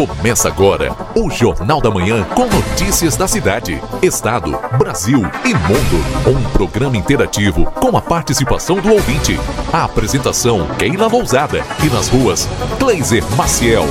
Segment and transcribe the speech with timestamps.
[0.00, 6.26] Começa agora o Jornal da Manhã com notícias da cidade, estado, Brasil e mundo.
[6.26, 9.38] Um programa interativo com a participação do ouvinte.
[9.70, 13.84] A apresentação Keila Lousada e nas ruas Gleiser Maciel.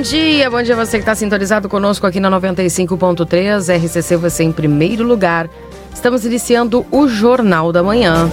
[0.00, 0.50] Dia.
[0.50, 5.48] Bom dia você que está sintonizado conosco aqui na 95.3, RCC você em primeiro lugar.
[5.92, 8.30] Estamos iniciando o Jornal da Manhã.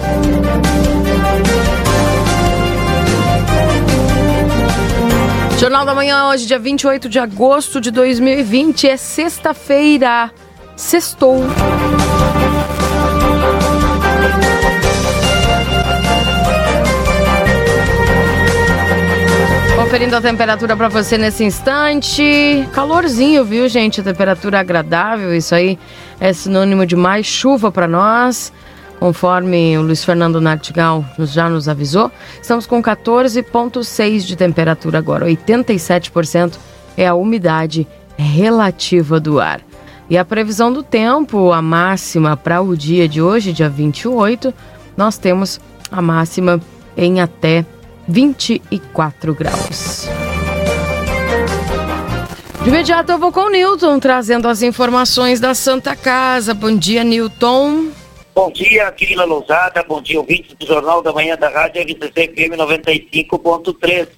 [5.58, 10.30] Jornal da Manhã hoje, dia 28 de agosto de 2020, é sexta-feira.
[10.76, 11.42] Sextou.
[19.88, 22.68] Conferindo a temperatura para você nesse instante.
[22.74, 24.02] Calorzinho, viu, gente?
[24.02, 25.34] Temperatura agradável.
[25.34, 25.78] Isso aí
[26.20, 28.52] é sinônimo de mais chuva para nós.
[29.00, 35.24] Conforme o Luiz Fernando Nartigal já nos avisou, estamos com 14,6 de temperatura agora.
[35.24, 36.58] 87%
[36.94, 39.62] é a umidade relativa do ar.
[40.10, 44.52] E a previsão do tempo, a máxima para o dia de hoje, dia 28,
[44.94, 45.58] nós temos
[45.90, 46.60] a máxima
[46.94, 47.64] em até
[48.08, 50.08] 24 graus.
[52.62, 56.54] De imediato eu vou com o Newton, trazendo as informações da Santa Casa.
[56.54, 57.90] Bom dia, Newton.
[58.34, 59.84] Bom dia, Quirila Lousada.
[59.86, 64.08] Bom dia, ouvintes do Jornal da Manhã da Rádio RCC FM 95.3.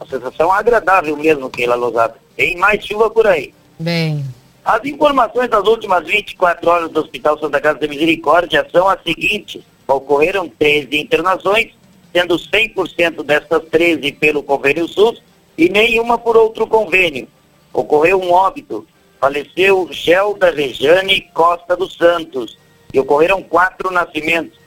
[0.00, 2.14] Uma sensação agradável mesmo, Quirila Lousada.
[2.36, 3.54] Tem mais chuva por aí.
[3.78, 4.24] Bem.
[4.64, 9.62] As informações das últimas 24 horas do Hospital Santa Casa da Misericórdia são as seguintes.
[9.86, 11.77] Ocorreram 13 internações
[12.12, 15.22] sendo 100% dessas 13 pelo convênio SUS
[15.56, 17.28] e nenhuma por outro convênio.
[17.72, 18.86] Ocorreu um óbito,
[19.20, 22.58] faleceu Gelda Rejane Costa dos Santos
[22.92, 24.58] e ocorreram quatro nascimentos.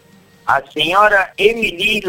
[0.46, 2.02] A senhora Emily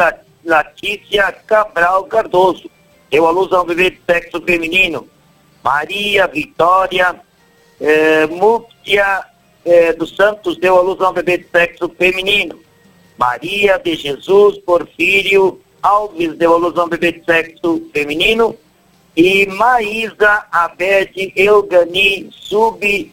[0.44, 2.70] Latícia Cabral Cardoso
[3.10, 5.08] deu à luz a um bebê de sexo feminino.
[5.62, 7.20] Maria Vitória
[7.80, 9.24] eh, Múptia
[9.64, 12.61] eh, dos Santos deu à luz um bebê de sexo feminino.
[13.22, 18.56] Maria de Jesus Porfírio Alves ao bebê de sexo feminino
[19.16, 23.12] e Maísa Abed Eugani Sub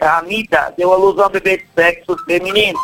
[0.00, 2.78] Amida deu alusão ao bebê de sexo feminino.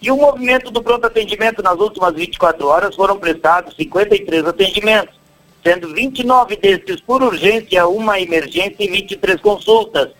[0.00, 5.16] E o movimento do pronto atendimento nas últimas 24 horas foram prestados 53 atendimentos,
[5.64, 10.10] sendo 29 desses por urgência, uma emergência e 23 consultas.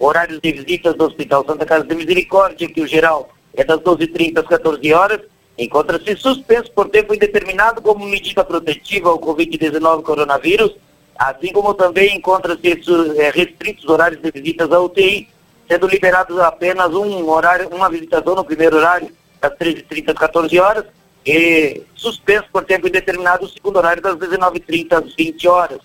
[0.00, 4.38] Horários de visitas do Hospital Santa Casa de Misericórdia, que o geral é das 12h30
[4.38, 5.20] às 14 horas,
[5.56, 10.76] encontra-se suspenso por tempo indeterminado como medida protetiva ao Covid-19 coronavírus,
[11.18, 12.80] assim como também encontra-se
[13.16, 15.28] é, restritos horários de visitas à UTI,
[15.68, 19.10] sendo liberados apenas um horário, uma visitação no primeiro horário,
[19.40, 20.84] das 13h30 às 14 horas,
[21.26, 25.78] e suspenso por tempo indeterminado o segundo horário das 19h30 às 20 horas.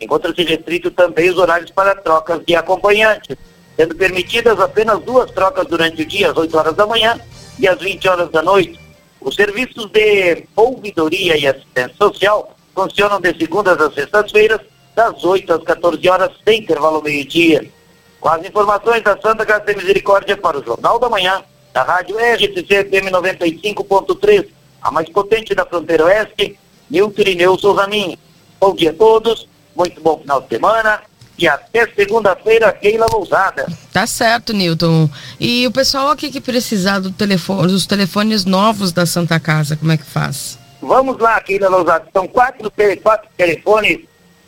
[0.00, 3.36] Encontra-se restrito também os horários para trocas de acompanhantes
[3.76, 7.20] sendo permitidas apenas duas trocas durante o dia, às 8 horas da manhã
[7.58, 8.80] e às 20 horas da noite.
[9.20, 14.60] Os serviços de ouvidoria e assistência social funcionam de segundas às sextas-feiras,
[14.94, 17.70] das 8 às 14 horas, sem intervalo meio-dia.
[18.18, 22.16] Com as informações da Santa Casa de Misericórdia para o Jornal da Manhã, da Rádio
[22.16, 24.48] RCC FM 95.3,
[24.80, 26.58] a mais potente da fronteira oeste,
[26.88, 28.18] Nilton Irineu Souza Minha.
[28.58, 31.02] Bom dia a todos, muito bom final de semana
[31.38, 33.66] e até segunda-feira, Keila Lousada.
[33.92, 35.08] Tá certo, Newton.
[35.38, 39.92] E o pessoal aqui que precisar do telefone, dos telefones novos da Santa Casa, como
[39.92, 40.58] é que faz?
[40.80, 42.06] Vamos lá, Keila Lousada.
[42.12, 42.72] São quatro,
[43.02, 44.00] quatro telefones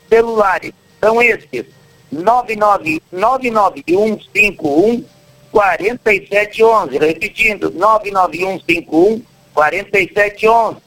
[0.08, 0.72] celulares.
[1.00, 1.66] São estes:
[2.10, 5.04] 99151
[5.52, 6.98] 4711.
[6.98, 9.22] Repetindo, 99151
[9.54, 10.78] 4711.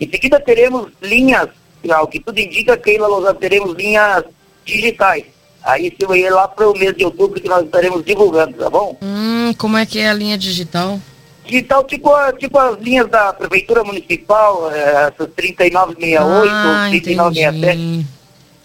[0.00, 1.48] Em seguida teremos linhas
[1.90, 4.24] Ao que tudo indica, Keila, já teremos linhas
[4.64, 5.24] digitais.
[5.62, 8.96] Aí se eu lá para o mês de outubro que nós estaremos divulgando, tá bom?
[9.02, 11.00] Hum, como é que é a linha digital?
[11.44, 18.06] Digital, tipo, tipo as linhas da Prefeitura Municipal, é, essas 3968, ah, 3967.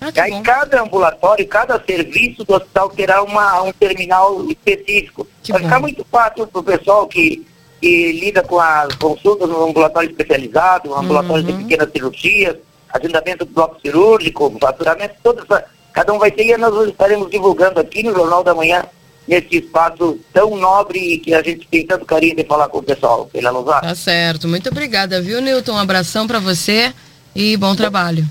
[0.01, 0.43] Ah, Aí bom.
[0.43, 5.27] cada ambulatório, cada serviço do hospital terá uma, um terminal específico.
[5.43, 5.67] Que Vai bom.
[5.67, 7.45] ficar muito fácil para o pessoal que,
[7.81, 11.57] que lida com as consultas no ambulatório especializado, ambulatório uhum.
[11.57, 12.55] de pequenas cirurgias,
[12.93, 15.65] agendamento do bloco cirúrgico, faturamento, toda essa
[15.99, 18.85] Cada um vai ter e nós estaremos divulgando aqui no Jornal da Manhã,
[19.29, 23.29] nesse espaço tão nobre que a gente tem tanto carinho de falar com o pessoal.
[23.31, 23.87] Pela Lousada.
[23.87, 24.47] Tá certo.
[24.47, 25.73] Muito obrigada, viu, Newton?
[25.73, 26.91] Um abração para você
[27.35, 28.25] e bom trabalho.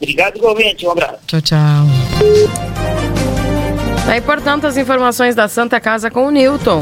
[0.00, 0.86] Obrigado igualmente.
[0.86, 1.18] Um abraço.
[1.26, 1.58] Tchau, tchau.
[4.08, 6.80] Aí, portanto, as informações da Santa Casa com o Newton.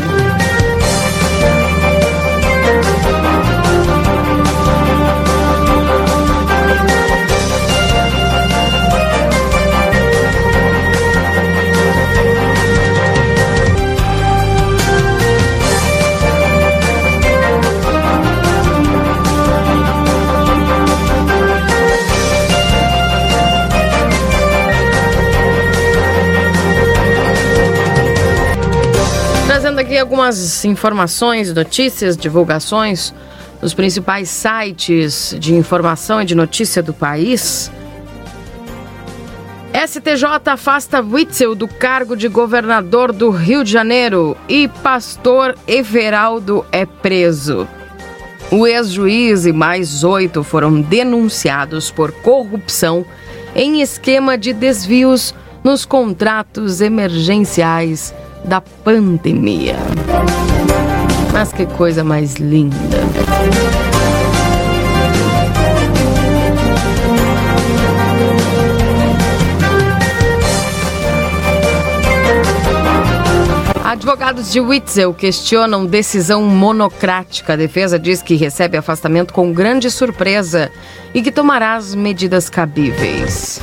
[29.82, 33.12] Aqui algumas informações, notícias, divulgações
[33.60, 37.70] dos principais sites de informação e de notícia do país.
[39.74, 46.86] STJ afasta Witzel do cargo de governador do Rio de Janeiro e pastor Everaldo é
[46.86, 47.66] preso.
[48.50, 53.04] O ex-juiz e mais oito foram denunciados por corrupção
[53.54, 59.76] em esquema de desvios nos contratos emergenciais da pandemia.
[61.32, 62.76] Mas que coisa mais linda.
[73.84, 77.52] Advogados de Witzel questionam decisão monocrática.
[77.52, 80.72] A defesa diz que recebe afastamento com grande surpresa
[81.12, 83.60] e que tomará as medidas cabíveis.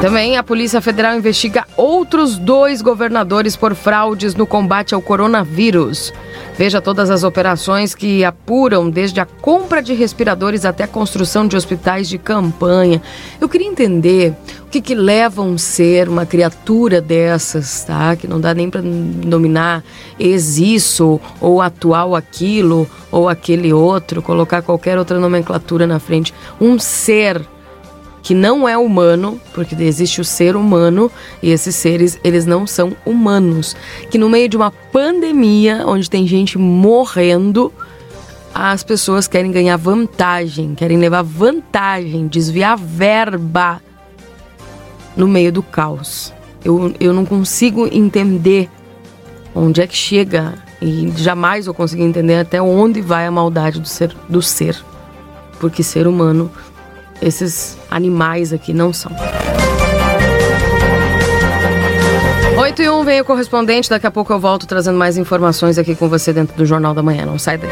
[0.00, 6.10] Também a Polícia Federal investiga outros dois governadores por fraudes no combate ao coronavírus.
[6.56, 11.54] Veja todas as operações que apuram desde a compra de respiradores até a construção de
[11.54, 13.02] hospitais de campanha.
[13.38, 18.16] Eu queria entender o que, que leva um ser, uma criatura dessas, tá?
[18.16, 19.84] Que não dá nem para dominar
[20.18, 26.32] ex isso, ou atual aquilo, ou aquele outro, colocar qualquer outra nomenclatura na frente.
[26.58, 27.46] Um ser
[28.22, 31.10] que não é humano, porque existe o ser humano
[31.42, 33.74] e esses seres, eles não são humanos.
[34.10, 37.72] Que no meio de uma pandemia, onde tem gente morrendo,
[38.54, 43.80] as pessoas querem ganhar vantagem, querem levar vantagem, desviar verba
[45.16, 46.32] no meio do caos.
[46.64, 48.68] Eu, eu não consigo entender
[49.54, 53.88] onde é que chega e jamais vou conseguir entender até onde vai a maldade do
[53.88, 54.14] ser.
[54.28, 54.82] Do ser.
[55.58, 56.50] Porque ser humano
[57.22, 59.12] esses animais aqui não são.
[62.58, 65.94] 8 e 1 vem o correspondente, daqui a pouco eu volto trazendo mais informações aqui
[65.94, 67.24] com você dentro do Jornal da Manhã.
[67.24, 67.70] Não sai daí.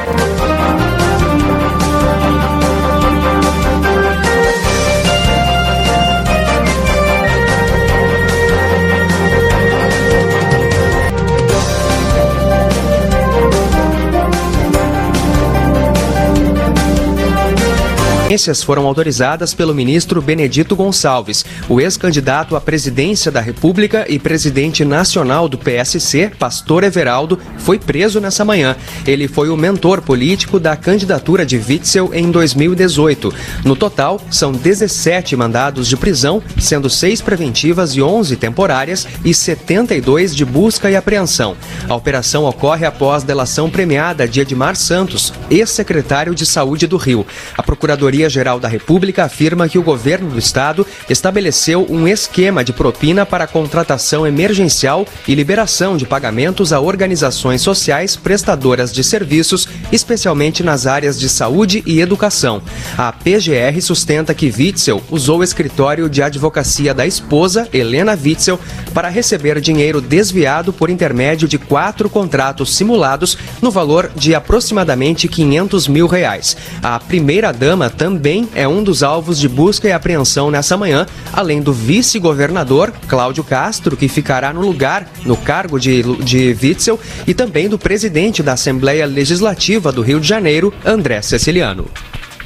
[18.39, 21.45] Essas foram autorizadas pelo ministro Benedito Gonçalves.
[21.69, 28.21] O ex-candidato à presidência da República e presidente nacional do PSC, Pastor Everaldo, foi preso
[28.21, 28.77] nessa manhã.
[29.05, 33.35] Ele foi o mentor político da candidatura de Witzel em 2018.
[33.65, 40.33] No total, são 17 mandados de prisão, sendo seis preventivas e 11 temporárias e 72
[40.33, 41.57] de busca e apreensão.
[41.89, 47.27] A operação ocorre após delação premiada de Edmar Santos, ex-secretário de Saúde do Rio.
[47.57, 52.73] A Procuradoria Procuradoria-Geral da República afirma que o governo do estado estabeleceu um esquema de
[52.73, 60.63] propina para contratação emergencial e liberação de pagamentos a organizações sociais prestadoras de serviços, especialmente
[60.63, 62.63] nas áreas de saúde e educação.
[62.97, 68.61] A PGR sustenta que Witzel usou o escritório de advocacia da esposa, Helena Witzel,
[68.93, 75.89] para receber dinheiro desviado por intermédio de quatro contratos simulados no valor de aproximadamente 500
[75.89, 76.57] mil reais.
[76.83, 81.61] A primeira-dama também também é um dos alvos de busca e apreensão nessa manhã, além
[81.61, 87.69] do vice-governador Cláudio Castro, que ficará no lugar, no cargo de, de Witzel, e também
[87.69, 91.85] do presidente da Assembleia Legislativa do Rio de Janeiro, André Ceciliano.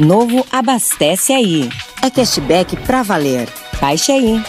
[0.00, 1.70] Novo Abastece Aí.
[2.02, 3.48] É cashback pra valer.
[3.80, 4.42] Baixe aí.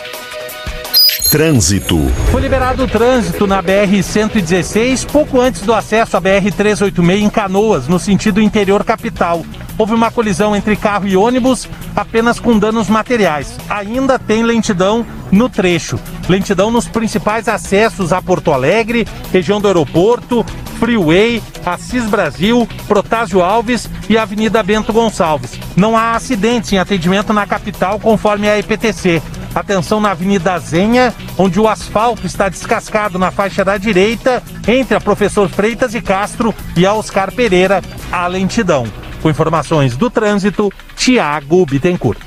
[1.30, 2.00] Trânsito.
[2.32, 8.00] Foi liberado o trânsito na BR-116 pouco antes do acesso à BR-386 em Canoas, no
[8.00, 9.46] sentido interior capital.
[9.78, 13.58] Houve uma colisão entre carro e ônibus, apenas com danos materiais.
[13.70, 16.00] Ainda tem lentidão no trecho.
[16.30, 20.46] Lentidão nos principais acessos a Porto Alegre, região do aeroporto,
[20.80, 25.58] Freeway, Assis Brasil, Protásio Alves e Avenida Bento Gonçalves.
[25.76, 29.22] Não há acidentes em atendimento na capital, conforme a EPTC.
[29.56, 35.02] Atenção na Avenida Zenha, onde o asfalto está descascado na faixa da direita, entre a
[35.02, 39.03] Professor Freitas e Castro e a Oscar Pereira, a lentidão.
[39.24, 42.20] Com informações do trânsito, Tiago Bittencourt.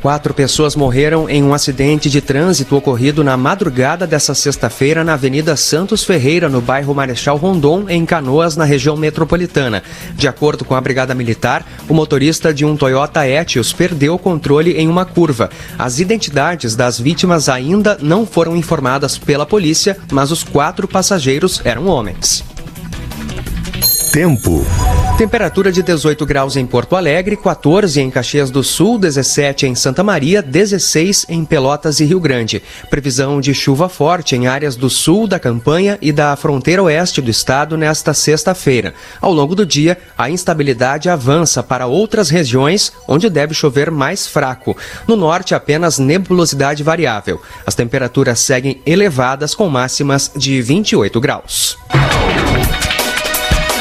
[0.00, 5.54] Quatro pessoas morreram em um acidente de trânsito ocorrido na madrugada dessa sexta-feira na Avenida
[5.54, 9.84] Santos Ferreira, no bairro Marechal Rondon, em Canoas, na região metropolitana.
[10.16, 14.72] De acordo com a Brigada Militar, o motorista de um Toyota Etios perdeu o controle
[14.72, 15.48] em uma curva.
[15.78, 21.86] As identidades das vítimas ainda não foram informadas pela polícia, mas os quatro passageiros eram
[21.86, 22.42] homens.
[24.12, 24.62] Tempo.
[25.16, 30.04] Temperatura de 18 graus em Porto Alegre, 14 em Caxias do Sul, 17 em Santa
[30.04, 32.62] Maria, 16 em Pelotas e Rio Grande.
[32.90, 37.30] Previsão de chuva forte em áreas do sul da campanha e da fronteira oeste do
[37.30, 38.92] estado nesta sexta-feira.
[39.18, 44.76] Ao longo do dia, a instabilidade avança para outras regiões onde deve chover mais fraco.
[45.08, 47.40] No norte, apenas nebulosidade variável.
[47.64, 51.78] As temperaturas seguem elevadas com máximas de 28 graus.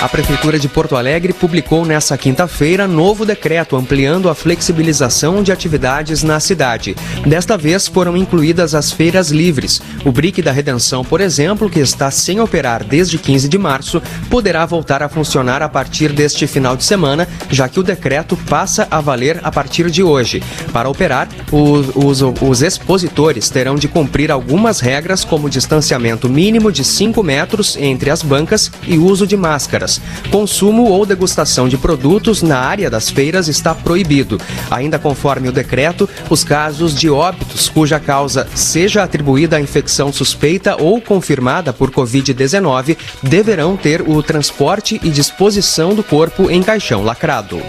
[0.02, 6.24] A Prefeitura de Porto Alegre publicou nesta quinta-feira novo decreto ampliando a flexibilização de atividades
[6.24, 6.96] na cidade.
[7.24, 9.80] Desta vez foram incluídas as feiras livres.
[10.04, 14.66] O Brick da Redenção, por exemplo, que está sem operar desde 15 de março, poderá
[14.66, 19.00] voltar a funcionar a partir deste final de semana, já que o decreto passa a
[19.00, 20.42] valer a partir de hoje.
[20.74, 26.84] Para operar, os, os, os expositores terão de cumprir algumas regras, como distanciamento mínimo de
[26.84, 29.91] 5 metros entre as bancas e uso de máscaras.
[30.30, 34.40] Consumo ou degustação de produtos na área das feiras está proibido.
[34.70, 40.78] Ainda conforme o decreto, os casos de óbitos cuja causa seja atribuída à infecção suspeita
[40.80, 47.62] ou confirmada por Covid-19 deverão ter o transporte e disposição do corpo em caixão lacrado.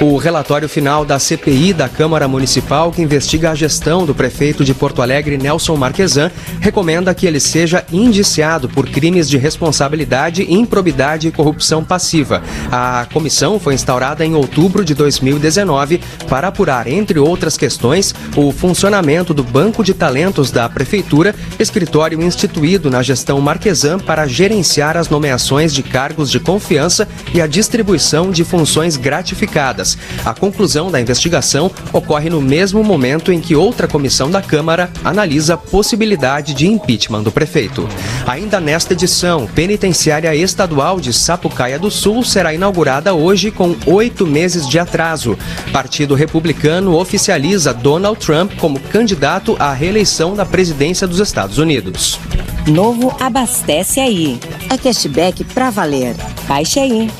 [0.00, 4.74] O relatório final da CPI da Câmara Municipal, que investiga a gestão do prefeito de
[4.74, 6.30] Porto Alegre, Nelson Marquesan,
[6.60, 12.42] recomenda que ele seja indiciado por crimes de responsabilidade, improbidade e corrupção passiva.
[12.70, 19.32] A comissão foi instaurada em outubro de 2019 para apurar, entre outras questões, o funcionamento
[19.32, 25.72] do Banco de Talentos da Prefeitura, escritório instituído na gestão Marquesan para gerenciar as nomeações
[25.72, 29.81] de cargos de confiança e a distribuição de funções gratificadas.
[30.24, 35.54] A conclusão da investigação ocorre no mesmo momento em que outra comissão da Câmara analisa
[35.54, 37.88] a possibilidade de impeachment do prefeito.
[38.26, 44.68] Ainda nesta edição, penitenciária estadual de Sapucaia do Sul será inaugurada hoje com oito meses
[44.68, 45.36] de atraso.
[45.72, 52.18] Partido Republicano oficializa Donald Trump como candidato à reeleição da presidência dos Estados Unidos.
[52.66, 54.38] Novo Abastece Aí.
[54.70, 56.14] É cashback pra valer.
[56.46, 57.10] Baixe aí.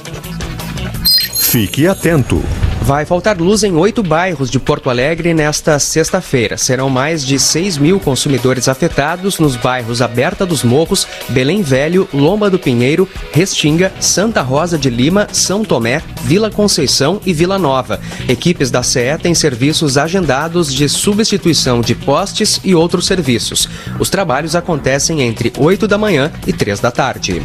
[1.53, 2.72] Fique atento.
[2.85, 6.57] Vai faltar luz em oito bairros de Porto Alegre nesta sexta-feira.
[6.57, 12.51] Serão mais de 6 mil consumidores afetados nos bairros Aberta dos Morros, Belém Velho, Lomba
[12.51, 18.01] do Pinheiro, Restinga, Santa Rosa de Lima, São Tomé, Vila Conceição e Vila Nova.
[18.29, 23.69] Equipes da CE têm serviços agendados de substituição de postes e outros serviços.
[24.01, 27.43] Os trabalhos acontecem entre 8 da manhã e 3 da tarde.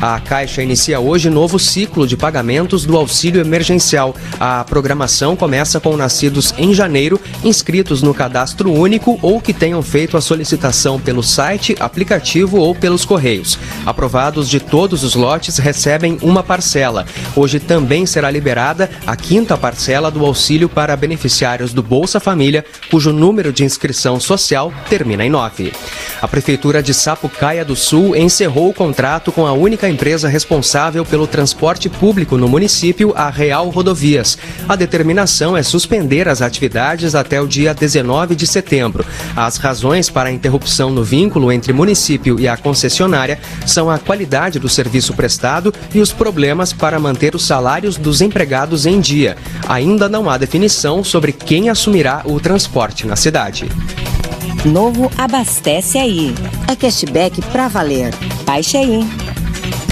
[0.00, 4.14] A Caixa inicia hoje novo ciclo de pagamentos do auxílio emergencial.
[4.40, 10.16] A programação começa com nascidos em janeiro, inscritos no cadastro único ou que tenham feito
[10.16, 13.58] a solicitação pelo site, aplicativo ou pelos correios.
[13.84, 17.06] Aprovados de todos os lotes recebem uma parcela.
[17.34, 23.12] Hoje também será liberada a quinta parcela do auxílio para beneficiários do Bolsa Família, cujo
[23.12, 25.72] número de inscrição social termina em 9.
[26.22, 31.26] A Prefeitura de Sapucaia do Sul encerrou o contrato com a única empresa responsável pelo
[31.26, 34.38] transporte público no município, a Real Rodovias.
[34.68, 39.04] A determinação é suspender as atividades até o dia 19 de setembro.
[39.34, 44.58] As razões para a interrupção no vínculo entre município e a concessionária são a qualidade
[44.58, 49.36] do serviço prestado e os problemas para manter os salários dos empregados em dia.
[49.68, 53.68] Ainda não há definição sobre quem assumirá o transporte na cidade.
[54.64, 56.34] Novo Abastece Aí.
[56.66, 58.12] É cashback pra valer.
[58.44, 59.37] Baixe aí.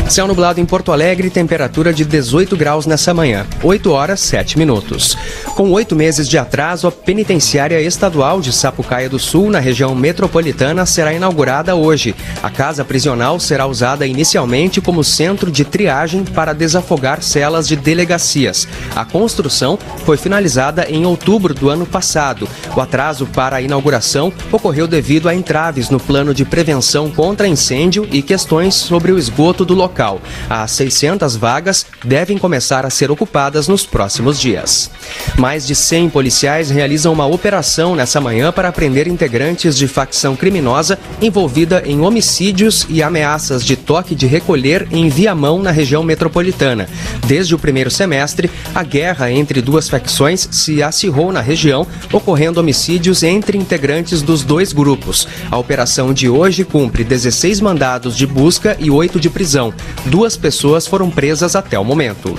[0.09, 5.19] Céu nublado em Porto Alegre, temperatura de 18 graus nessa manhã, 8 horas 7 minutos.
[5.57, 10.87] Com oito meses de atraso, a penitenciária estadual de Sapucaia do Sul, na região metropolitana,
[10.87, 12.15] será inaugurada hoje.
[12.41, 18.69] A casa prisional será usada inicialmente como centro de triagem para desafogar celas de delegacias.
[18.95, 22.49] A construção foi finalizada em outubro do ano passado.
[22.77, 28.07] O atraso para a inauguração ocorreu devido a entraves no plano de prevenção contra incêndio
[28.13, 30.21] e questões sobre o esgoto do local local.
[30.51, 34.91] As 600 vagas devem começar a ser ocupadas nos próximos dias.
[35.39, 40.99] Mais de 100 policiais realizam uma operação nessa manhã para prender integrantes de facção criminosa
[41.21, 46.89] envolvida em homicídios e ameaças de toque de recolher em Viamão, na região metropolitana.
[47.27, 53.23] Desde o primeiro semestre, a guerra entre duas facções se acirrou na região, ocorrendo homicídios
[53.23, 55.27] entre integrantes dos dois grupos.
[55.51, 59.73] A operação de hoje cumpre 16 mandados de busca e 8 de prisão.
[60.07, 62.39] Duas pessoas foram presas até o momento.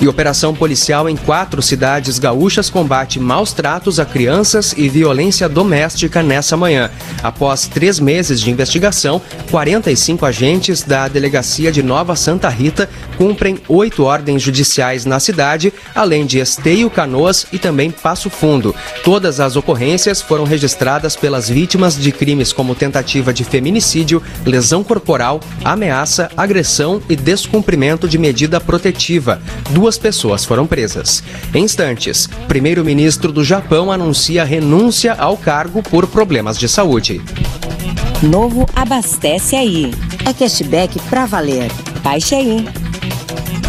[0.00, 6.22] E operação policial em quatro cidades gaúchas combate maus tratos a crianças e violência doméstica
[6.22, 6.88] nessa manhã.
[7.20, 14.04] Após três meses de investigação, 45 agentes da Delegacia de Nova Santa Rita cumprem oito
[14.04, 18.72] ordens judiciais na cidade, além de Esteio, Canoas e também Passo Fundo.
[19.02, 25.40] Todas as ocorrências foram registradas pelas vítimas de crimes como tentativa de feminicídio, lesão corporal,
[25.64, 29.40] ameaça, agressão e descumprimento de medida protetiva.
[29.70, 31.22] Duas pessoas foram presas.
[31.54, 37.20] Em instantes, primeiro-ministro do Japão anuncia renúncia ao cargo por problemas de saúde.
[38.22, 39.92] Novo Abastece Aí.
[40.28, 41.70] É cashback pra valer.
[42.02, 42.87] Baixe aí.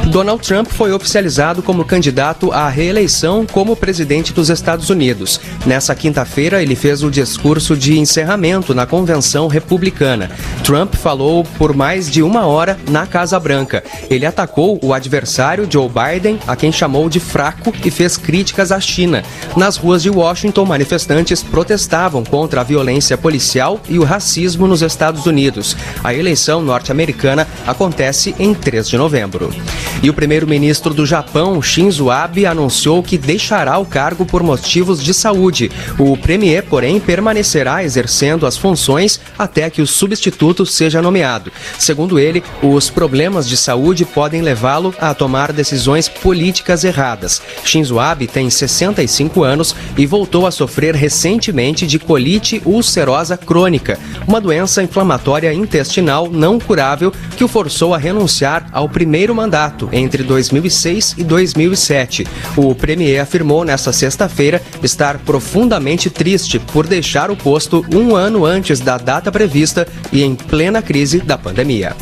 [0.10, 5.39] Donald Trump foi oficializado como candidato à reeleição como presidente dos Estados Unidos.
[5.68, 10.32] Nessa quinta-feira, ele fez o discurso de encerramento na convenção republicana.
[10.63, 13.84] Trump falou por mais de uma hora na Casa Branca.
[14.10, 18.80] Ele atacou o adversário Joe Biden, a quem chamou de fraco, e fez críticas à
[18.80, 19.24] China.
[19.56, 25.28] Nas ruas de Washington, manifestantes protestavam contra a violência policial e o racismo nos Estados
[25.28, 25.78] Unidos.
[26.04, 29.54] A eleição norte-americana acontece em 3 de novembro.
[30.01, 35.13] E o primeiro-ministro do Japão, Shinzo Abe, anunciou que deixará o cargo por motivos de
[35.13, 35.69] saúde.
[35.97, 41.51] O premier, porém, permanecerá exercendo as funções até que o substituto seja nomeado.
[41.77, 47.41] Segundo ele, os problemas de saúde podem levá-lo a tomar decisões políticas erradas.
[47.65, 54.39] Shinzo Abe tem 65 anos e voltou a sofrer recentemente de colite ulcerosa crônica, uma
[54.39, 61.15] doença inflamatória intestinal não curável que o forçou a renunciar ao primeiro mandato entre 2006
[61.17, 62.25] e 2007.
[62.56, 68.80] O premier afirmou nesta sexta-feira estar profundamente triste por deixar o posto um ano antes
[68.80, 71.95] da data prevista e em plena crise da pandemia.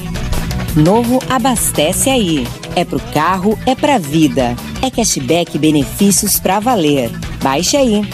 [0.76, 2.48] Novo Abastece Aí.
[2.76, 4.56] É pro carro, é pra vida.
[4.82, 7.10] É cashback benefícios pra valer.
[7.42, 8.08] Baixe aí.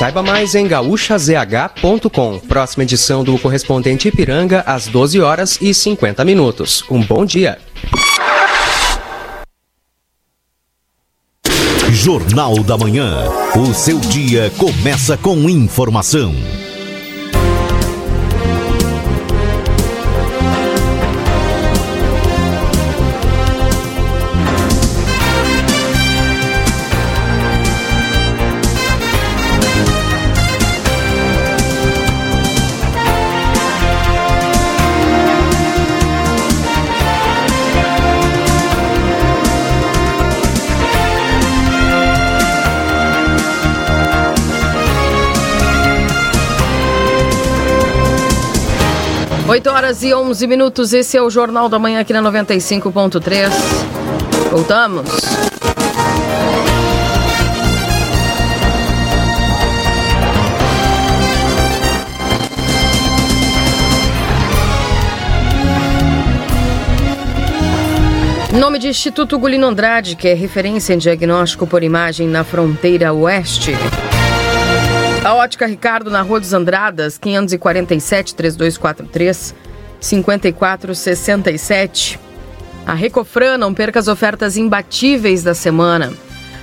[0.00, 2.38] Saiba mais em gaúchazh.com.
[2.48, 6.82] Próxima edição do Correspondente Ipiranga, às 12 horas e 50 minutos.
[6.90, 7.58] Um bom dia.
[11.90, 13.28] Jornal da Manhã.
[13.54, 16.34] O seu dia começa com informação.
[49.50, 53.50] Oito horas e 11 minutos, esse é o Jornal da Manhã aqui na 95.3.
[54.48, 55.10] Voltamos.
[68.56, 73.72] Nome de Instituto Gulino Andrade, que é referência em diagnóstico por imagem na fronteira oeste.
[75.22, 79.54] A Ótica Ricardo na Rua dos Andradas, 547 3243
[80.00, 82.18] 5467.
[82.86, 86.10] A Recofran não perca as ofertas imbatíveis da semana.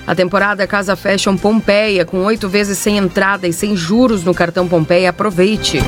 [0.07, 4.67] A temporada Casa Fashion Pompeia, com oito vezes sem entrada e sem juros no cartão
[4.67, 5.11] Pompeia.
[5.11, 5.79] Aproveite!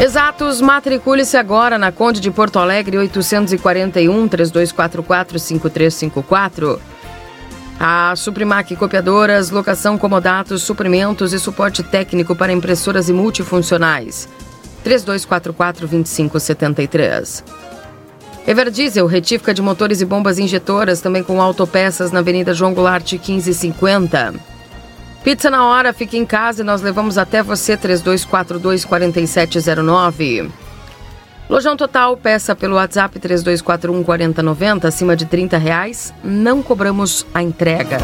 [0.00, 6.93] Exatos, matricule-se agora na Conde de Porto Alegre 841 3244 5354.
[7.78, 14.28] A Suprimac Copiadoras, locação, comodatos, suprimentos e suporte técnico para impressoras e multifuncionais.
[14.82, 17.44] 3244 2573.
[18.46, 24.34] Everdiesel, retífica de motores e bombas injetoras, também com autopeças na Avenida João Goulart 1550.
[25.24, 30.50] Pizza na hora, fique em casa e nós levamos até você 3242 4709.
[31.48, 37.98] Lojão Total, peça pelo WhatsApp 3241 4090, acima de 30 reais, não cobramos a entrega.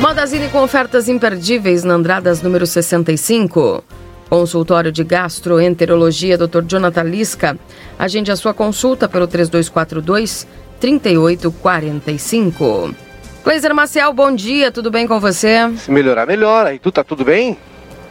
[0.00, 3.82] Modazine com ofertas imperdíveis na Andradas número 65.
[4.28, 6.62] Consultório de Gastroenterologia, Dr.
[6.66, 7.58] Jonathan Lisca.
[7.98, 10.46] Agende a sua consulta pelo 3242
[10.78, 12.94] 3845.
[13.42, 15.72] Cleiser Maciel, bom dia, tudo bem com você?
[15.76, 16.74] Se melhorar, melhora.
[16.74, 17.56] E tu tá tudo bem?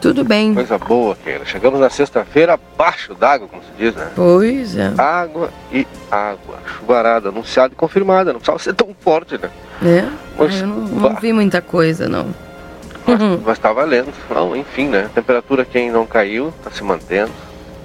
[0.06, 0.54] Tudo bem.
[0.54, 1.46] Coisa boa, Keila.
[1.46, 4.12] Chegamos na sexta-feira abaixo d'água, como se diz, né?
[4.16, 4.94] Pois é.
[5.00, 6.60] Água e água.
[6.78, 8.32] Chuvarada, anunciada e confirmada.
[8.32, 9.50] Não precisava ser tão forte, né?
[9.84, 10.08] É?
[10.38, 12.28] Mas, eu não, não vi muita coisa, não.
[13.08, 13.42] Mas, uhum.
[13.44, 14.14] mas tá valendo.
[14.30, 15.10] Não, enfim, né?
[15.16, 17.32] Temperatura quem não caiu, tá se mantendo.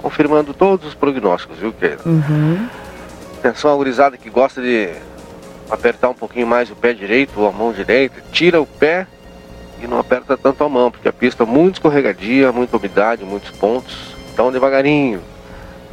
[0.03, 2.03] Confirmando todos os prognósticos, viu, Keila?
[2.05, 2.69] Uhum.
[3.39, 4.91] Atenção, gurizada que gosta de
[5.71, 9.07] apertar um pouquinho mais o pé direito ou a mão direita, tira o pé
[9.83, 13.51] e não aperta tanto a mão, porque a pista é muito escorregadia, muita umidade, muitos
[13.51, 14.15] pontos.
[14.33, 15.21] Então devagarinho,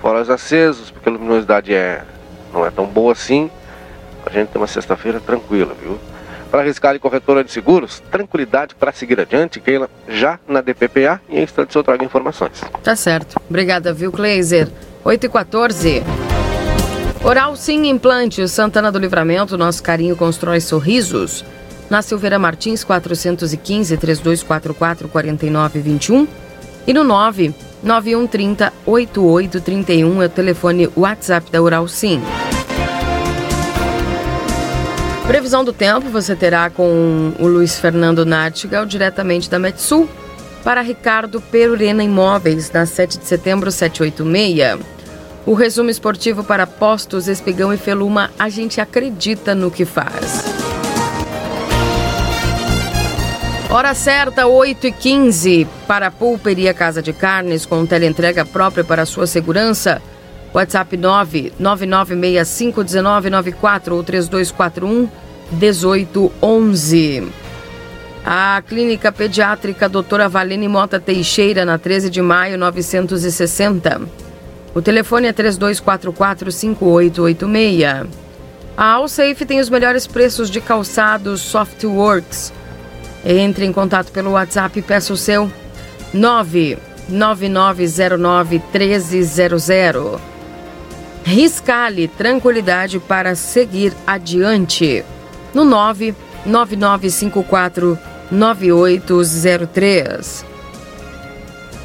[0.02, 2.04] fora os acesos, porque a luminosidade é,
[2.54, 3.50] não é tão boa assim.
[4.26, 5.98] A gente tem uma sexta-feira tranquila, viu?
[6.52, 11.40] Para arriscar e corretora de seguros, tranquilidade para seguir adiante, Keila, já na DPPA e
[11.40, 12.62] em instantes eu trago informações.
[12.84, 13.40] Tá certo.
[13.50, 14.70] Obrigada, viu, Kleiser?
[15.04, 16.04] 8 e 14.
[17.24, 21.44] Oral Sim Implante, Santana do Livramento, nosso carinho constrói sorrisos.
[21.90, 26.28] Na Silveira Martins, 415 3244 4921
[26.86, 32.22] e no 9 9130 8831 é o telefone WhatsApp da Oral Sim.
[35.28, 40.10] Previsão do tempo você terá com o Luiz Fernando Nartigal, diretamente da Metsul,
[40.64, 44.80] para Ricardo Perurena Imóveis, na 7 de setembro 786.
[45.46, 50.47] O resumo esportivo para Postos, Espigão e Feluma, a gente acredita no que faz.
[53.70, 59.06] Hora certa, 8 e 15 para a Pulperia Casa de Carnes, com teleentrega própria para
[59.06, 60.02] sua segurança.
[60.54, 65.10] WhatsApp 999651994 ou 3241
[65.52, 67.28] 1811.
[68.26, 74.00] A Clínica Pediátrica Doutora Valene Mota Teixeira, na 13 de maio 960.
[74.74, 78.08] O telefone é 3244 5886.
[78.78, 82.54] A Allsafe tem os melhores preços de calçados Softworks.
[83.26, 85.52] Entre em contato pelo WhatsApp e peça o seu
[86.14, 90.20] 99909 1300.
[91.24, 95.04] Riscale tranquilidade para seguir adiante
[95.54, 98.00] no 99954
[98.32, 100.46] 9803.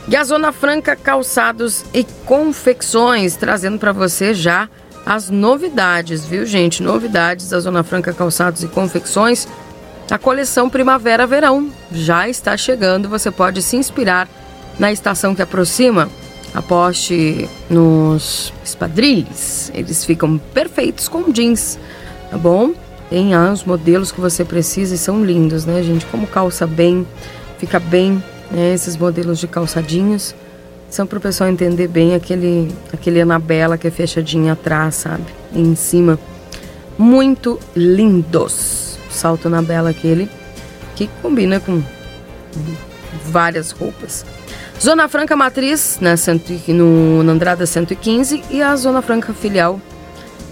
[0.08, 4.68] E a Zona Franca Calçados e Confecções, trazendo para você já
[5.06, 6.82] as novidades, viu, gente?
[6.82, 9.48] Novidades da Zona Franca Calçados e Confecções.
[10.12, 13.08] A coleção Primavera-Verão já está chegando.
[13.08, 14.28] Você pode se inspirar
[14.78, 16.06] na estação que aproxima.
[16.52, 19.70] Aposte nos espadrilhos.
[19.72, 21.78] Eles ficam perfeitos com jeans,
[22.30, 22.74] tá bom?
[23.08, 26.04] Tem ah, os modelos que você precisa e são lindos, né, gente?
[26.04, 27.06] Como calça bem,
[27.56, 28.74] fica bem, né?
[28.74, 30.34] Esses modelos de calçadinhos
[30.90, 35.24] são para o pessoal entender bem aquele, aquele Anabela que é fechadinho atrás, sabe?
[35.54, 36.18] E em cima.
[36.98, 40.28] Muito lindos salto na bela aquele
[40.94, 41.82] que combina com
[43.26, 44.24] várias roupas.
[44.80, 49.80] Zona Franca Matriz, na, cento, no, na Andrada 115 e a Zona Franca Filial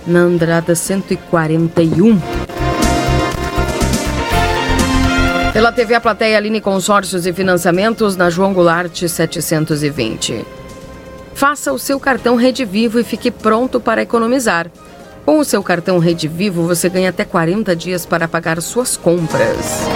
[0.06, 2.20] na Andrada 141.
[5.52, 10.44] Pela TV A Plateia Aline Consórcios e Financiamentos na João Goulart 720.
[11.34, 14.70] Faça o seu cartão Rede Vivo e fique pronto para economizar.
[15.24, 19.86] Com o seu cartão Rede Vivo, você ganha até 40 dias para pagar suas compras.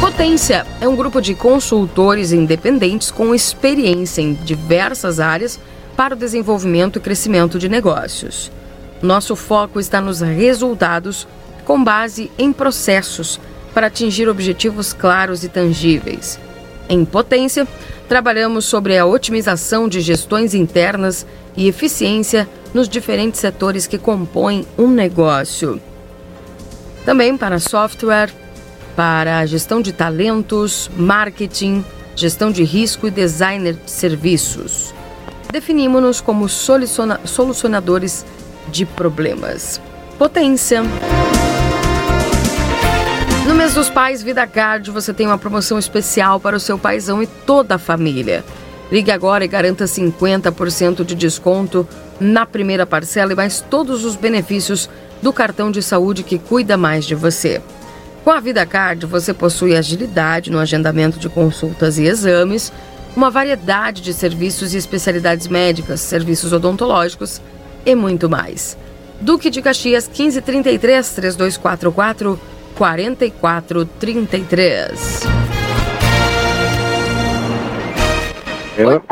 [0.00, 5.60] Potência é um grupo de consultores independentes com experiência em diversas áreas
[5.96, 8.50] para o desenvolvimento e crescimento de negócios.
[9.02, 11.28] Nosso foco está nos resultados
[11.64, 13.38] com base em processos
[13.74, 16.38] para atingir objetivos claros e tangíveis.
[16.88, 17.66] Em Potência,
[18.08, 24.88] trabalhamos sobre a otimização de gestões internas e eficiência nos diferentes setores que compõem um
[24.88, 25.80] negócio.
[27.04, 28.30] Também para software,
[28.94, 34.94] para gestão de talentos, marketing, gestão de risco e designer de serviços.
[35.52, 38.24] Definimos-nos como solucionadores
[38.68, 39.80] de problemas.
[40.18, 40.82] Potência.
[43.46, 47.22] No mês dos pais Vida Card, você tem uma promoção especial para o seu paizão
[47.22, 48.44] e toda a família.
[48.90, 51.86] Ligue agora e garanta 50% de desconto
[52.18, 54.90] na primeira parcela e mais todos os benefícios
[55.22, 57.62] do cartão de saúde que cuida mais de você.
[58.24, 62.72] Com a Vida Card, você possui agilidade no agendamento de consultas e exames,
[63.14, 67.40] uma variedade de serviços e especialidades médicas, serviços odontológicos
[67.86, 68.76] e muito mais.
[69.20, 75.22] Duque de Caxias 1533 3244 4433.
[78.78, 79.02] Eu?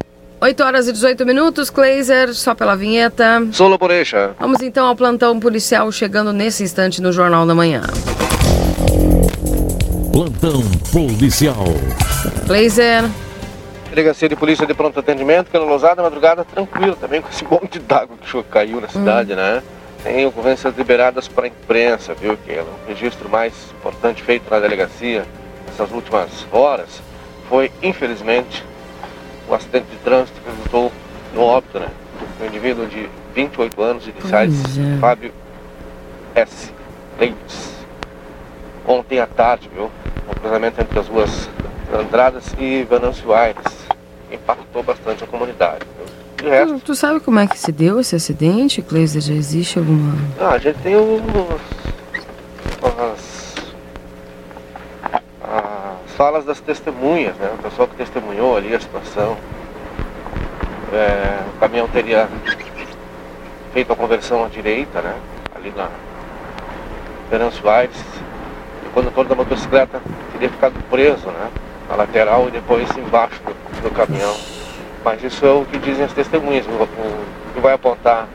[0.41, 3.43] 8 horas e 18 minutos, Kleiser, só pela vinheta.
[3.51, 4.33] Solo Borecha.
[4.39, 7.81] Vamos então ao plantão policial chegando nesse instante no Jornal da Manhã.
[10.13, 10.61] Plantão
[10.93, 11.65] policial.
[12.47, 13.05] Kleiser.
[13.89, 18.19] Delegacia de Polícia de Pronto Atendimento, pela Lousada, madrugada tranquila também com esse monte d'água
[18.21, 19.63] que caiu na cidade, né?
[20.05, 22.37] Tem ocorrências liberadas para a imprensa, viu?
[22.37, 25.25] Que é o registro mais importante feito na delegacia
[25.67, 27.03] nessas últimas horas
[27.49, 28.65] foi, infelizmente,
[29.49, 30.93] o acidente de trânsito que resultou
[31.33, 31.89] no óbito, né?
[32.41, 34.99] Um indivíduo de 28 anos, iniciais, é.
[34.99, 35.33] Fábio
[36.35, 36.71] S.
[37.19, 37.37] Leite.
[38.87, 39.91] Ontem à tarde, viu?
[40.29, 41.49] Um cruzamento entre as ruas
[41.93, 43.65] Andradas e Venâncio Aires.
[44.31, 45.87] Impactou bastante a comunidade.
[45.97, 46.24] Viu?
[46.51, 49.21] Resto, Tu, tu sabe como é que se deu esse acidente, Kleiser?
[49.23, 50.15] Já existe alguma.
[50.41, 51.21] ah, a gente tem os,
[52.83, 53.55] as,
[55.43, 57.51] as falas das testemunhas, né?
[57.59, 59.37] O pessoal que testemunhou ali a situação.
[60.93, 62.29] É, o caminhão teria
[63.73, 65.15] feito a conversão à direita, né?
[65.55, 65.89] Ali na
[67.31, 67.97] Venâncio Aires.
[68.85, 70.01] E o condutor da motocicleta
[70.33, 71.51] teria ficado preso, né?
[71.89, 74.35] Na lateral e depois embaixo do, do caminhão.
[75.05, 76.65] Mas isso é o que dizem as testemunhas.
[76.67, 78.27] O, que vai apontar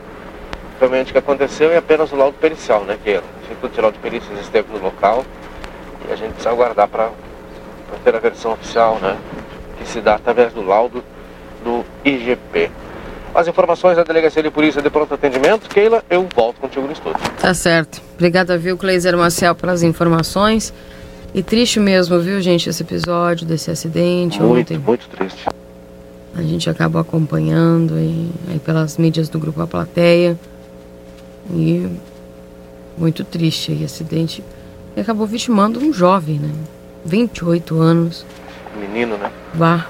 [0.78, 2.96] realmente o que aconteceu é apenas o laudo pericial, né?
[3.02, 5.24] Que o Instituto Geral de Perícias esteve no local
[6.08, 7.10] e a gente precisa aguardar para
[8.04, 9.18] ter a versão oficial, né?
[9.78, 11.02] Que se dá através do laudo
[11.64, 12.70] do IGP.
[13.34, 17.20] As informações da Delegacia de Polícia de Pronto Atendimento, Keila, eu volto contigo no estúdio.
[17.38, 18.00] Tá certo.
[18.14, 20.72] Obrigada, viu, Kleiser Marcel, pelas informações.
[21.32, 24.78] E triste mesmo, viu, gente, esse episódio desse acidente Muito, ontem.
[24.78, 25.46] muito triste.
[26.34, 30.38] A gente acabou acompanhando aí, aí pelas mídias do grupo A Plateia.
[31.52, 31.88] E
[32.96, 34.44] muito triste aí, acidente.
[34.96, 36.50] E acabou vitimando um jovem, né?
[37.04, 38.24] 28 anos.
[38.78, 39.30] Menino, né?
[39.54, 39.86] Vá.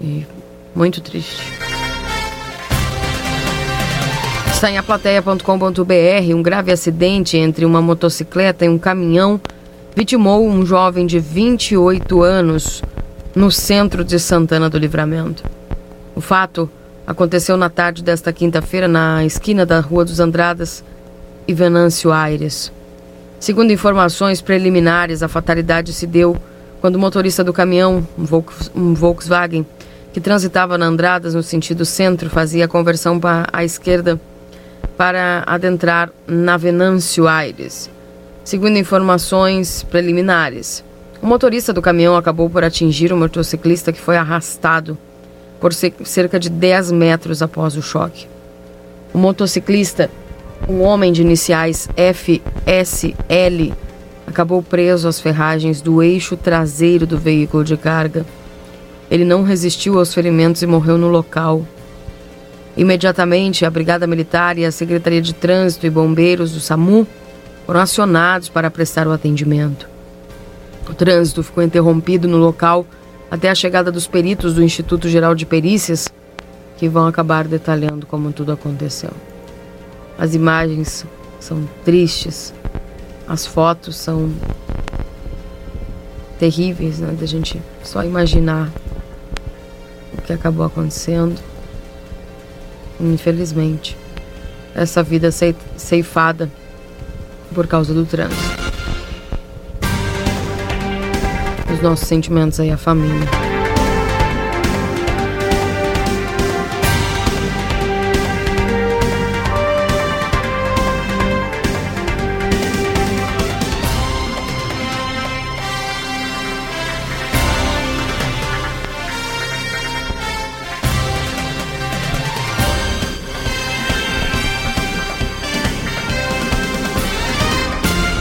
[0.00, 0.26] E
[0.74, 1.42] muito triste.
[4.52, 9.40] Está em aplateia.com.br um grave acidente entre uma motocicleta e um caminhão
[9.94, 12.82] vitimou um jovem de 28 anos
[13.36, 15.44] no centro de Santana do Livramento.
[16.14, 16.70] O fato
[17.06, 20.82] aconteceu na tarde desta quinta-feira na esquina da Rua dos Andradas
[21.46, 22.72] e Venâncio Aires.
[23.38, 26.34] Segundo informações preliminares, a fatalidade se deu
[26.80, 29.66] quando o motorista do caminhão, um Volks- Volkswagen,
[30.14, 34.18] que transitava na Andradas no sentido centro, fazia a conversão para a esquerda
[34.96, 37.90] para adentrar na Venâncio Aires.
[38.42, 40.82] Segundo informações preliminares,
[41.26, 44.96] o motorista do caminhão acabou por atingir o motociclista que foi arrastado
[45.60, 48.28] por ce- cerca de 10 metros após o choque.
[49.12, 50.08] O motociclista,
[50.68, 53.74] um homem de iniciais FSL,
[54.24, 58.24] acabou preso às ferragens do eixo traseiro do veículo de carga.
[59.10, 61.66] Ele não resistiu aos ferimentos e morreu no local.
[62.76, 67.04] Imediatamente, a Brigada Militar e a Secretaria de Trânsito e Bombeiros do SAMU
[67.66, 69.95] foram acionados para prestar o atendimento.
[70.88, 72.86] O trânsito ficou interrompido no local
[73.30, 76.08] até a chegada dos peritos do Instituto Geral de Perícias,
[76.76, 79.10] que vão acabar detalhando como tudo aconteceu.
[80.18, 81.04] As imagens
[81.40, 82.54] são tristes,
[83.26, 84.30] as fotos são
[86.38, 87.14] terríveis, né?
[87.18, 88.70] Da gente só imaginar
[90.16, 91.40] o que acabou acontecendo.
[93.00, 93.96] Infelizmente,
[94.74, 96.50] essa vida cei- ceifada
[97.54, 98.65] por causa do trânsito.
[101.86, 103.45] Nossos sentimentos aí à família.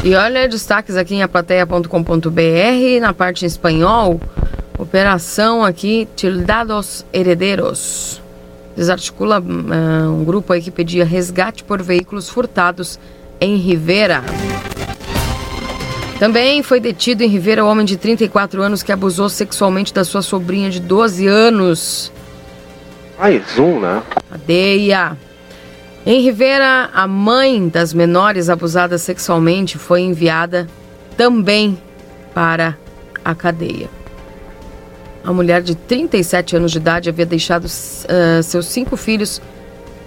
[0.06, 1.89] E olha destaques aqui em aplateia.com.br,
[3.02, 4.22] na parte em espanhol,
[4.78, 8.22] operação aqui, Tildados Herederos.
[8.76, 13.00] Desarticula uh, um grupo aí que pedia resgate por veículos furtados
[13.41, 14.24] em Rivera.
[16.20, 20.22] Também foi detido em Rivera o homem de 34 anos que abusou sexualmente da sua
[20.22, 22.12] sobrinha de 12 anos.
[23.18, 24.04] Mais um, né?
[24.30, 25.18] Cadeia.
[26.08, 30.68] Em Rivera, a mãe das menores abusadas sexualmente foi enviada
[31.18, 31.80] também
[32.32, 32.78] para
[33.24, 33.89] a cadeia.
[35.24, 39.41] A mulher de 37 anos de idade havia deixado uh, seus cinco filhos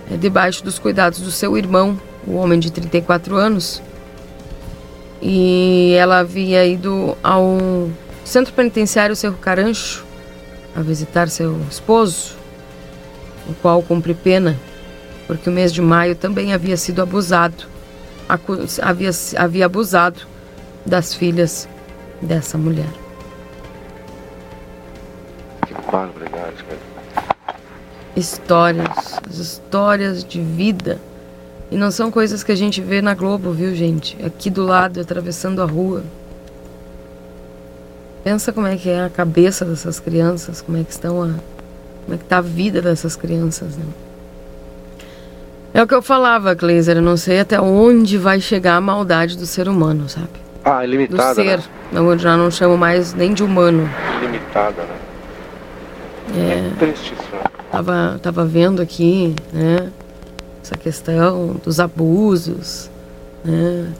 [0.08, 3.82] uh, debaixo dos cuidados do seu irmão, o homem de 34 anos.
[5.20, 7.90] E ela havia ido ao
[8.24, 10.06] centro penitenciário Cerro Carancho
[10.76, 12.36] a visitar seu esposo,
[13.48, 14.56] o qual cumpre pena
[15.28, 17.64] porque o mês de maio também havia sido abusado,
[18.80, 20.22] havia, havia abusado
[20.86, 21.68] das filhas
[22.22, 22.88] dessa mulher.
[25.66, 27.58] Que barbaridade, cara.
[28.16, 30.98] Histórias, histórias de vida.
[31.70, 34.16] E não são coisas que a gente vê na Globo, viu, gente?
[34.24, 36.02] Aqui do lado, atravessando a rua.
[38.24, 41.34] Pensa como é que é a cabeça dessas crianças, como é que estão a,
[42.04, 43.84] como é que tá a vida dessas crianças, né?
[45.72, 46.96] É o que eu falava, Gleiser.
[46.96, 50.28] Eu não sei até onde vai chegar a maldade do ser humano, sabe?
[50.64, 51.34] Ah, ilimitada.
[51.34, 51.58] Do ser.
[51.92, 52.00] Né?
[52.00, 53.88] Eu já não chamo mais nem de humano.
[54.22, 54.96] Ilimitada, né?
[56.36, 56.68] É.
[56.68, 57.32] é triste isso.
[57.32, 57.42] Né?
[57.70, 59.90] Tava, tava vendo aqui, né?
[60.62, 62.90] Essa questão dos abusos,
[63.44, 63.92] né?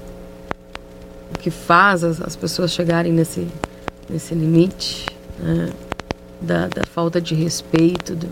[1.35, 3.47] O que faz as, as pessoas chegarem nesse,
[4.09, 5.07] nesse limite,
[5.39, 5.71] né?
[6.41, 8.29] Da, da falta de respeito, do,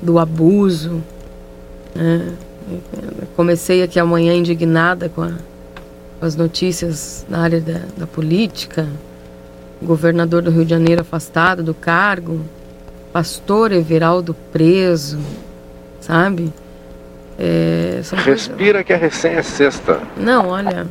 [0.00, 1.02] do abuso.
[1.96, 2.32] É,
[3.36, 5.32] comecei aqui amanhã indignada com, a,
[6.18, 8.86] com, as notícias na área da, da política.
[9.82, 12.40] Governador do Rio de Janeiro afastado do cargo,
[13.12, 15.18] pastor Everaldo preso,
[16.00, 16.52] sabe?
[17.38, 18.86] É, Respira coisas...
[18.86, 20.00] que a recém é sexta.
[20.16, 20.86] Não, olha,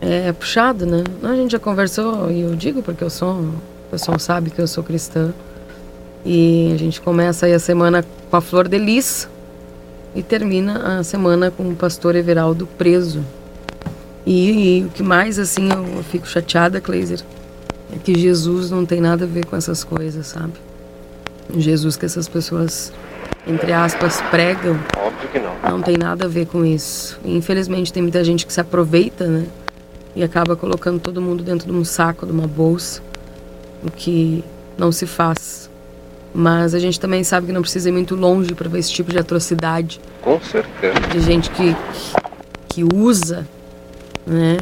[0.00, 1.04] é puxado, né?
[1.22, 3.54] A gente já conversou, e eu digo porque eu sou, o
[3.90, 5.32] pessoal sabe que eu sou cristã.
[6.24, 9.28] E a gente começa aí a semana com a Flor de Lis,
[10.14, 13.24] e termina a semana com o pastor Everaldo preso.
[14.24, 17.20] E, e o que mais, assim, eu, eu fico chateada, Kleiser,
[17.92, 20.54] é que Jesus não tem nada a ver com essas coisas, sabe?
[21.56, 22.92] Jesus que essas pessoas,
[23.46, 24.78] entre aspas, pregam.
[24.96, 25.54] Óbvio que não.
[25.70, 27.18] Não tem nada a ver com isso.
[27.24, 29.46] E, infelizmente tem muita gente que se aproveita, né?
[30.16, 33.02] E acaba colocando todo mundo dentro de um saco, de uma bolsa.
[33.82, 34.42] O que
[34.78, 35.63] não se faz.
[36.34, 39.12] Mas a gente também sabe que não precisa ir muito longe para ver esse tipo
[39.12, 40.00] de atrocidade.
[40.20, 40.98] Com certeza.
[41.12, 41.76] De gente que,
[42.68, 43.46] que usa,
[44.26, 44.56] né?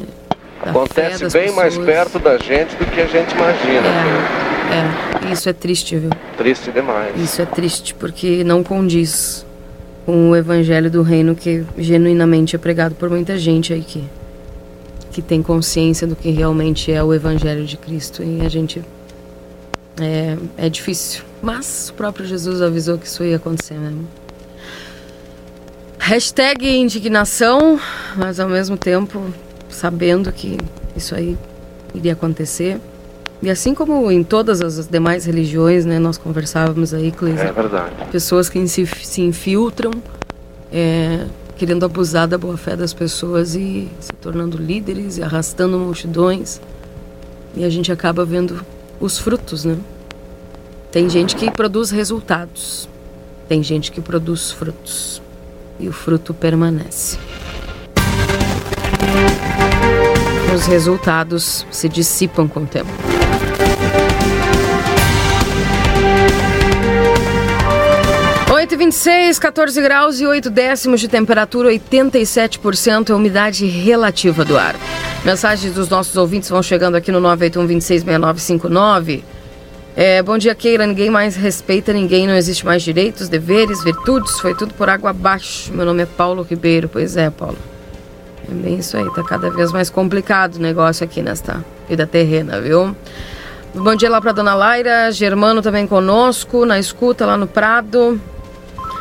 [0.61, 1.55] Acontece bem pessoas.
[1.55, 3.89] mais perto da gente do que a gente imagina.
[3.89, 6.11] É, é, isso é triste, viu?
[6.37, 7.19] Triste demais.
[7.19, 9.45] Isso é triste porque não condiz
[10.05, 14.05] com o evangelho do reino que genuinamente é pregado por muita gente aí que,
[15.11, 18.23] que tem consciência do que realmente é o evangelho de Cristo.
[18.23, 18.85] E a gente
[20.01, 21.32] é, é difícil.
[21.43, 24.07] Mas o próprio Jesus avisou que isso ia acontecer mesmo.
[25.99, 27.81] Hashtag indignação,
[28.17, 29.23] mas ao mesmo tempo
[29.69, 30.57] sabendo que
[30.97, 31.37] isso aí
[31.95, 32.81] iria acontecer.
[33.43, 37.43] E assim como em todas as demais religiões, né, nós conversávamos aí, Cleisa.
[37.43, 37.93] É verdade.
[38.13, 39.91] Pessoas que se, se infiltram,
[40.73, 41.27] é,
[41.57, 46.61] querendo abusar da boa fé das pessoas e se tornando líderes e arrastando multidões.
[47.57, 48.65] E a gente acaba vendo
[49.01, 49.77] os frutos, né?
[50.93, 52.87] Tem gente que produz resultados,
[53.49, 55.23] tem gente que produz frutos
[55.81, 57.17] e o fruto permanece.
[60.55, 62.91] Os resultados se dissipam com o tempo.
[68.53, 74.45] Oito vinte e seis, 14 graus e 8 décimos de temperatura, 87% é umidade relativa
[74.45, 74.77] do ar.
[75.25, 79.32] Mensagens dos nossos ouvintes vão chegando aqui no 981 266959.
[79.95, 80.87] É, bom dia, Keila.
[80.87, 85.73] Ninguém mais respeita ninguém, não existe mais direitos, deveres, virtudes, foi tudo por água abaixo.
[85.73, 86.89] Meu nome é Paulo Ribeiro.
[86.89, 87.59] Pois é, Paulo.
[88.51, 92.61] É bem isso aí, tá cada vez mais complicado o negócio aqui nesta vida terrena,
[92.61, 92.97] viu?
[93.75, 98.21] Bom dia lá para dona Laira, Germano também conosco, na escuta lá no Prado.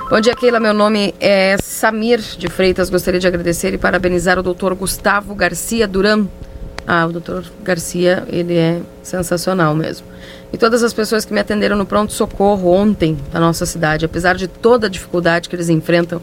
[0.09, 0.59] Bom dia, Keila.
[0.59, 2.89] Meu nome é Samir de Freitas.
[2.89, 6.27] Gostaria de agradecer e parabenizar o doutor Gustavo Garcia Duran.
[6.87, 10.07] Ah, o doutor Garcia, ele é sensacional mesmo.
[10.51, 14.47] E todas as pessoas que me atenderam no pronto-socorro ontem na nossa cidade, apesar de
[14.47, 16.21] toda a dificuldade que eles enfrentam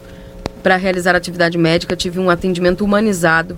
[0.61, 3.57] para realizar atividade médica, tive um atendimento humanizado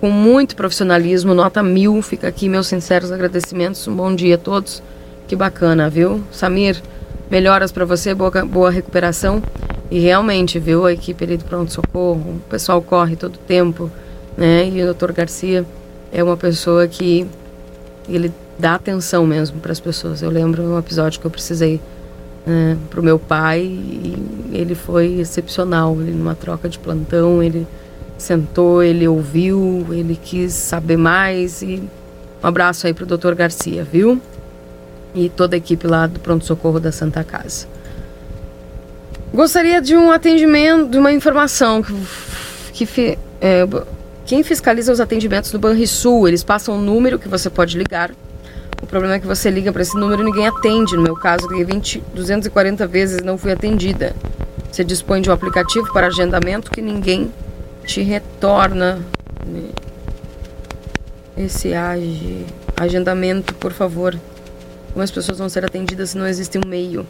[0.00, 2.02] com muito profissionalismo, nota mil.
[2.02, 3.86] Fica aqui meus sinceros agradecimentos.
[3.88, 4.82] Um bom dia a todos.
[5.26, 6.22] Que bacana, viu?
[6.30, 6.80] Samir,
[7.30, 9.42] melhoras para você, boa, boa recuperação.
[9.90, 13.90] E realmente, viu, a equipe ali do pronto-socorro, o pessoal corre todo tempo,
[14.36, 14.68] né?
[14.68, 15.64] E o doutor Garcia
[16.12, 17.26] é uma pessoa que
[18.08, 20.22] ele dá atenção mesmo para as pessoas.
[20.22, 21.80] Eu lembro um episódio que eu precisei
[22.46, 25.96] né, para o meu pai e ele foi excepcional.
[26.00, 27.66] Ele numa troca de plantão, ele
[28.18, 31.82] sentou, ele ouviu, ele quis saber mais e
[32.42, 34.20] um abraço aí para o doutor Garcia, viu?
[35.14, 37.66] E toda a equipe lá do pronto socorro da Santa Casa.
[39.32, 41.82] Gostaria de um atendimento, de uma informação
[42.72, 43.66] que, que é,
[44.24, 48.10] quem fiscaliza os atendimentos do Banrisul, eles passam um número que você pode ligar.
[48.82, 50.96] O problema é que você liga para esse número e ninguém atende.
[50.96, 54.14] No meu caso, liguei 20, 240 vezes e não fui atendida.
[54.70, 57.32] Você dispõe de um aplicativo para agendamento que ninguém
[57.84, 59.00] te retorna
[61.36, 62.46] esse age,
[62.76, 64.18] agendamento, por favor.
[64.92, 67.06] Como as pessoas vão ser atendidas se não existe um meio?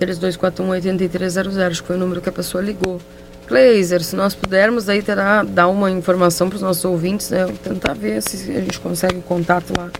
[0.00, 3.00] 3241-8300, acho que foi o número que a pessoa ligou.
[3.52, 7.46] Glazer, se nós pudermos aí terá, dar uma informação para os nossos ouvintes, né?
[7.62, 9.90] Tentar ver se a gente consegue contato lá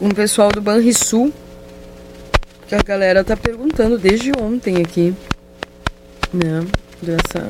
[0.00, 1.32] o pessoal do Banrisul,
[2.66, 5.14] que a galera tá perguntando desde ontem aqui,
[6.34, 6.66] né?
[7.00, 7.48] Dessa,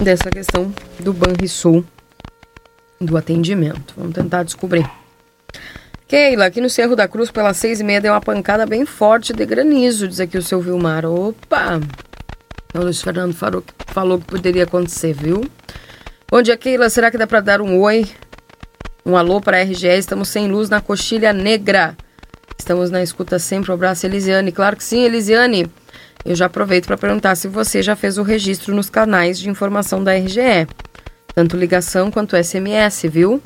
[0.00, 1.84] dessa questão do Banrisul,
[3.00, 3.94] do atendimento.
[3.96, 4.90] Vamos tentar descobrir.
[6.08, 9.32] Keila, aqui no Cerro da Cruz, pelas seis e meia, deu uma pancada bem forte
[9.32, 11.04] de granizo, diz aqui o seu Vilmar.
[11.04, 11.80] Opa!
[12.72, 15.44] O Luiz Fernando falou, falou que poderia acontecer, viu?
[16.30, 16.88] Bom dia, Keila.
[16.90, 18.06] Será que dá para dar um oi?
[19.04, 19.88] Um alô para a RGE?
[19.88, 21.96] Estamos sem luz na coxilha negra.
[22.56, 23.72] Estamos na escuta sempre.
[23.72, 24.52] Um abraço, Elisiane.
[24.52, 25.66] Claro que sim, Elisiane.
[26.24, 30.04] Eu já aproveito para perguntar se você já fez o registro nos canais de informação
[30.04, 30.68] da RGE.
[31.34, 33.42] Tanto ligação quanto SMS, viu?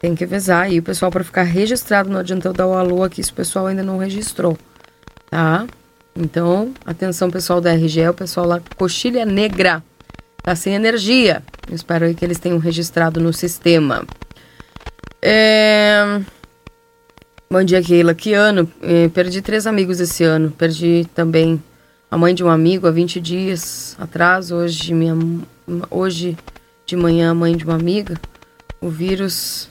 [0.00, 2.08] Tem que avisar aí o pessoal para ficar registrado.
[2.08, 4.56] Não adianta eu dar o alô aqui se o pessoal ainda não registrou,
[5.28, 5.66] tá?
[6.14, 9.82] Então, atenção pessoal da RGE, o pessoal lá, Coxilha Negra,
[10.42, 11.42] tá sem energia.
[11.68, 14.04] Eu espero aí que eles tenham registrado no sistema.
[15.20, 16.20] É...
[17.50, 18.14] Bom dia, Keila.
[18.14, 18.70] Que ano?
[18.82, 20.50] É, perdi três amigos esse ano.
[20.50, 21.62] Perdi também
[22.10, 24.50] a mãe de um amigo há 20 dias atrás.
[24.50, 25.16] Hoje, minha...
[25.90, 26.36] Hoje
[26.86, 28.18] de manhã, a mãe de uma amiga.
[28.80, 29.68] O vírus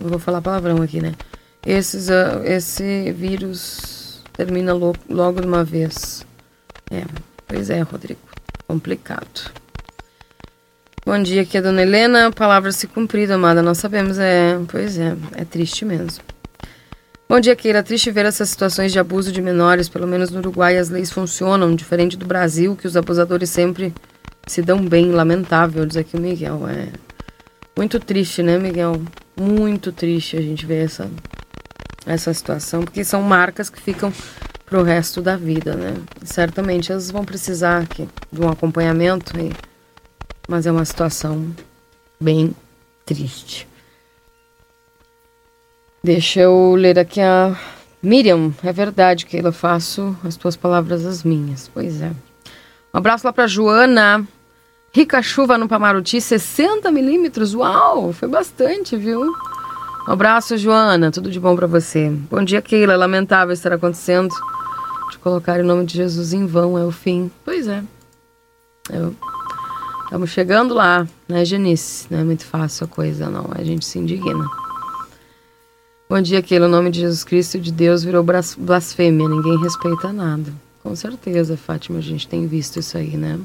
[0.00, 1.14] não vou falar palavrão aqui, né?
[1.66, 6.26] Esses, uh, esse vírus termina lo logo de uma vez.
[6.90, 7.04] É,
[7.46, 8.20] pois é, Rodrigo.
[8.66, 9.50] Complicado.
[11.06, 12.32] Bom dia, aqui é a dona Helena.
[12.32, 13.62] Palavra se cumprida, amada.
[13.62, 14.58] Nós sabemos, é.
[14.68, 16.22] Pois é, é triste mesmo.
[17.28, 17.82] Bom dia, Keira.
[17.82, 19.88] Triste ver essas situações de abuso de menores.
[19.88, 23.94] Pelo menos no Uruguai as leis funcionam, diferente do Brasil, que os abusadores sempre
[24.46, 25.12] se dão bem.
[25.12, 26.66] Lamentável, diz aqui o Miguel.
[26.68, 26.88] É
[27.76, 29.00] muito triste, né, Miguel?
[29.36, 31.10] muito triste a gente ver essa,
[32.06, 34.12] essa situação, porque são marcas que ficam
[34.64, 35.94] pro resto da vida, né?
[36.24, 39.52] certamente elas vão precisar aqui de um acompanhamento, aí,
[40.48, 41.54] mas é uma situação
[42.20, 42.54] bem
[43.04, 43.68] triste.
[46.02, 47.58] Deixa eu ler aqui a
[48.02, 48.52] Miriam.
[48.62, 51.70] É verdade que eu faço as tuas palavras as minhas.
[51.72, 52.10] Pois é.
[52.92, 54.28] Um abraço lá para Joana.
[54.94, 57.52] Rica chuva no Pamaruti, 60 milímetros.
[57.52, 59.22] Uau, foi bastante, viu?
[60.06, 61.10] Um abraço, Joana.
[61.10, 62.08] Tudo de bom para você.
[62.30, 62.94] Bom dia, Keila.
[62.94, 64.32] Lamentável estar acontecendo.
[65.10, 67.28] De colocar o nome de Jesus em vão é o fim.
[67.44, 67.82] Pois é.
[70.04, 72.06] Estamos chegando lá, né, Genice?
[72.08, 73.50] Não é muito fácil a coisa, não.
[73.52, 74.48] A gente se indigna.
[76.08, 76.66] Bom dia, Keila.
[76.66, 78.24] O nome de Jesus Cristo e de Deus virou
[78.58, 79.28] blasfêmia.
[79.28, 80.52] Ninguém respeita nada.
[80.84, 83.40] Com certeza, Fátima, a gente tem visto isso aí, né?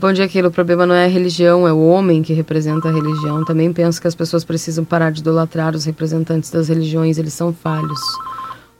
[0.00, 0.48] Bom dia, aquilo.
[0.48, 3.44] O problema não é a religião, é o homem que representa a religião.
[3.44, 7.52] Também penso que as pessoas precisam parar de idolatrar os representantes das religiões, eles são
[7.52, 8.00] falhos.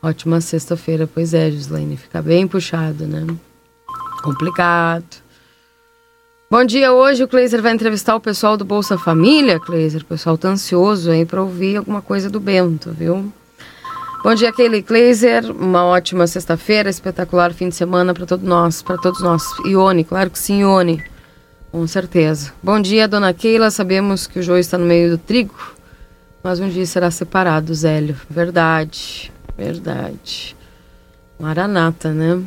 [0.03, 1.97] Ótima sexta-feira, pois é, Gislaine.
[1.97, 3.27] Fica bem puxado, né?
[4.23, 5.25] Complicado.
[6.51, 10.03] Bom dia, hoje o Kleiser vai entrevistar o pessoal do Bolsa Família, Kleiser.
[10.03, 13.33] O pessoal tá ansioso aí para ouvir alguma coisa do Bento, viu?
[14.25, 15.45] Bom dia, Kelly Kleiser.
[15.51, 19.43] Uma ótima sexta-feira, espetacular fim de semana para todos nós, para todos nós.
[19.67, 21.05] Ione, claro que sim, Ione.
[21.71, 22.51] Com certeza.
[22.63, 23.71] Bom dia, dona Keila.
[23.71, 25.55] Sabemos que o joio está no meio do trigo,
[26.43, 28.17] mas um dia será separado, Zélio.
[28.31, 30.57] Verdade, verdade.
[31.39, 32.41] Maranata, né?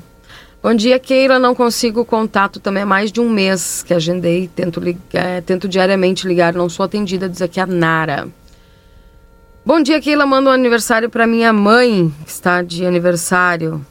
[0.63, 1.37] Bom dia, Keila.
[1.37, 4.47] Não consigo contato também há mais de um mês que agendei.
[4.47, 8.27] Tento, ligar, tento diariamente ligar, não sou atendida, diz aqui a Nara.
[9.67, 10.25] Bom dia, Keila.
[10.25, 13.85] Manda um aniversário para minha mãe, que está de aniversário.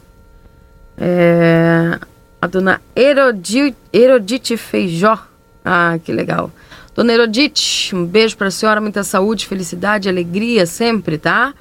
[0.96, 1.98] É,
[2.40, 5.18] a dona Erodite, Feijó.
[5.62, 6.50] Ah, que legal.
[6.94, 11.52] Dona Erodite, um beijo para a senhora, muita saúde, felicidade, alegria sempre, tá?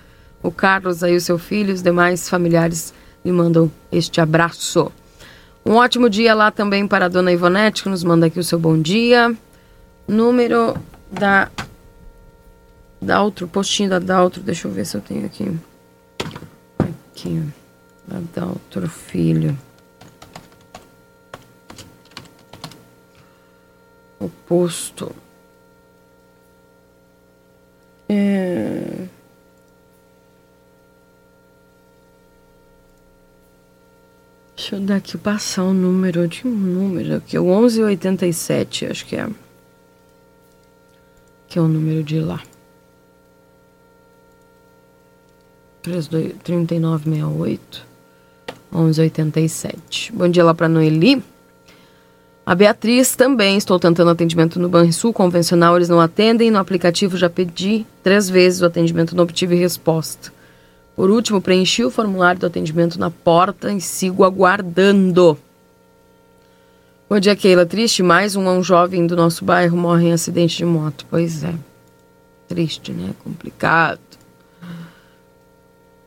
[0.42, 2.94] O Carlos aí, o seu filho, os demais familiares
[3.26, 4.94] lhe mandam este abraço.
[5.66, 8.58] Um ótimo dia lá também para a dona Ivonete, que nos manda aqui o seu
[8.58, 9.36] bom dia.
[10.08, 10.74] Número
[11.12, 11.50] da
[13.02, 15.52] Daltro, postinho da Daltro, deixa eu ver se eu tenho aqui.
[17.12, 17.44] Aqui,
[18.08, 19.58] da Daltro Filho.
[24.20, 25.16] O posto.
[28.08, 29.08] É...
[34.56, 39.16] Deixa eu dar aqui, passar o número de um número aqui, o 1187, acho que
[39.16, 39.30] é.
[41.48, 42.42] Que é o número de lá.
[45.86, 47.86] 3968
[48.72, 50.12] 1187.
[50.14, 51.24] Bom dia lá para Noeli.
[52.46, 53.58] A Beatriz também.
[53.58, 56.52] Estou tentando atendimento no Banrisul convencional, eles não atendem.
[56.52, 60.34] No aplicativo já pedi três vezes o atendimento, não obtive resposta.
[60.96, 65.38] Por último, preenchi o formulário do atendimento na porta e sigo aguardando.
[67.08, 67.66] Bom dia, Keila.
[67.66, 71.06] Triste, mais um, um jovem do nosso bairro morre em acidente de moto.
[71.10, 71.54] Pois é.
[72.48, 73.12] Triste, né?
[73.24, 74.00] Complicado.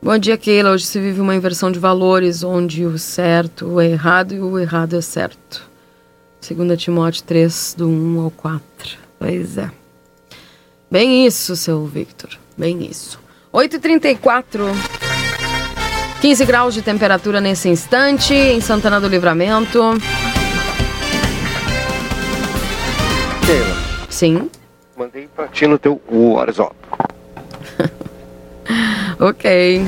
[0.01, 0.71] Bom dia, Keila.
[0.71, 4.95] Hoje se vive uma inversão de valores, onde o certo é errado e o errado
[4.95, 5.67] é certo.
[6.39, 8.61] Segunda Timóteo 3, do 1 ao 4.
[9.19, 9.69] Pois é.
[10.89, 12.29] Bem isso, seu Victor.
[12.57, 13.19] Bem isso.
[13.53, 14.61] 8h34.
[16.21, 19.81] 15 graus de temperatura nesse instante em Santana do Livramento.
[23.45, 23.77] Keila,
[24.09, 24.49] Sim.
[24.97, 26.75] mandei pra ti no teu WhatsApp.
[29.19, 29.83] Ok.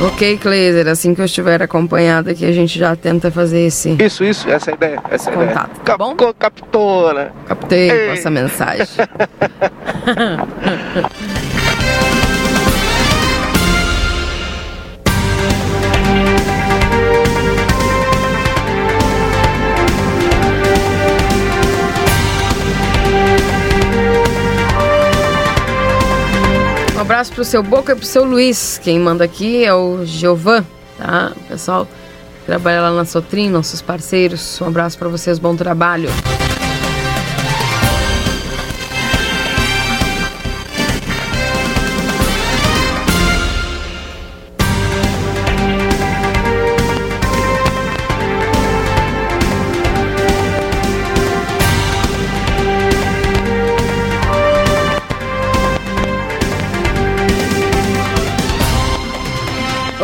[0.00, 3.96] Ok, Kleiser, assim que eu estiver acompanhada aqui, a gente já tenta fazer esse.
[4.00, 5.02] Isso, isso, essa é a ideia.
[5.10, 5.48] Essa é a ideia.
[5.50, 6.14] Contato, tá bom?
[6.14, 7.30] Cap- Captou, né?
[7.46, 8.08] Captei Ei.
[8.10, 8.86] essa mensagem.
[27.08, 28.78] abraço pro seu Boca e pro seu Luiz.
[28.84, 30.62] Quem manda aqui é o Giovan,
[30.98, 31.32] tá?
[31.34, 31.88] O pessoal
[32.44, 34.60] trabalha lá na Sotrim, nossos parceiros.
[34.60, 36.10] Um abraço pra vocês, bom trabalho.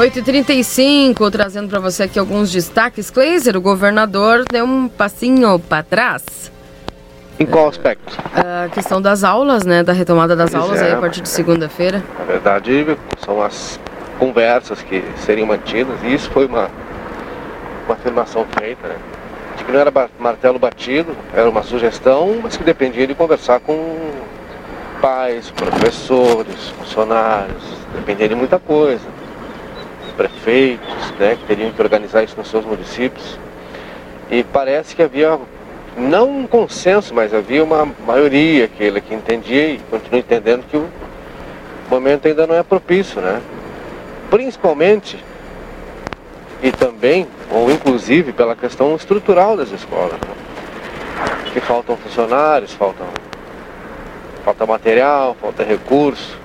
[0.05, 3.09] Oito e trinta e cinco, trazendo para você aqui alguns destaques.
[3.09, 6.53] Kleiser, o governador deu um passinho para trás.
[7.41, 8.15] Em qual aspecto?
[8.35, 9.83] A questão das aulas, né?
[9.83, 10.89] Da retomada das Pois aulas é.
[10.89, 12.05] aí a partir de segunda-feira.
[12.19, 13.81] Na verdade, são as
[14.19, 16.69] conversas que seriam mantidas, e isso foi uma,
[17.87, 18.97] uma afirmação feita, né?
[19.57, 23.97] De que não era martelo batido, era uma sugestão, mas que dependia de conversar com
[25.01, 27.63] pais, professores, funcionários,
[27.95, 29.24] dependia de muita coisa.
[30.17, 33.39] Prefeitos, né, que teriam que organizar isso nos seus municípios.
[34.31, 35.39] E parece que havia,
[35.97, 40.89] não um consenso, mas havia uma maioria que, que entendia e continua entendendo que o
[41.91, 43.41] momento ainda não é propício, né?
[44.31, 45.19] Principalmente
[46.65, 50.15] e também, ou inclusive, pela questão estrutural das escolas.
[50.15, 51.53] Né?
[51.53, 53.07] Que faltam funcionários, faltam,
[54.43, 56.39] falta material, falta recurso.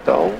[0.00, 0.32] Então,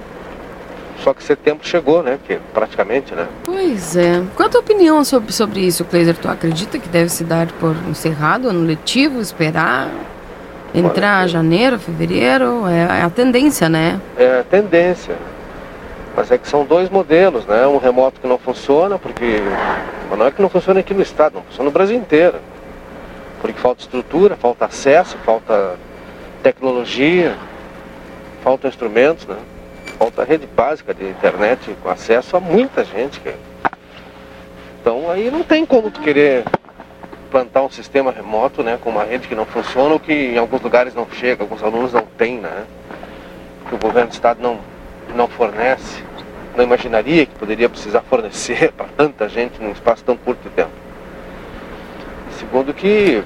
[1.09, 2.19] só que setembro chegou, né?
[2.27, 3.27] Que praticamente, né?
[3.45, 4.23] Pois é.
[4.37, 6.15] Qual a tua opinião sobre, sobre isso, Kleiser?
[6.15, 9.89] Tu acredita que deve se dar por encerrado ano letivo, esperar
[10.75, 12.67] entrar janeiro, fevereiro?
[12.69, 13.99] É, é a tendência, né?
[14.19, 15.17] é a tendência.
[16.15, 17.67] Mas é que são dois modelos, né?
[17.67, 19.41] Um remoto que não funciona, porque.
[20.11, 22.37] Mas não é que não funciona aqui no estado, não funciona no Brasil inteiro.
[23.41, 25.77] Porque falta estrutura, falta acesso, falta
[26.43, 27.35] tecnologia,
[28.43, 29.37] faltam instrumentos, né?
[29.99, 33.20] Falta rede básica de internet com acesso a muita gente.
[33.20, 33.36] cara.
[34.80, 36.44] Então aí não tem como tu querer
[37.30, 38.78] plantar um sistema remoto, né?
[38.82, 41.92] Com uma rede que não funciona ou que em alguns lugares não chega, alguns alunos
[41.92, 42.64] não têm, né?
[43.68, 44.59] que o governo do estado não,
[45.14, 46.03] não fornece,
[46.57, 50.70] não imaginaria que poderia precisar fornecer para tanta gente num espaço tão curto de tempo.
[52.30, 53.22] E segundo que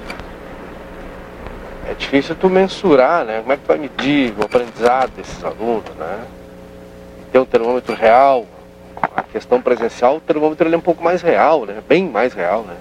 [1.89, 3.39] é difícil tu mensurar, né?
[3.39, 6.19] Como é que tu vai medir o aprendizado desses alunos, né?
[7.33, 8.45] Ter um termômetro real,
[9.15, 11.81] a questão presencial, o termômetro ele é um pouco mais real, né?
[11.89, 12.75] Bem mais real, né?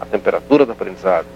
[0.00, 1.26] A temperatura do aprendizado.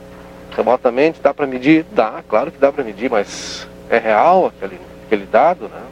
[0.57, 1.85] Remotamente dá para medir?
[1.91, 5.83] Dá, claro que dá para medir, mas é real aquele, aquele dado, né?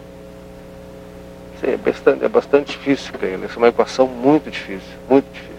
[1.65, 3.47] É bastante, é bastante difícil para ele.
[3.47, 5.57] Essa é uma equação muito difícil, muito difícil.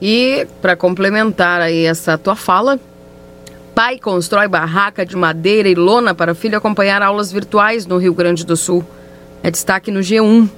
[0.00, 2.80] E para complementar aí essa tua fala,
[3.76, 8.42] pai constrói barraca de madeira e lona para filho acompanhar aulas virtuais no Rio Grande
[8.42, 8.82] do Sul.
[9.42, 10.48] É destaque no G1.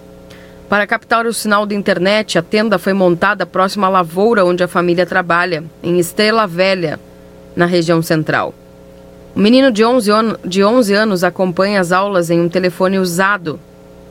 [0.69, 4.69] Para captar o sinal da internet, a tenda foi montada próxima à lavoura onde a
[4.69, 7.01] família trabalha, em Estrela Velha,
[7.57, 8.55] na região central.
[9.35, 10.12] O menino de 11,
[10.45, 13.59] de 11 anos acompanha as aulas em um telefone usado,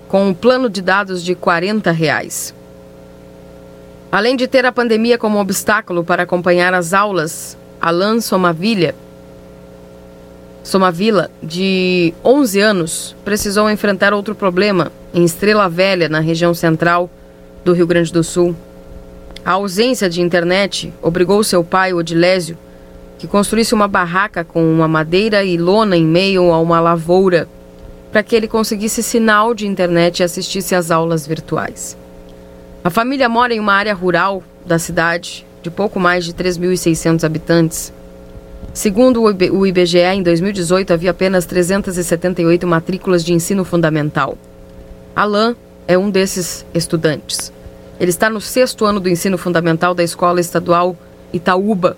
[0.09, 2.53] com um plano de dados de 40 reais.
[4.11, 7.57] Além de ter a pandemia como obstáculo para acompanhar as aulas,
[7.87, 8.93] Alan Somavilha,
[10.61, 17.09] Somavila, de 11 anos, precisou enfrentar outro problema em Estrela Velha, na região central
[17.63, 18.53] do Rio Grande do Sul.
[19.45, 22.57] A ausência de internet obrigou seu pai, Odilésio,
[23.17, 27.47] que construísse uma barraca com uma madeira e lona em meio a uma lavoura,
[28.11, 31.97] para que ele conseguisse sinal de internet e assistisse às aulas virtuais.
[32.83, 37.93] A família mora em uma área rural da cidade, de pouco mais de 3.600 habitantes.
[38.73, 44.37] Segundo o IBGE, em 2018 havia apenas 378 matrículas de ensino fundamental.
[45.13, 45.55] Alain
[45.87, 47.51] é um desses estudantes.
[47.99, 50.95] Ele está no sexto ano do ensino fundamental da escola estadual
[51.33, 51.97] Itaúba.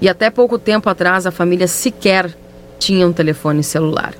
[0.00, 2.30] E até pouco tempo atrás a família sequer
[2.78, 4.12] tinha um telefone celular.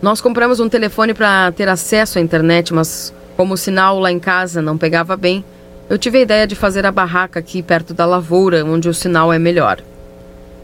[0.00, 4.18] Nós compramos um telefone para ter acesso à internet, mas como o sinal lá em
[4.18, 5.44] casa não pegava bem,
[5.92, 9.30] eu tive a ideia de fazer a barraca aqui perto da lavoura, onde o sinal
[9.30, 9.82] é melhor.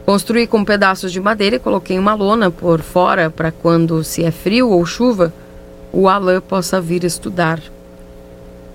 [0.07, 4.31] Construí com pedaços de madeira e coloquei uma lona por fora para quando, se é
[4.31, 5.31] frio ou chuva,
[5.93, 7.61] o Alain possa vir estudar.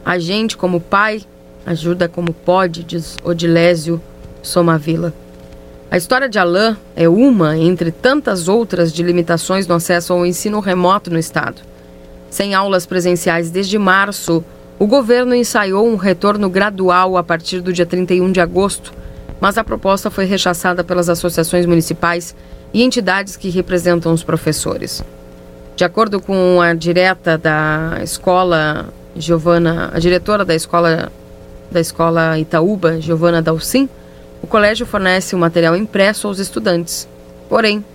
[0.06, 1.24] A gente, como pai,
[1.66, 3.99] ajuda como pode, diz Odilésio
[4.43, 5.12] Somavila.
[5.89, 10.60] A história de Alain é uma entre tantas outras de limitações no acesso ao ensino
[10.60, 11.64] remoto no estado.
[12.30, 14.45] Sem aulas presenciais desde março,
[14.84, 18.91] o governo ensaiou um retorno gradual a partir do dia 31 de agosto,
[19.39, 22.36] mas a proposta foi rechaçada pelas associações municipais
[22.73, 25.01] e entidades que representam os professores.
[25.77, 31.09] De acordo com a direta da escola Giovana, a diretora da escola
[31.71, 33.88] da escola Itaúba, Giovana Dalcin,
[34.41, 37.07] o colégio fornece o material impresso aos estudantes.
[37.47, 37.86] Porém,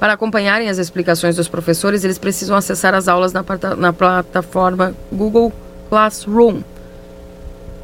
[0.00, 3.44] para acompanharem as explicações dos professores, eles precisam acessar as aulas na,
[3.76, 5.52] na plataforma Google
[5.88, 6.60] Classroom.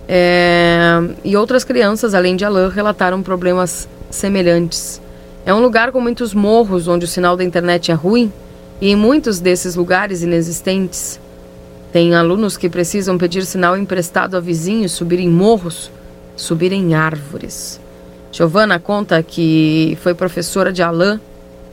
[0.07, 5.01] É, e outras crianças, além de Alain, relataram problemas semelhantes.
[5.47, 8.33] É um lugar com muitos morros onde o sinal da internet é ruim
[8.81, 11.21] e em muitos desses lugares inexistentes.
[11.93, 15.91] Tem alunos que precisam pedir sinal emprestado a vizinhos, subir em morros,
[16.37, 17.81] subir em árvores.
[18.33, 21.21] Giovana conta que foi professora de Alain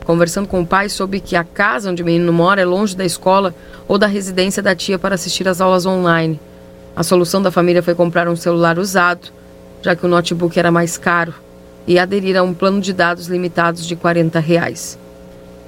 [0.05, 3.05] Conversando com o pai, soube que a casa onde o menino mora é longe da
[3.05, 3.53] escola
[3.87, 6.39] ou da residência da tia para assistir às aulas online.
[6.95, 9.29] A solução da família foi comprar um celular usado,
[9.81, 11.33] já que o notebook era mais caro,
[11.87, 14.97] e aderir a um plano de dados limitados de 40 reais.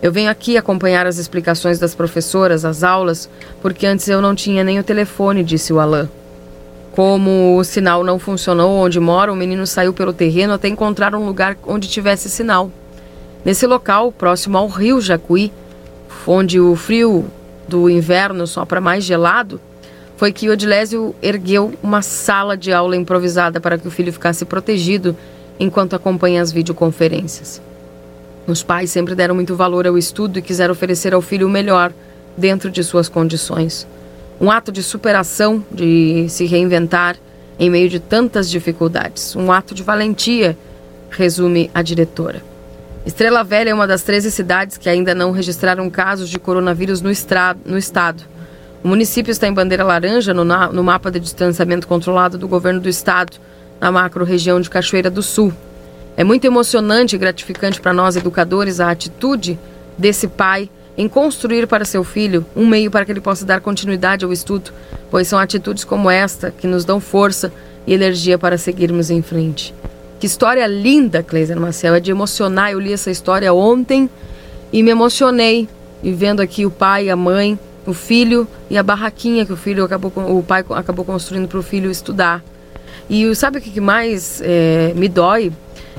[0.01, 3.29] Eu venho aqui acompanhar as explicações das professoras, as aulas,
[3.61, 6.09] porque antes eu não tinha nem o telefone, disse o Alain.
[6.91, 11.25] Como o sinal não funcionou onde mora, o menino saiu pelo terreno até encontrar um
[11.25, 12.69] lugar onde tivesse sinal.
[13.45, 15.51] Nesse local, próximo ao rio Jacuí,
[16.25, 17.25] onde o frio
[17.67, 19.59] do inverno sopra mais gelado,
[20.15, 25.15] foi que Odilésio ergueu uma sala de aula improvisada para que o filho ficasse protegido
[25.59, 27.61] enquanto acompanha as videoconferências.
[28.47, 31.91] Os pais sempre deram muito valor ao estudo e quiseram oferecer ao filho o melhor
[32.37, 33.85] dentro de suas condições.
[34.39, 37.17] Um ato de superação, de se reinventar
[37.59, 39.35] em meio de tantas dificuldades.
[39.35, 40.57] Um ato de valentia,
[41.09, 42.52] resume a diretora.
[43.05, 47.09] Estrela Velha é uma das 13 cidades que ainda não registraram casos de coronavírus no,
[47.65, 48.23] no estado.
[48.81, 52.87] O município está em bandeira laranja no, no mapa de distanciamento controlado do governo do
[52.87, 53.37] estado,
[53.79, 55.53] na macro-região de Cachoeira do Sul.
[56.15, 59.59] É muito emocionante e gratificante para nós educadores a atitude
[59.97, 64.23] desse pai em construir para seu filho um meio para que ele possa dar continuidade
[64.23, 64.71] ao estudo,
[65.11, 67.51] pois são atitudes como esta que nos dão força
[67.85, 69.73] e energia para seguirmos em frente.
[70.23, 71.95] Que história linda, Cleiser Marcel.
[71.95, 72.71] É de emocionar.
[72.71, 74.09] Eu li essa história ontem
[74.71, 75.67] e me emocionei.
[76.01, 79.83] E vendo aqui o pai, a mãe, o filho e a barraquinha que o filho
[79.83, 82.41] acabou, o pai acabou construindo para o filho estudar.
[83.09, 85.51] E sabe o que mais é, me dói?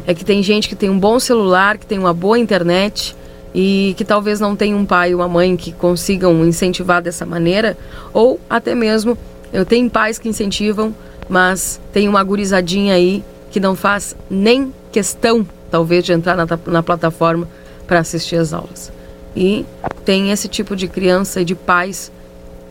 [0.07, 3.15] é que tem gente que tem um bom celular, que tem uma boa internet
[3.55, 7.77] e que talvez não tenha um pai ou uma mãe que consigam incentivar dessa maneira,
[8.11, 9.19] ou até mesmo
[9.53, 10.95] eu tenho pais que incentivam,
[11.29, 13.23] mas tem uma gurizadinha aí
[13.55, 17.49] que não faz nem questão, talvez, de entrar na, na plataforma
[17.87, 18.91] para assistir as aulas.
[19.37, 19.65] E
[20.05, 22.11] tem esse tipo de criança e de pais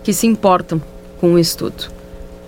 [0.04, 0.82] que se importam
[1.22, 1.86] com o estudo.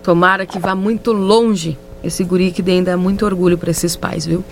[0.03, 4.25] Tomara que vá muito longe esse guri que ainda é muito orgulho para esses pais,
[4.25, 4.43] viu?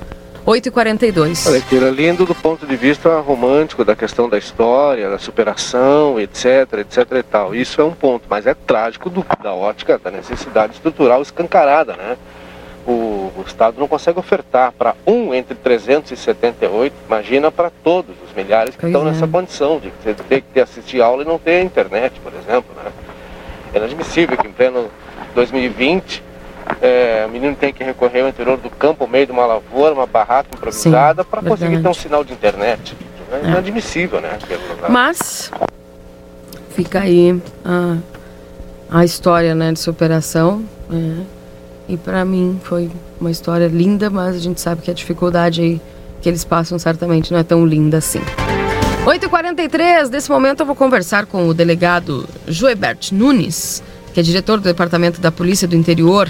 [0.48, 1.46] 8h42.
[1.50, 6.80] Olha, é lindo do ponto de vista romântico, da questão da história, da superação, etc,
[6.80, 7.54] etc e tal.
[7.54, 12.16] Isso é um ponto, mas é trágico do, da ótica da necessidade estrutural escancarada, né?
[12.86, 18.82] O, Estado não consegue ofertar para um entre 378, imagina para todos os milhares que
[18.82, 19.12] pois estão é.
[19.12, 22.92] nessa condição de ter que assistir aula e não ter internet, por exemplo, né?
[23.74, 24.90] É inadmissível que em pleno
[25.36, 26.24] 2020
[26.82, 29.94] é, o menino tem que recorrer ao interior do campo, ao meio de uma lavoura,
[29.94, 32.96] uma barraca improvisada, para conseguir ter um sinal de internet.
[33.32, 33.50] É, é.
[33.50, 34.38] inadmissível, né?
[34.90, 35.52] Mas
[36.70, 37.98] fica aí a,
[38.90, 40.64] a história né, de superação.
[40.92, 41.43] É,
[41.88, 45.82] e para mim foi uma história linda, mas a gente sabe que a dificuldade
[46.22, 48.22] que eles passam certamente não é tão linda assim.
[49.06, 54.64] 8h43, nesse momento eu vou conversar com o delegado Joebert Nunes, que é diretor do
[54.64, 56.30] Departamento da Polícia do Interior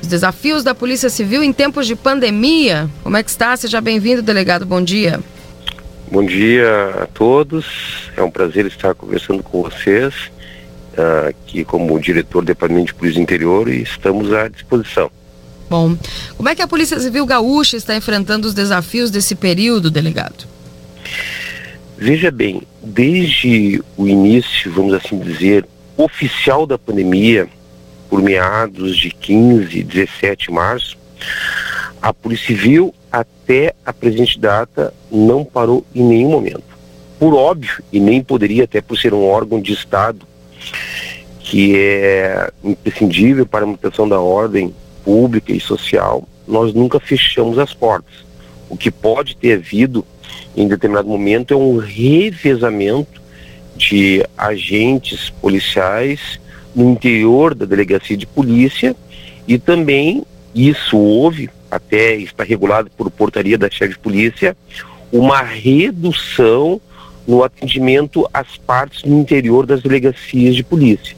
[0.00, 2.88] os desafios da Polícia Civil em tempos de pandemia.
[3.02, 3.56] Como é que está?
[3.56, 4.64] Seja bem-vindo, delegado.
[4.64, 5.20] Bom dia.
[6.10, 8.10] Bom dia a todos.
[8.16, 10.14] É um prazer estar conversando com vocês.
[11.28, 15.10] Aqui como diretor do Departamento de Polícia Interior e estamos à disposição.
[15.68, 15.96] Bom,
[16.36, 20.44] como é que a Polícia Civil Gaúcha está enfrentando os desafios desse período, delegado?
[21.96, 25.64] Veja bem, desde o início, vamos assim dizer,
[25.96, 27.48] oficial da pandemia,
[28.08, 30.98] por meados de 15, 17 de março,
[32.02, 36.64] a Polícia Civil, até a presente data, não parou em nenhum momento.
[37.18, 40.26] Por óbvio, e nem poderia, até por ser um órgão de Estado,
[41.40, 47.74] que é imprescindível para a manutenção da ordem pública e social, nós nunca fechamos as
[47.74, 48.24] portas.
[48.68, 50.04] O que pode ter havido
[50.56, 53.20] em determinado momento é um revezamento
[53.76, 56.38] de agentes policiais
[56.74, 58.94] no interior da delegacia de polícia
[59.48, 60.22] e também
[60.54, 64.56] isso houve, até está regulado por portaria da chefe de polícia,
[65.12, 66.80] uma redução
[67.30, 71.16] no atendimento às partes no interior das delegacias de polícia.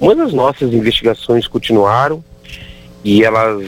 [0.00, 2.22] Mas as nossas investigações continuaram
[3.04, 3.64] e elas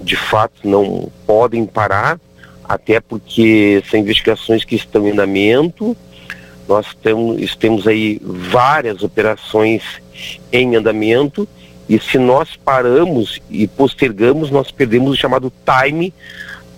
[0.00, 2.18] de fato não podem parar,
[2.64, 5.94] até porque são investigações que estão em andamento.
[6.66, 9.82] Nós temos, temos aí várias operações
[10.50, 11.46] em andamento
[11.86, 16.14] e se nós paramos e postergamos, nós perdemos o chamado time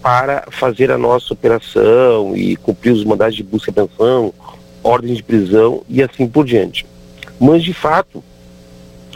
[0.06, 4.32] para fazer a nossa operação e cumprir os mandados de busca e apreensão,
[4.80, 6.86] ordens de prisão e assim por diante.
[7.40, 8.22] Mas, de fato,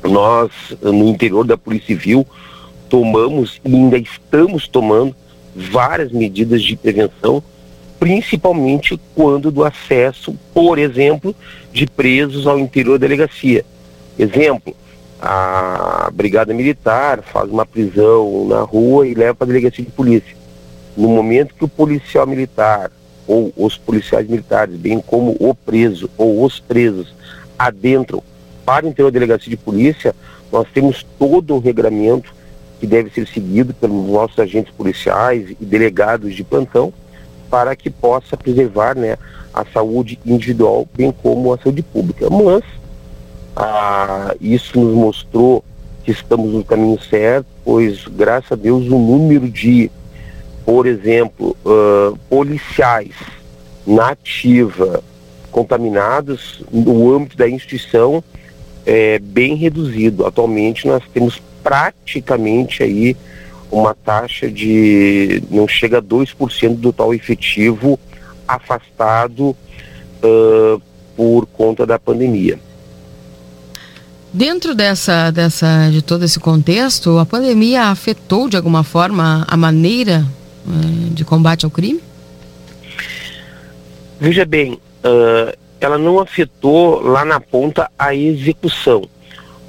[0.03, 0.51] nós,
[0.83, 2.27] no interior da Polícia Civil,
[2.89, 5.15] tomamos e ainda estamos tomando
[5.55, 7.41] várias medidas de prevenção,
[8.01, 11.37] principalmente quando do acesso, por exemplo,
[11.73, 13.65] de presos ao interior da delegacia.
[14.19, 14.75] Exemplo,
[15.23, 20.40] a Brigada Militar faz uma prisão na rua e leva para a delegacia de polícia.
[21.01, 22.91] No momento que o policial militar
[23.27, 27.15] ou os policiais militares, bem como o preso ou os presos,
[27.59, 28.23] adentram
[28.67, 30.15] para o interior da delegacia de polícia,
[30.53, 32.35] nós temos todo um regramento
[32.79, 36.93] que deve ser seguido pelos nossos agentes policiais e delegados de plantão
[37.49, 39.17] para que possa preservar né,
[39.55, 42.29] a saúde individual, bem como a saúde pública.
[42.29, 42.63] Mas
[43.57, 45.65] ah, isso nos mostrou
[46.05, 49.91] que estamos no caminho certo, pois, graças a Deus, o número de,
[50.71, 53.11] por exemplo, uh, policiais
[53.85, 55.03] na ativa
[55.51, 58.23] contaminados no âmbito da instituição
[58.87, 60.25] é bem reduzido.
[60.25, 63.17] Atualmente nós temos praticamente aí
[63.69, 67.99] uma taxa de não chega a 2% do total efetivo
[68.47, 70.81] afastado uh,
[71.17, 72.61] por conta da pandemia.
[74.33, 80.25] Dentro dessa, dessa, de todo esse contexto, a pandemia afetou de alguma forma a maneira
[81.13, 82.01] de combate ao crime?
[84.21, 89.03] Veja bem, uh, ela não afetou lá na ponta a execução.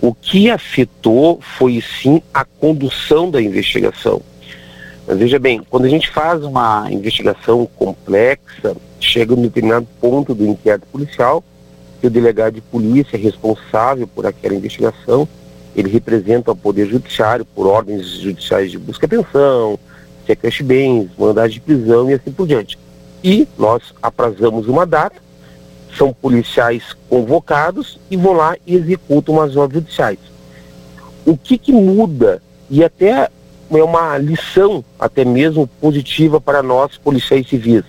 [0.02, 4.22] O que afetou foi sim a condução da investigação.
[5.08, 10.46] Mas veja bem, quando a gente faz uma investigação complexa, chega um determinado ponto do
[10.46, 11.44] inquérito policial,
[12.00, 15.28] que o delegado de polícia é responsável por aquela investigação,
[15.76, 19.80] ele representa o Poder Judiciário por ordens judiciais de busca e apreensão,
[20.36, 22.78] que cash bens, mandado de prisão e assim por diante.
[23.24, 25.22] E nós aprazamos uma data,
[25.98, 30.20] são policiais convocados e vão lá e executam as ordens judiciais.
[31.26, 33.30] O que, que muda, e até
[33.78, 37.84] é uma lição até mesmo positiva para nós policiais civis.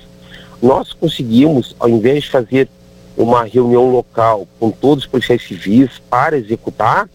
[0.62, 2.68] Nós conseguimos, ao invés de fazer
[3.16, 7.08] uma reunião local com todos os policiais civis para executar,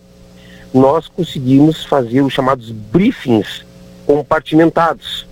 [0.74, 3.66] nós conseguimos fazer os chamados briefings
[4.08, 5.28] compartimentados.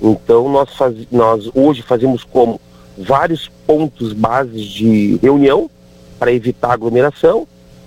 [0.00, 2.60] Então nós, faz, nós hoje fazemos como
[2.96, 5.68] vários pontos bases de reunião
[6.18, 7.46] para evitar aglomeração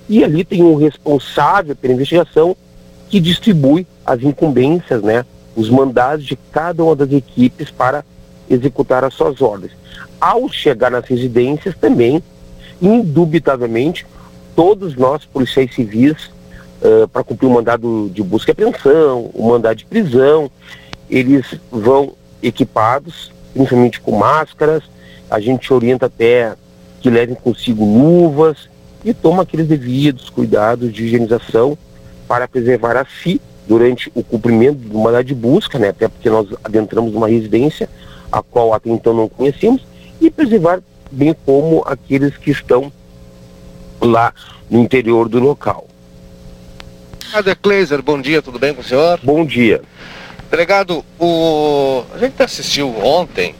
[0.10, 2.56] e ali tem um responsável pela investigação
[3.10, 5.26] que distribui as incumbências, né,
[5.56, 8.04] os mandados de cada uma das equipes para
[8.50, 9.72] executar as suas ordens.
[10.20, 12.22] Ao chegar nas residências também,
[12.82, 14.06] indubitavelmente,
[14.56, 16.33] todos nós, policiais civis,
[16.84, 20.52] uh, para cumprir o mandado de busca e apreensão, o mandado de prisão,
[21.10, 24.84] eles vão equipados, principalmente com máscaras,
[25.30, 26.54] a gente orienta até
[27.00, 28.70] que levem consigo luvas
[29.04, 31.78] e toma aqueles devidos cuidados de higienização
[32.28, 36.48] para preservar a si durante o cumprimento do mandado de busca, né, até porque nós
[36.64, 37.90] adentramos uma residência
[38.32, 39.86] a qual até então não conhecíamos,
[40.20, 40.82] e preservar
[41.12, 42.92] bem como aqueles que estão
[44.02, 44.34] lá
[44.70, 45.88] no interior do local.
[47.34, 49.20] Ader Kleiser, bom dia, tudo bem com o senhor?
[49.24, 49.82] Bom dia.
[50.52, 52.04] Delegado, o...
[52.14, 53.56] a gente assistiu ontem,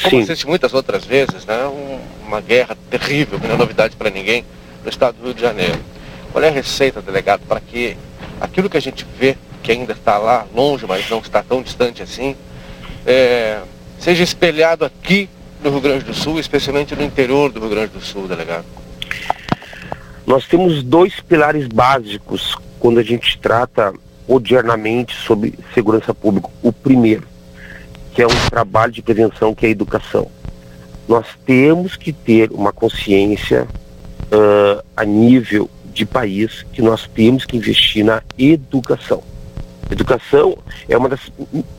[0.00, 0.22] como Sim.
[0.22, 4.44] assiste muitas outras vezes, né, um- uma guerra terrível, que não é novidade para ninguém,
[4.84, 5.80] no estado do Rio de Janeiro.
[6.30, 7.96] Qual é a receita, delegado, para que
[8.40, 12.00] aquilo que a gente vê, que ainda está lá longe, mas não está tão distante
[12.04, 12.36] assim,
[13.04, 13.58] é,
[13.98, 15.28] seja espelhado aqui
[15.60, 18.64] no Rio Grande do Sul, especialmente no interior do Rio Grande do Sul, delegado?
[20.24, 23.92] Nós temos dois pilares básicos quando a gente trata
[24.26, 26.48] odiernamente sobre segurança pública.
[26.62, 27.26] O primeiro,
[28.12, 30.30] que é um trabalho de prevenção, que é a educação.
[31.08, 33.66] Nós temos que ter uma consciência
[34.30, 39.22] ah, a nível de país que nós temos que investir na educação.
[39.90, 41.32] Educação é uma das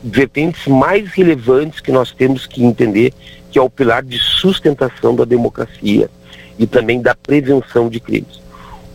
[0.03, 3.13] vertentes mais relevantes que nós temos que entender,
[3.51, 6.09] que é o pilar de sustentação da democracia
[6.57, 8.41] e também da prevenção de crimes.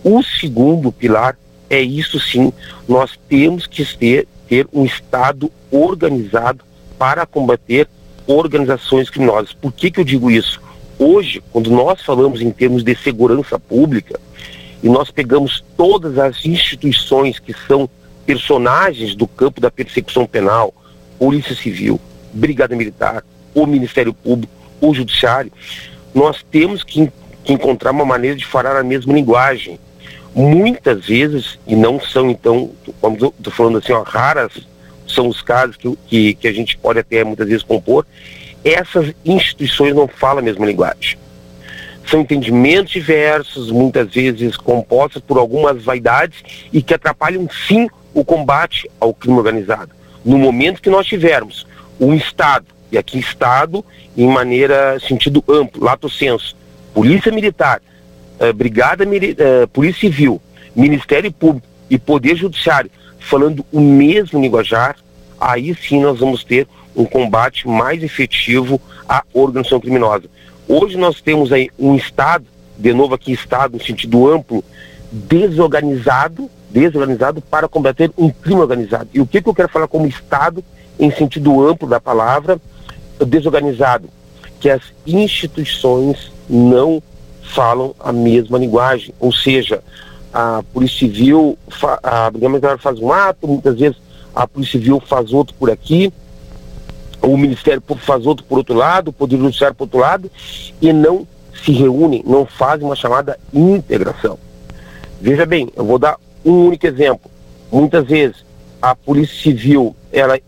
[0.03, 1.37] O segundo pilar
[1.69, 2.53] é isso sim,
[2.89, 6.65] nós temos que ter, ter um Estado organizado
[6.99, 7.89] para combater
[8.27, 9.53] organizações criminosas.
[9.53, 10.61] Por que, que eu digo isso?
[10.99, 14.19] Hoje, quando nós falamos em termos de segurança pública,
[14.83, 17.89] e nós pegamos todas as instituições que são
[18.27, 20.75] personagens do campo da persecução penal,
[21.19, 22.01] Polícia Civil,
[22.33, 25.51] Brigada Militar, o Ministério Público, o Judiciário,
[26.15, 27.11] nós temos que,
[27.43, 29.79] que encontrar uma maneira de falar a mesma linguagem.
[30.35, 32.71] Muitas vezes, e não são então,
[33.01, 34.53] como estou falando assim, ó, raras
[35.07, 38.05] são os casos que, que, que a gente pode até muitas vezes compor,
[38.65, 41.19] essas instituições não falam a mesma linguagem
[42.07, 48.89] são entendimentos diversos, muitas vezes compostos por algumas vaidades e que atrapalham sim o combate
[49.01, 49.91] ao crime organizado.
[50.25, 51.67] No momento que nós tivermos
[51.99, 53.85] um Estado, e aqui Estado
[54.17, 56.57] em maneira, sentido amplo, lato senso,
[56.93, 57.83] Polícia Militar,
[58.39, 60.41] eh, Brigada eh, Polícia Civil,
[60.75, 62.91] Ministério Público e Poder Judiciário
[63.25, 64.97] falando o mesmo linguajar,
[65.41, 70.25] aí sim nós vamos ter um combate mais efetivo à organização criminosa.
[70.69, 72.45] Hoje nós temos aí um Estado,
[72.79, 74.65] de novo aqui Estado no sentido amplo,
[75.11, 79.09] desorganizado, desorganizado para combater um crime organizado.
[79.13, 80.63] E o que, que eu quero falar como Estado
[80.99, 82.61] em sentido amplo da palavra,
[83.27, 84.09] desorganizado?
[84.61, 87.03] Que as instituições não
[87.45, 89.83] falam a mesma linguagem, ou seja,
[90.33, 91.57] a Polícia Civil,
[92.03, 93.97] a Brigada Militar faz um ato, muitas vezes
[94.35, 96.13] a Polícia Civil faz outro por aqui,
[97.23, 100.31] o Ministério Público faz outro por outro lado, o Poder Judiciário por outro lado,
[100.81, 101.27] e não
[101.65, 104.39] se reúnem, não fazem uma chamada integração.
[105.21, 107.31] Veja bem, eu vou dar um único exemplo.
[107.71, 108.45] Muitas vezes
[108.83, 110.39] a Polícia Civil ela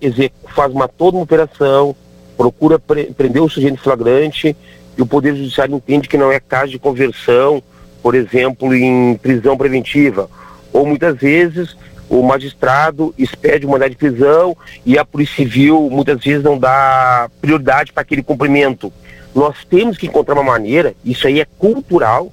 [0.54, 1.94] faz uma toda uma operação,
[2.36, 4.54] procura pre- prender o sujeito flagrante
[4.96, 7.62] e o Poder Judiciário entende que não é caso de conversão,
[8.02, 10.30] por exemplo, em prisão preventiva.
[10.72, 11.76] Ou muitas vezes
[12.08, 17.28] o magistrado expede o mandado de prisão e a Polícia Civil muitas vezes não dá
[17.40, 18.92] prioridade para aquele cumprimento.
[19.34, 22.32] Nós temos que encontrar uma maneira, isso aí é cultural,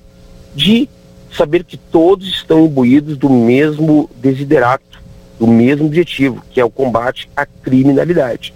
[0.55, 0.88] de
[1.36, 5.01] saber que todos estão imbuídos do mesmo desiderato,
[5.39, 8.53] do mesmo objetivo, que é o combate à criminalidade.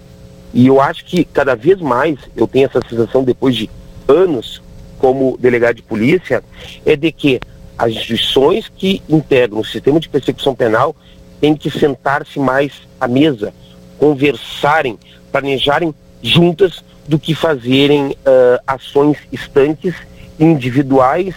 [0.54, 3.68] E eu acho que cada vez mais eu tenho essa sensação depois de
[4.08, 4.62] anos
[4.98, 6.42] como delegado de polícia,
[6.84, 7.40] é de que
[7.76, 10.96] as instituições que integram o sistema de persecução penal
[11.40, 13.54] têm que sentar-se mais à mesa,
[13.98, 14.98] conversarem,
[15.30, 19.94] planejarem juntas do que fazerem uh, ações estanques,
[20.40, 21.34] individuais,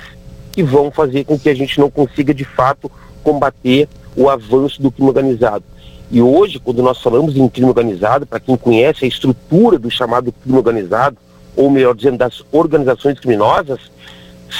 [0.52, 2.92] que vão fazer com que a gente não consiga de fato
[3.24, 5.64] combater o avanço do crime organizado.
[6.10, 10.32] E hoje, quando nós falamos em crime organizado, para quem conhece a estrutura do chamado
[10.32, 11.18] crime organizado,
[11.56, 13.80] ou melhor dizendo, das organizações criminosas,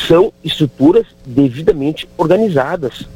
[0.08, 3.08] são estruturas devidamente organizadas,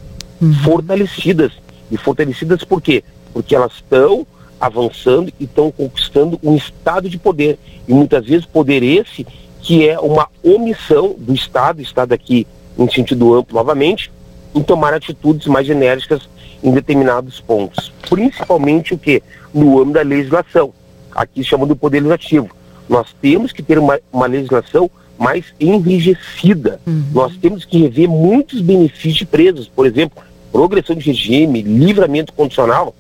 [0.42, 0.54] uhum.
[0.56, 1.52] fortalecidas.
[1.92, 3.04] E fortalecidas por quê?
[3.34, 4.26] Porque elas estão
[4.60, 7.60] avançando e estão conquistando um estado de poder.
[7.88, 9.26] E muitas vezes poder esse
[9.62, 12.46] que é uma omissão do Estado, Estado aqui
[12.78, 14.12] em sentido amplo novamente,
[14.54, 16.30] em tomar atitudes mais enérgicas
[16.64, 17.92] em determinados pontos.
[18.10, 19.24] Principalmente o que?
[19.54, 20.74] No âmbito da legislação.
[21.14, 22.50] Aqui chamando do poder legislativo.
[22.88, 26.80] Nós temos que ter uma, uma legislação mais enrijecida.
[26.86, 27.04] Uhum.
[27.14, 29.68] Nós temos que rever muitos benefícios de presos.
[29.68, 32.96] Por exemplo, progressão de regime, livramento condicional.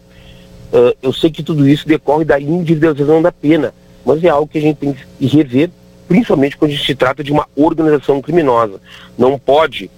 [0.74, 3.74] Uh, eu sei que tudo isso decorre da individualização da pena,
[4.06, 5.70] mas é algo que a gente tem que rever,
[6.08, 8.82] principalmente quando a gente se trata de uma organização criminosa.
[9.18, 9.90] Não pode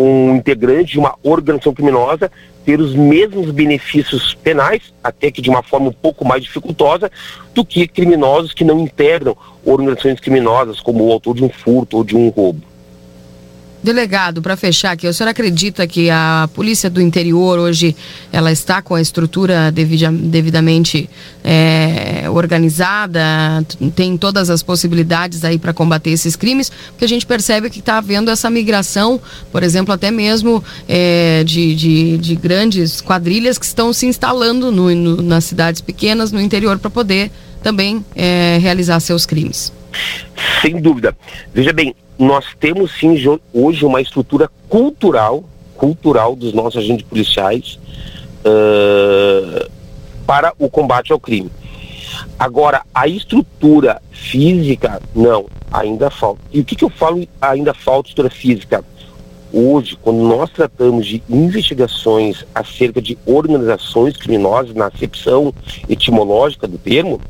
[0.00, 2.30] um integrante de uma organização criminosa
[2.64, 7.10] ter os mesmos benefícios penais, até que de uma forma um pouco mais dificultosa,
[7.54, 12.04] do que criminosos que não integram organizações criminosas, como o autor de um furto ou
[12.04, 12.60] de um roubo.
[13.82, 17.94] Delegado, para fechar aqui, o senhor acredita que a polícia do interior hoje
[18.32, 21.08] ela está com a estrutura devidamente
[21.44, 23.20] é, organizada,
[23.94, 26.70] tem todas as possibilidades aí para combater esses crimes?
[26.88, 29.20] Porque a gente percebe que está havendo essa migração,
[29.52, 34.92] por exemplo, até mesmo é, de, de, de, grandes quadrilhas que estão se instalando no,
[34.94, 37.30] no, nas cidades pequenas, no interior, para poder
[37.62, 39.72] também é, realizar seus crimes.
[40.60, 41.16] Sem dúvida.
[41.54, 43.16] Veja bem, nós temos sim
[43.52, 45.44] hoje uma estrutura cultural,
[45.76, 47.78] cultural dos nossos agentes policiais
[48.44, 49.70] uh,
[50.26, 51.50] para o combate ao crime.
[52.38, 56.40] Agora, a estrutura física, não, ainda falta.
[56.52, 58.84] E o que, que eu falo ainda falta estrutura física?
[59.52, 65.54] Hoje, quando nós tratamos de investigações acerca de organizações criminosas, na acepção
[65.88, 67.20] etimológica do termo,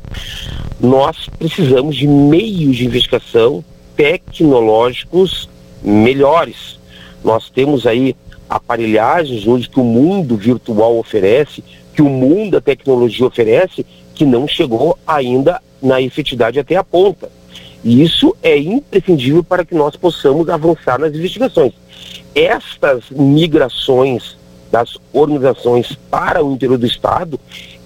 [0.79, 3.63] nós precisamos de meios de investigação
[3.97, 5.49] tecnológicos
[5.81, 6.79] melhores.
[7.23, 8.15] Nós temos aí
[8.47, 14.47] aparelhagens hoje que o mundo virtual oferece, que o mundo da tecnologia oferece, que não
[14.47, 17.29] chegou ainda na efetividade até a ponta.
[17.83, 21.73] E isso é imprescindível para que nós possamos avançar nas investigações.
[22.33, 24.37] Estas migrações
[24.71, 27.39] das organizações para o interior do Estado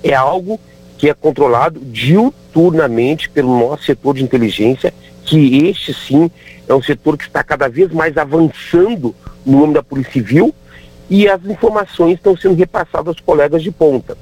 [0.03, 0.59] é algo
[0.97, 4.93] que é controlado diuturnamente pelo nosso setor de inteligência
[5.31, 6.29] que este sim
[6.67, 9.15] é um setor que está cada vez mais avançando
[9.45, 10.53] no âmbito da Polícia Civil
[11.09, 14.17] e as informações estão sendo repassadas aos colegas de ponta.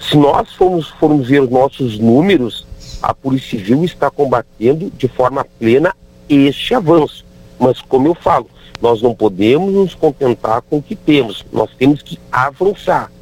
[0.00, 2.66] Se nós formos, formos ver os nossos números,
[3.00, 5.94] a Polícia Civil está combatendo de forma plena
[6.28, 7.24] este avanço.
[7.56, 8.50] Mas, como eu falo,
[8.82, 13.12] nós não podemos nos contentar com o que temos, nós temos que avançar,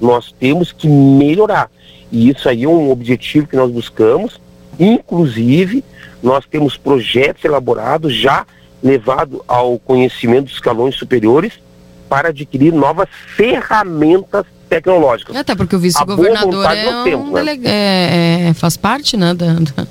[0.00, 1.70] nós temos que melhorar.
[2.10, 4.40] E isso aí é um objetivo que nós buscamos,
[4.80, 5.84] inclusive
[6.22, 8.46] nós temos projetos elaborados já
[8.82, 11.52] levado ao conhecimento dos escalões superiores
[12.08, 15.36] para adquirir novas ferramentas tecnológicas.
[15.36, 17.58] Até porque o vice-governador é, um né?
[17.64, 19.86] é, é, faz parte, né, da, da,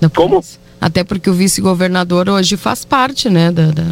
[0.00, 0.42] da Como?
[0.80, 3.70] Até porque o vice-governador hoje faz parte, né, da...
[3.70, 3.84] da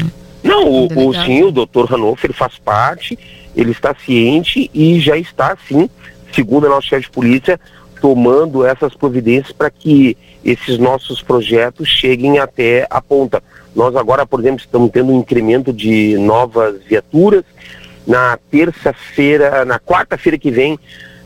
[0.43, 3.19] Não, o, o, sim, o doutor Hanover faz parte,
[3.55, 5.91] ele está ciente e já está, sim,
[6.33, 7.61] segundo a nossa chefe de polícia,
[8.01, 13.43] tomando essas providências para que esses nossos projetos cheguem até a ponta.
[13.75, 17.45] Nós agora, por exemplo, estamos tendo um incremento de novas viaturas.
[18.07, 20.79] Na terça-feira, na quarta-feira que vem,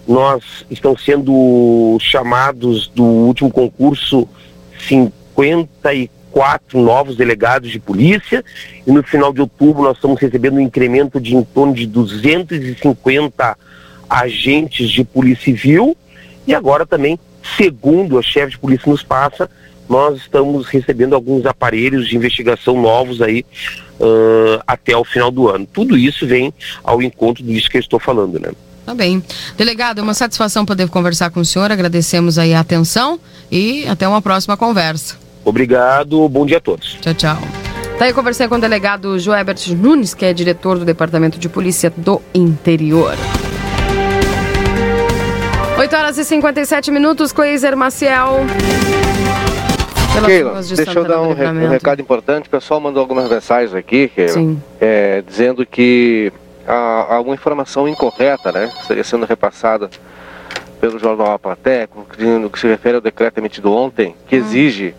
[0.09, 4.27] nós estamos sendo chamados do último concurso
[4.89, 8.43] 54 novos delegados de polícia
[8.87, 13.57] e no final de outubro nós estamos recebendo um incremento de em torno de 250
[14.09, 15.97] agentes de polícia civil
[16.51, 17.19] e agora também
[17.57, 19.49] Segundo a chefe de polícia nos passa,
[19.89, 23.45] nós estamos recebendo alguns aparelhos de investigação novos aí
[23.99, 25.67] uh, até o final do ano.
[25.67, 26.53] Tudo isso vem
[26.85, 28.51] ao encontro disso que eu estou falando, né?
[28.87, 29.23] Tá bem.
[29.57, 33.19] Delegado, é uma satisfação poder conversar com o senhor, agradecemos aí a atenção
[33.51, 35.17] e até uma próxima conversa.
[35.45, 36.99] Obrigado, bom dia a todos.
[37.01, 37.39] Tchau, tchau.
[37.99, 41.93] Tá aí, conversei com o delegado Joebert Nunes, que é diretor do Departamento de Polícia
[41.95, 43.17] do Interior.
[45.81, 48.41] 8 horas e 57 minutos, Cleiser Maciel.
[50.27, 52.49] Keila, de deixa eu dar um, um, recado importante.
[52.49, 56.31] O pessoal mandou algumas mensagens aqui, Keila, é, dizendo que
[56.69, 58.71] há, há uma informação incorreta, né?
[58.83, 59.89] Estaria sendo repassada
[60.79, 61.89] pelo jornal A Plateia,
[62.39, 64.95] no que se refere ao decreto emitido ontem, que exige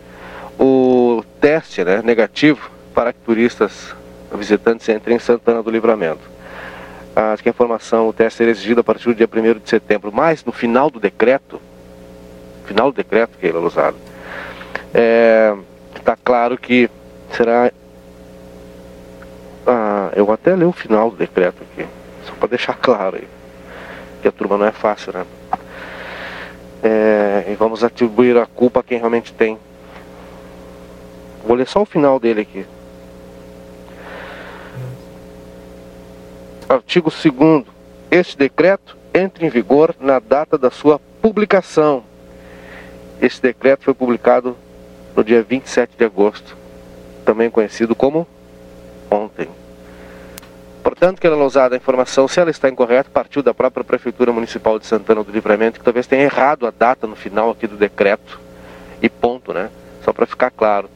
[0.59, 3.93] o teste né, negativo para que turistas
[4.33, 6.40] visitantes entrem em Santana do Livramento.
[7.15, 10.11] Acho que a informação, o teste será exigido a partir do dia 1 de setembro,
[10.13, 11.61] mas no final do decreto,
[12.65, 13.97] final do decreto que ele é usado,
[15.95, 16.89] está claro que
[17.31, 17.71] será.
[19.67, 21.85] Ah, eu vou até ler o final do decreto aqui,
[22.25, 23.27] só para deixar claro aí,
[24.21, 25.25] que a turma não é fácil, né?
[26.83, 29.59] É, e vamos atribuir a culpa a quem realmente tem.
[31.45, 32.65] Vou ler só o final dele aqui.
[36.71, 37.65] Artigo 2
[38.09, 42.01] Este decreto entra em vigor na data da sua publicação.
[43.21, 44.55] Este decreto foi publicado
[45.13, 46.55] no dia 27 de agosto,
[47.25, 48.25] também conhecido como
[49.09, 49.49] ontem.
[50.81, 54.79] Portanto, que ela usada a informação, se ela está incorreta, partiu da própria Prefeitura Municipal
[54.79, 58.39] de Santana do Livramento, que talvez tenha errado a data no final aqui do decreto.
[59.01, 59.69] E ponto, né?
[60.05, 60.89] Só para ficar claro.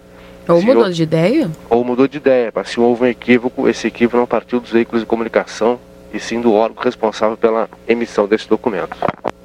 [0.47, 1.49] Ou se mudou de ideia?
[1.69, 5.01] Ou mudou de ideia, mas se houve um equívoco, esse equívoco não partiu dos veículos
[5.01, 5.79] de comunicação,
[6.13, 8.95] e sim do órgão responsável pela emissão desse documento.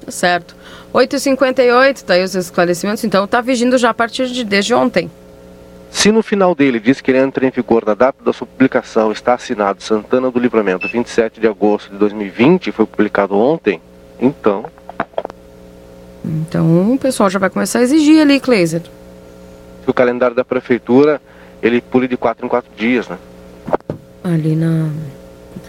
[0.07, 0.55] Certo.
[0.93, 5.09] 8h58, tá aí os esclarecimentos, então tá vigindo já a partir de desde ontem.
[5.89, 9.11] Se no final dele diz que ele entra em vigor na data da sua publicação,
[9.11, 13.81] está assinado Santana do Livramento, 27 de agosto de 2020, foi publicado ontem,
[14.19, 14.65] então.
[16.23, 18.81] Então o pessoal já vai começar a exigir ali, Kleiser.
[19.87, 21.21] O calendário da prefeitura,
[21.61, 23.17] ele pule de 4 em 4 dias, né?
[24.23, 24.89] Ali na.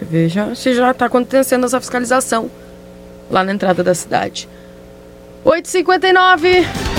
[0.01, 2.49] Veja se já está acontecendo essa fiscalização
[3.29, 4.47] lá na entrada da cidade.
[5.45, 6.92] 8h59.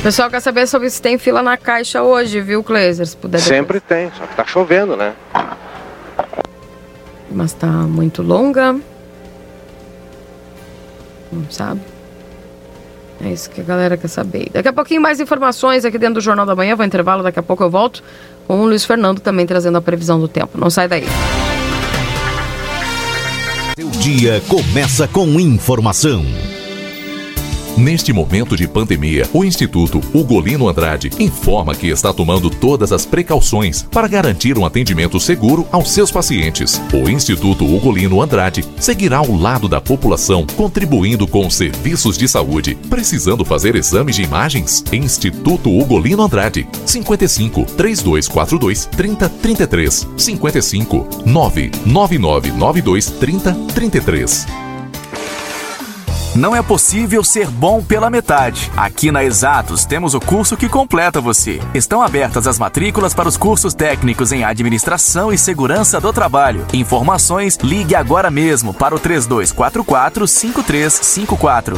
[0.00, 3.06] O pessoal quer saber sobre se tem fila na caixa hoje, viu, Kleiser?
[3.06, 5.12] Se puder Sempre tem, só que tá chovendo, né?
[7.30, 8.80] Mas tá muito longa.
[11.30, 11.82] Não sabe?
[13.22, 14.48] É isso que a galera quer saber.
[14.50, 16.74] Daqui a pouquinho mais informações aqui dentro do Jornal da Manhã.
[16.74, 18.02] Vou intervalo, daqui a pouco eu volto
[18.46, 20.56] com o Luiz Fernando também trazendo a previsão do tempo.
[20.56, 21.04] Não sai daí.
[23.78, 26.24] Seu dia começa com informação.
[27.80, 33.84] Neste momento de pandemia, o Instituto Ugolino Andrade informa que está tomando todas as precauções
[33.90, 36.78] para garantir um atendimento seguro aos seus pacientes.
[36.92, 42.74] O Instituto Ugolino Andrade seguirá ao lado da população, contribuindo com serviços de saúde.
[42.90, 44.84] Precisando fazer exames de imagens?
[44.92, 54.69] Instituto Ugolino Andrade, 55 3242 3033 55 99992 3033.
[56.40, 58.72] Não é possível ser bom pela metade.
[58.74, 61.60] Aqui na Exatos temos o curso que completa você.
[61.74, 66.66] Estão abertas as matrículas para os cursos técnicos em Administração e Segurança do Trabalho.
[66.72, 71.76] Informações, ligue agora mesmo para o 3244 5354.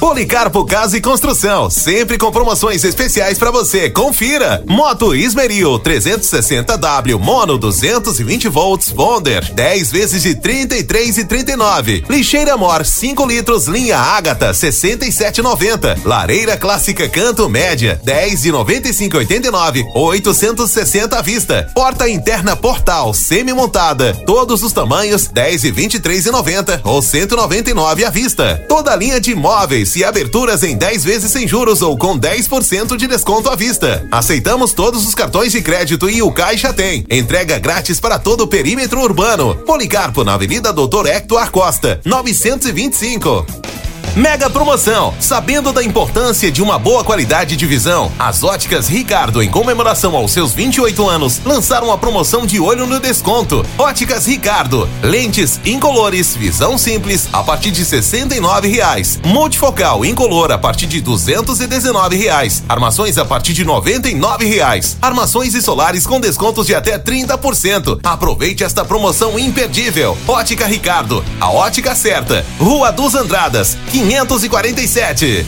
[0.00, 3.90] Policarpo Casa e Construção, sempre com promoções especiais para você.
[3.90, 4.64] Confira.
[4.66, 12.04] Moto Ismeril 360W Mono 220 volts Bonder, 10 vezes de 33 e 39.
[12.08, 16.04] Lixeira Mor 5 litros linha Ágata 67,90.
[16.04, 19.84] Lareira clássica Canto Média 10 de 95,89.
[19.94, 21.70] 860 à vista.
[21.74, 28.64] Porta interna Portal semi montada, todos os tamanhos 10 e 23,90 ou 199 à vista.
[28.68, 33.06] Toda linha de móveis e aberturas em 10 vezes sem juros ou com 10% de
[33.06, 34.06] desconto à vista.
[34.10, 37.04] Aceitamos todos os cartões de crédito e o Caixa tem.
[37.10, 39.54] Entrega grátis para todo o perímetro urbano.
[39.54, 43.79] Policarpo na Avenida Doutor Hector Costa, 925.
[44.16, 45.14] Mega promoção.
[45.20, 50.32] Sabendo da importância de uma boa qualidade de visão, as óticas Ricardo, em comemoração aos
[50.32, 53.64] seus 28 anos, lançaram a promoção de olho no desconto.
[53.78, 54.88] Óticas Ricardo.
[55.00, 59.20] Lentes incolores, visão simples, a partir de 69 reais.
[59.24, 62.64] Multifocal incolor a partir de 219 reais.
[62.68, 64.96] Armações a partir de 99 reais.
[65.00, 68.00] Armações e solares com descontos de até 30%.
[68.02, 70.18] Aproveite esta promoção imperdível.
[70.26, 71.24] Ótica Ricardo.
[71.40, 72.44] A ótica certa.
[72.58, 73.76] Rua dos Andradas.
[74.06, 75.46] 547.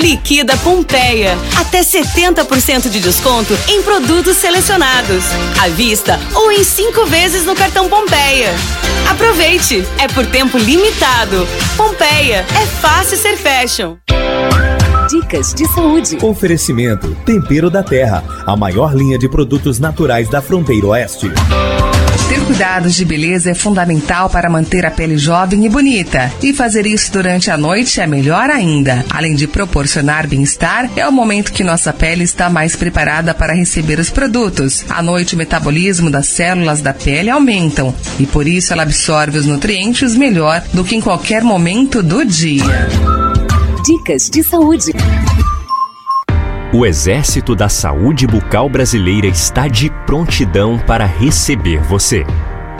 [0.00, 1.38] Liquida Pompeia.
[1.56, 5.24] Até 70% de desconto em produtos selecionados.
[5.60, 8.50] À vista ou em cinco vezes no cartão Pompeia.
[9.08, 9.86] Aproveite!
[9.98, 11.46] É por tempo limitado.
[11.76, 12.44] Pompeia.
[12.60, 13.96] É fácil ser fashion.
[15.08, 16.18] Dicas de saúde.
[16.20, 21.30] Oferecimento: Tempero da Terra, a maior linha de produtos naturais da fronteira oeste.
[22.28, 26.32] Ter cuidados de beleza é fundamental para manter a pele jovem e bonita.
[26.42, 29.04] E fazer isso durante a noite é melhor ainda.
[29.10, 34.00] Além de proporcionar bem-estar, é o momento que nossa pele está mais preparada para receber
[34.00, 34.84] os produtos.
[34.88, 39.46] À noite, o metabolismo das células da pele aumentam e por isso ela absorve os
[39.46, 42.88] nutrientes melhor do que em qualquer momento do dia.
[43.84, 44.92] Dicas de saúde.
[46.76, 52.22] O Exército da Saúde Bucal Brasileira está de prontidão para receber você.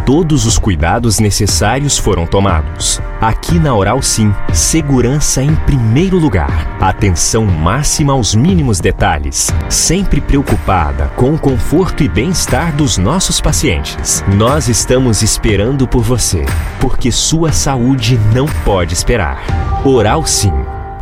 [0.05, 3.01] Todos os cuidados necessários foram tomados.
[3.23, 6.77] Aqui na Oral Sim, segurança em primeiro lugar.
[6.79, 9.51] Atenção máxima aos mínimos detalhes.
[9.71, 14.23] Sempre preocupada com o conforto e bem-estar dos nossos pacientes.
[14.37, 16.45] Nós estamos esperando por você,
[16.81, 19.43] porque sua saúde não pode esperar.
[19.83, 20.53] Oral Sim,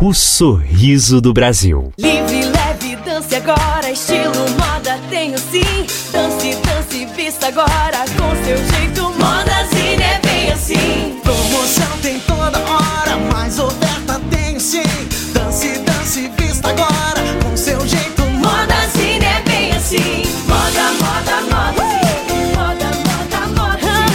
[0.00, 1.92] o sorriso do Brasil.
[1.98, 2.53] Livre,
[3.14, 5.86] dance agora, estilo moda tenho sim.
[6.10, 9.02] Dance, dance, vista agora com seu jeito.
[9.10, 11.20] Modazine é bem assim.
[11.22, 14.82] Promoção tem toda hora, mais oferta tem sim.
[15.32, 18.22] Dance, dance, vista agora com seu jeito.
[18.24, 20.24] Modazine é bem assim.
[20.48, 21.82] Moda, moda, moda.
[21.86, 22.00] sim.
[22.56, 23.78] Moda, moda, moda.
[23.78, 24.06] sim.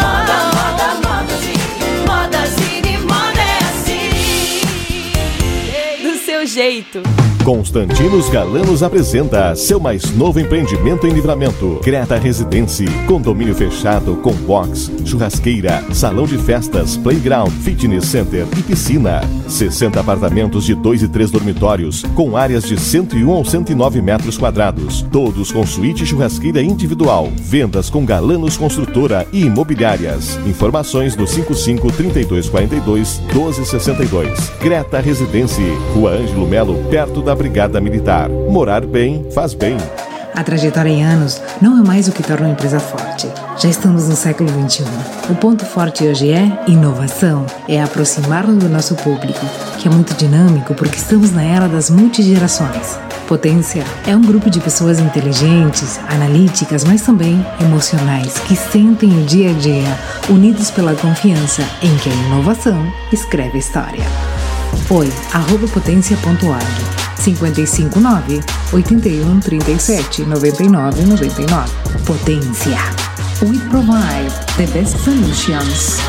[0.00, 1.34] Moda, moda, moda.
[1.42, 1.60] sim.
[2.06, 4.08] Modazine, moda é assim.
[6.02, 7.02] Do seu jeito.
[7.46, 11.78] Constantinos Galanos apresenta seu mais novo empreendimento em livramento.
[11.80, 19.20] Creta Residência, condomínio fechado com box, churrasqueira, salão de festas, playground, fitness center e piscina.
[19.46, 25.02] 60 apartamentos de 2 e 3 dormitórios, com áreas de 101 ou 109 metros quadrados.
[25.12, 27.30] Todos com suíte e churrasqueira individual.
[27.36, 30.36] Vendas com Galanos Construtora e Imobiliárias.
[30.48, 34.50] Informações no 55 3242 1262.
[34.58, 35.64] Creta Residência,
[35.94, 38.28] Rua Ângelo Melo, perto da Brigada Militar.
[38.28, 39.76] Morar bem faz bem.
[40.34, 43.26] A trajetória em anos não é mais o que torna uma empresa forte.
[43.58, 44.84] Já estamos no século XXI.
[45.30, 47.46] O ponto forte hoje é inovação.
[47.66, 49.40] É aproximar-nos do nosso público,
[49.78, 52.98] que é muito dinâmico porque estamos na era das multigerações.
[53.26, 59.50] Potência é um grupo de pessoas inteligentes, analíticas, mas também emocionais, que sentem o dia
[59.50, 59.98] a dia,
[60.28, 64.35] unidos pela confiança em que a inovação escreve a história.
[64.90, 66.96] Oi, arroba potência.org.
[67.18, 68.40] 559
[68.72, 71.72] 81 37 99 99.
[72.04, 72.78] Potência.
[73.42, 76.00] We provide the best solutions.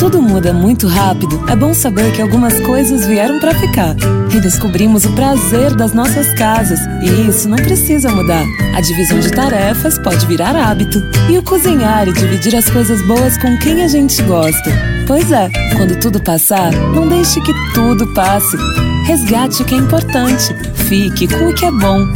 [0.00, 3.94] Tudo muda muito rápido, é bom saber que algumas coisas vieram para ficar.
[4.30, 8.42] Redescobrimos o prazer das nossas casas e isso não precisa mudar.
[8.74, 10.98] A divisão de tarefas pode virar hábito.
[11.30, 14.70] E o cozinhar e dividir as coisas boas com quem a gente gosta.
[15.06, 18.56] Pois é, quando tudo passar, não deixe que tudo passe.
[19.04, 20.54] Resgate o que é importante.
[20.88, 22.06] Fique com o que é bom.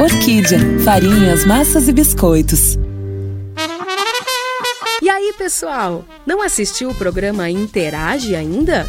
[0.00, 2.78] Orquídea, farinhas, massas e biscoitos.
[5.36, 6.04] Pessoal?
[6.24, 8.88] Não assistiu o programa Interage ainda?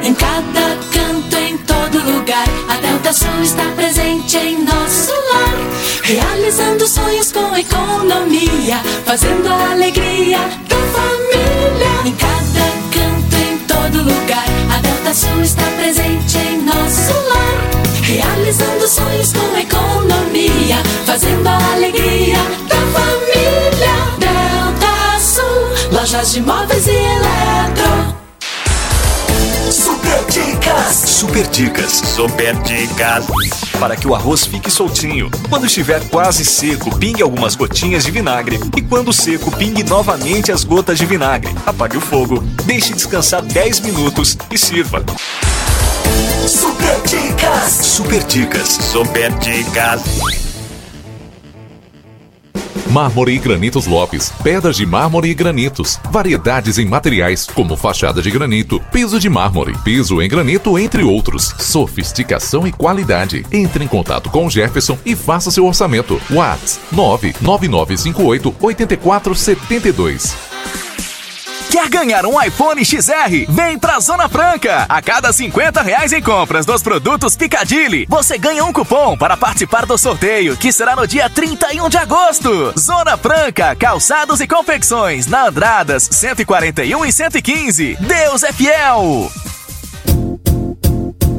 [0.03, 5.55] Em cada canto, em todo lugar, a Delta Sul está presente em nosso lar.
[6.03, 11.91] Realizando sonhos com economia, fazendo a alegria da família.
[12.05, 17.74] Em cada canto, em todo lugar, a Delta Sul está presente em nosso lar.
[18.05, 20.77] Realizando sonhos com economia,
[21.07, 22.37] fazendo a alegria
[22.69, 23.95] da família.
[24.19, 28.15] Delta Sul, lojas de móveis e eletro.
[29.71, 30.97] Super dicas.
[30.97, 31.93] Super dicas.
[31.93, 33.25] Super dicas.
[33.81, 35.31] Para que o arroz fique soltinho.
[35.49, 38.61] Quando estiver quase seco, pingue algumas gotinhas de vinagre.
[38.77, 41.55] E quando seco, pingue novamente as gotas de vinagre.
[41.65, 45.03] Apague o fogo, deixe descansar 10 minutos e sirva.
[46.47, 47.34] Super dicas.
[47.69, 48.69] Super dicas.
[48.69, 50.03] Super dicas.
[52.91, 58.31] Mármore e granitos Lopes, pedras de mármore e granitos, variedades em materiais como fachada de
[58.31, 61.55] granito, piso de mármore, piso em granito, entre outros.
[61.59, 63.47] Sofisticação e qualidade.
[63.51, 66.21] Entre em contato com o Jefferson e faça seu orçamento.
[66.31, 70.54] Whats 99958 8472.
[71.71, 73.47] Quer ganhar um iPhone XR?
[73.49, 74.87] Vem pra Zona Franca!
[74.89, 79.85] A cada 50 reais em compras dos produtos Picadilly, você ganha um cupom para participar
[79.85, 82.73] do sorteio, que será no dia 31 de agosto.
[82.79, 87.97] Zona Franca, calçados e confecções, na Andradas 141 e 115.
[88.01, 89.31] Deus é fiel!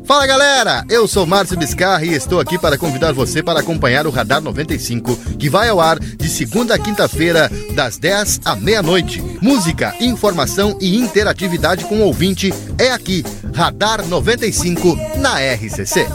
[0.05, 4.11] Fala galera, eu sou Márcio Biscarra e estou aqui para convidar você para acompanhar o
[4.11, 9.23] Radar 95, que vai ao ar de segunda a quinta-feira, das 10 à meia-noite.
[9.41, 16.07] Música, informação e interatividade com o ouvinte é aqui, Radar 95, na RCC.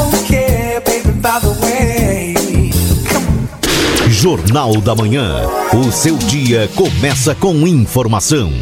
[4.08, 5.48] Jornal da Manhã.
[5.74, 8.52] O seu dia começa com informação.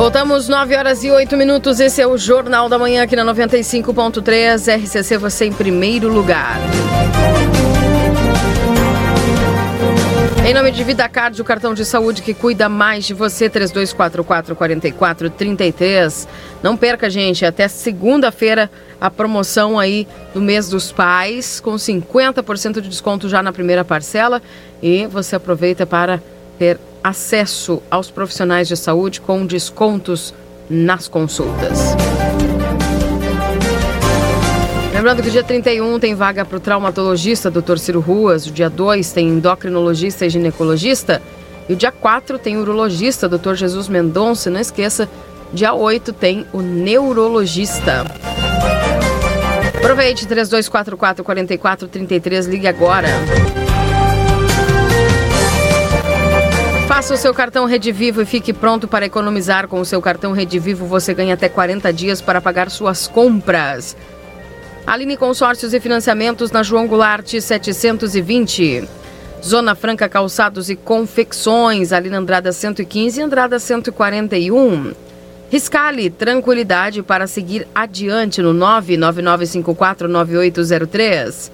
[0.00, 1.78] Voltamos 9 horas e 8 minutos.
[1.78, 6.56] Esse é o Jornal da Manhã aqui na 95.3 RCC, você em primeiro lugar.
[10.48, 16.26] Em nome de Vida Card, o cartão de saúde que cuida mais de você, 3244-4433.
[16.62, 22.88] Não perca, gente, até segunda-feira a promoção aí do mês dos pais, com 50% de
[22.88, 24.40] desconto já na primeira parcela.
[24.82, 26.22] E você aproveita para
[26.58, 30.34] ter acesso aos profissionais de saúde com descontos
[30.68, 31.96] nas consultas.
[34.92, 37.78] Lembrando que dia 31 tem vaga para o traumatologista Dr.
[37.78, 41.22] Ciro Ruas, o dia 2 tem endocrinologista e ginecologista,
[41.68, 43.54] e o dia 4 tem urologista Dr.
[43.54, 44.50] Jesus Mendonça.
[44.50, 45.08] Não esqueça,
[45.52, 48.04] dia 8 tem o neurologista.
[49.78, 53.08] Aproveite 3244 4433, ligue agora.
[56.90, 59.68] Faça o seu cartão Rede Vivo e fique pronto para economizar.
[59.68, 63.96] Com o seu cartão Rede Vivo, você ganha até 40 dias para pagar suas compras.
[64.84, 68.88] Aline Consórcios e Financiamentos na João Goulart 720.
[69.40, 74.92] Zona Franca Calçados e Confecções, ali na Andrada 115 e Andrada 141.
[75.48, 81.52] Riscale, tranquilidade para seguir adiante no 999549803.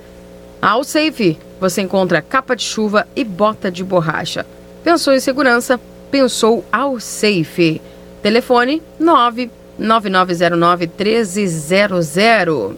[0.63, 4.47] Ao Safe, você encontra capa de chuva e bota de borracha.
[4.87, 5.81] Pensou em segurança?
[6.13, 7.83] Pensou ao Safe.
[8.23, 12.77] Telefone 99909 1300.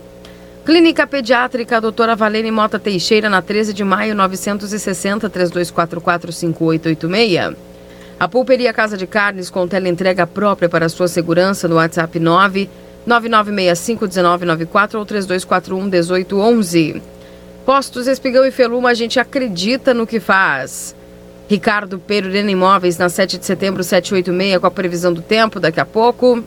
[0.64, 7.54] Clínica Pediátrica Doutora Valene Mota Teixeira, na 13 de maio, 960 3244 5886.
[8.18, 12.70] A Pulperia Casa de Carnes com entrega própria para sua segurança no WhatsApp 9
[13.06, 17.02] 9965 1994 ou 3241 1811.
[17.66, 20.96] Postos Espigão e Feluma, a gente acredita no que faz.
[21.48, 25.86] Ricardo Perurena Imóveis, na 7 de setembro, 786, com a previsão do tempo daqui a
[25.86, 26.44] pouco.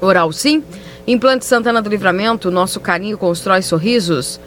[0.00, 0.62] Oral Sim.
[1.06, 4.38] Implante Santana do Livramento, nosso carinho constrói sorrisos.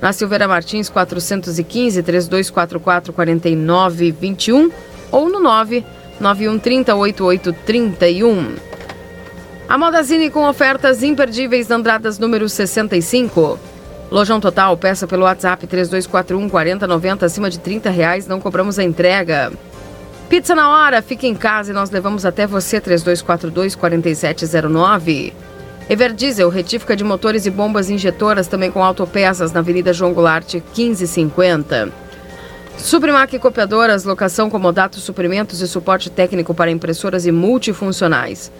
[0.00, 4.70] Na Silveira Martins, 415 3244 4921
[5.10, 8.56] ou no 99130 8831.
[9.68, 13.58] A Modazine com ofertas imperdíveis Andradas número 65.
[14.12, 19.50] Lojão Total, peça pelo WhatsApp 3241 4090, acima de 30 reais, não cobramos a entrega.
[20.28, 25.32] Pizza na hora, fique em casa e nós levamos até você 3242 4709.
[25.88, 31.90] Everdiesel, retífica de motores e bombas injetoras, também com autopeças na Avenida João Goulart 1550.
[32.76, 38.52] Suprimac Copiadoras, locação, comodato, suprimentos e suporte técnico para impressoras e multifuncionais.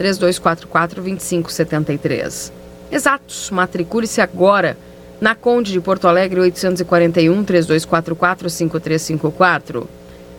[0.00, 2.52] 3244-2573.
[2.92, 4.76] Exatos, matricule-se agora
[5.20, 9.88] na Conde de Porto Alegre 841 3244 5354.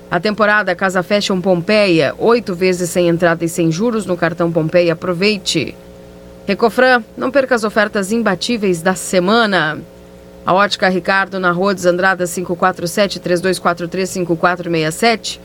[0.10, 4.94] A temporada Casa Fashion Pompeia, oito vezes sem entrada e sem juros no cartão Pompeia.
[4.94, 5.76] Aproveite.
[6.48, 9.80] Recofran, não perca as ofertas imbatíveis da semana.
[10.46, 15.40] A Ótica Ricardo na Rua dos Andradas 547 3243 5467.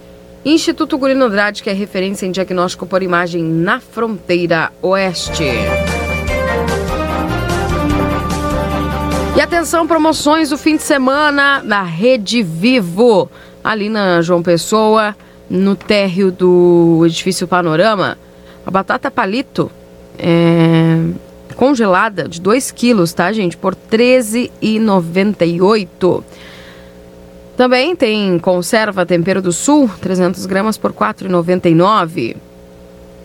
[0.44, 5.44] Instituto Gurino Andrade, que é referência em diagnóstico por imagem na fronteira oeste.
[9.36, 13.30] E atenção, promoções do fim de semana na Rede Vivo,
[13.62, 15.14] ali na João Pessoa,
[15.50, 18.16] no térreo do edifício Panorama.
[18.64, 19.70] A batata palito
[20.18, 21.02] é,
[21.54, 23.58] congelada de 2 quilos, tá, gente?
[23.58, 26.24] Por R$ 13,98.
[27.58, 32.36] Também tem conserva Tempero do Sul, 300 gramas por R$ 4,99.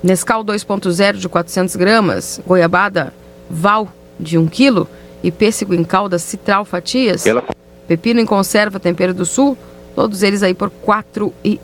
[0.04, 2.42] Nescau 2.0 de 400 gramas.
[2.46, 3.14] Goiabada
[3.50, 3.88] Val
[4.20, 4.90] de 1 quilo
[5.24, 7.26] e pêssego em calda citral fatias.
[7.26, 7.44] Ela...
[7.88, 9.58] Pepino em conserva, tempero do sul,
[9.96, 10.76] todos eles aí por R$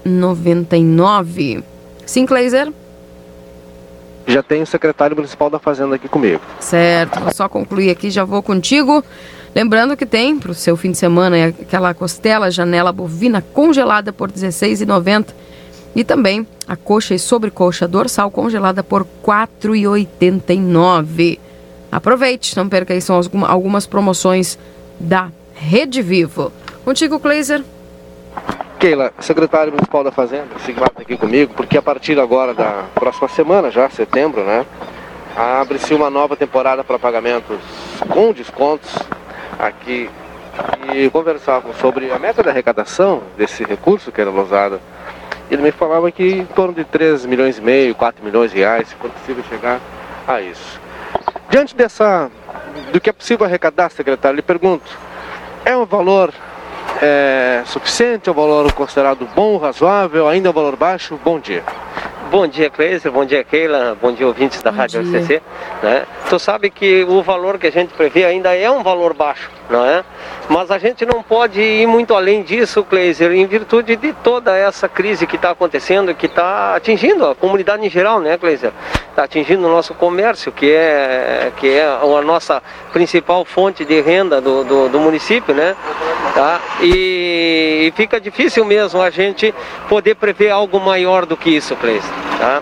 [0.06, 1.64] 4,99.
[2.06, 2.72] Sim, Kleiser?
[4.26, 6.42] Já tem o secretário municipal da Fazenda aqui comigo.
[6.60, 9.02] Certo, vou só concluir aqui, já vou contigo.
[9.56, 14.30] Lembrando que tem para o seu fim de semana aquela costela janela bovina congelada por
[14.30, 15.28] R$ 16,90
[15.96, 19.08] e também a coxa e sobrecoxa dorsal congelada por R$
[19.62, 21.40] 4,89.
[21.92, 24.58] Aproveite, não perca aí, são algumas promoções
[25.00, 26.52] da Rede Vivo.
[26.84, 27.64] Contigo, Kleiser.
[28.80, 33.28] Keila, secretário municipal da Fazenda, Sigmar está aqui comigo, porque a partir agora da próxima
[33.28, 34.66] semana, já setembro, né,
[35.36, 37.58] abre-se uma nova temporada para pagamentos
[38.08, 38.96] com descontos
[39.58, 40.08] aqui
[40.94, 44.80] e conversavam sobre a meta de arrecadação desse recurso que era usado.
[45.50, 48.90] Ele me falava que em torno de 3 milhões e meio, 4 milhões de reais,
[48.90, 49.80] se possível chegar
[50.28, 50.80] a isso.
[51.50, 52.30] Diante dessa,
[52.92, 54.86] do que é possível arrecadar, secretário, lhe pergunto,
[55.64, 56.34] é um valor
[57.02, 61.18] é, suficiente, é um valor considerado bom, razoável, ainda é um valor baixo?
[61.24, 61.64] Bom dia.
[62.30, 63.10] Bom dia, Cleiser.
[63.10, 63.98] Bom dia, Keila.
[64.02, 65.20] Bom dia, ouvintes da bom Rádio dia.
[65.20, 65.42] LCC.
[65.82, 66.06] Né?
[66.30, 69.86] Tu sabe que o valor que a gente prevê ainda é um valor baixo, não
[69.86, 70.04] é?
[70.50, 74.90] Mas a gente não pode ir muito além disso, Kleiser, em virtude de toda essa
[74.90, 78.72] crise que está acontecendo, que está atingindo a comunidade em geral, né, Kleiser?
[79.10, 84.42] Está atingindo o nosso comércio, que é, que é a nossa principal fonte de renda
[84.42, 85.76] do, do, do município, né?
[86.34, 86.62] Tá?
[86.82, 89.54] E, e, fica difícil mesmo a gente
[89.90, 92.17] poder prever algo maior do que isso, Kleiser.
[92.38, 92.62] Tá?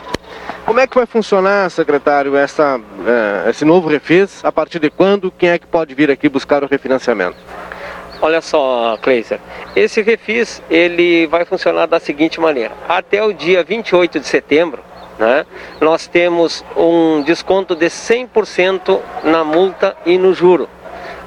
[0.65, 4.43] Como é que vai funcionar, secretário, essa, é, esse novo refis?
[4.43, 5.31] A partir de quando?
[5.31, 7.37] Quem é que pode vir aqui buscar o refinanciamento?
[8.21, 9.39] Olha só, Kleiser,
[9.75, 14.81] esse refis ele vai funcionar da seguinte maneira: até o dia 28 de setembro,
[15.19, 15.45] né,
[15.79, 20.67] nós temos um desconto de 100% na multa e no juro.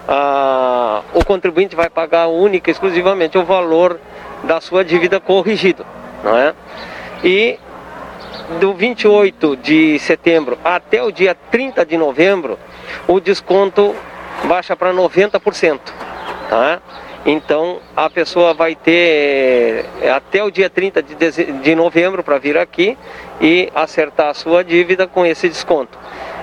[0.08, 4.00] Ah, o contribuinte vai pagar única e exclusivamente o valor
[4.42, 5.84] da sua dívida corrigido,
[6.24, 6.54] não é?
[7.22, 7.58] E
[8.60, 12.58] do 28 de setembro até o dia 30 de novembro,
[13.06, 13.94] o desconto
[14.44, 15.80] baixa para 90%.
[16.48, 16.80] Tá?
[17.26, 21.14] Então a pessoa vai ter é, até o dia 30 de,
[21.60, 22.96] de novembro para vir aqui
[23.40, 25.98] e acertar a sua dívida com esse desconto.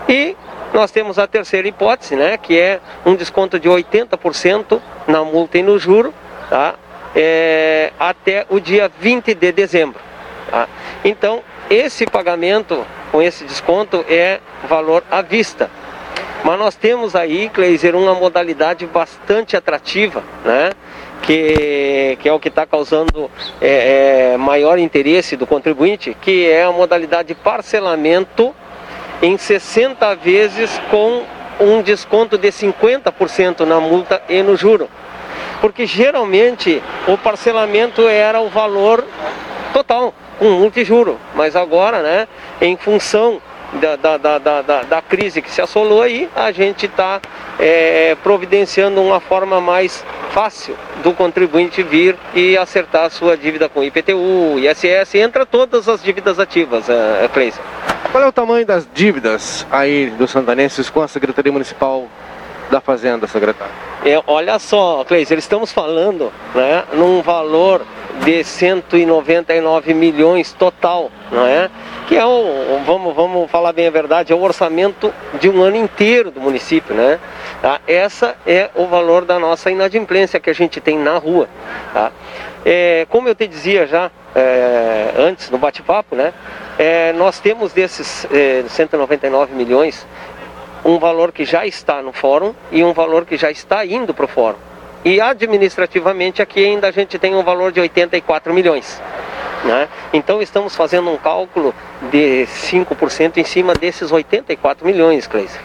[0.08, 0.36] E
[0.74, 5.64] nós temos a terceira hipótese, né, que é um desconto de 80% na multa e
[5.64, 6.14] no juro,
[6.50, 6.76] tá?
[7.16, 10.02] É, até o dia 20 de dezembro.
[10.52, 10.68] Tá?
[11.04, 15.70] Então, esse pagamento com esse desconto é valor à vista.
[16.44, 20.72] Mas nós temos aí, Kleiser, uma modalidade bastante atrativa, né?
[21.24, 26.64] Que, que é o que está causando é, é, maior interesse do contribuinte, que é
[26.64, 28.54] a modalidade de parcelamento
[29.24, 31.24] em 60 vezes com
[31.60, 34.88] um desconto de 50% na multa e no juro.
[35.62, 39.04] Porque geralmente o parcelamento era o valor
[39.74, 42.28] total, com multijuro, mas agora, né,
[42.62, 43.42] em função
[43.74, 47.20] da, da, da, da, da crise que se assolou aí, a gente está
[47.60, 53.84] é, providenciando uma forma mais fácil do contribuinte vir e acertar a sua dívida com
[53.84, 57.62] IPTU, ISS, entra todas as dívidas ativas, é, Cleison.
[58.12, 62.08] Qual é o tamanho das dívidas aí dos santanenses com a Secretaria Municipal
[62.70, 63.74] da Fazenda, secretário?
[64.06, 67.82] É, olha só, Cleison, estamos falando né, num valor
[68.24, 71.70] de 199 milhões total, não é?
[72.08, 75.76] Que é o, vamos, vamos falar bem a verdade, é o orçamento de um ano
[75.76, 77.20] inteiro do município, né?
[77.62, 77.82] Tá?
[77.88, 81.50] Essa é o valor da nossa inadimplência que a gente tem na rua,
[81.94, 82.12] tá?
[82.64, 86.34] É, como eu te dizia já é, antes no bate-papo, né?
[86.78, 90.06] É, nós temos desses é, 199 milhões
[90.86, 94.26] um valor que já está no fórum e um valor que já está indo para
[94.26, 94.58] o fórum.
[95.04, 99.02] E administrativamente aqui ainda a gente tem um valor de 84 milhões.
[99.64, 99.90] Né?
[100.14, 101.74] Então estamos fazendo um cálculo
[102.12, 105.60] de 5% em cima desses 84 milhões, Cleiser.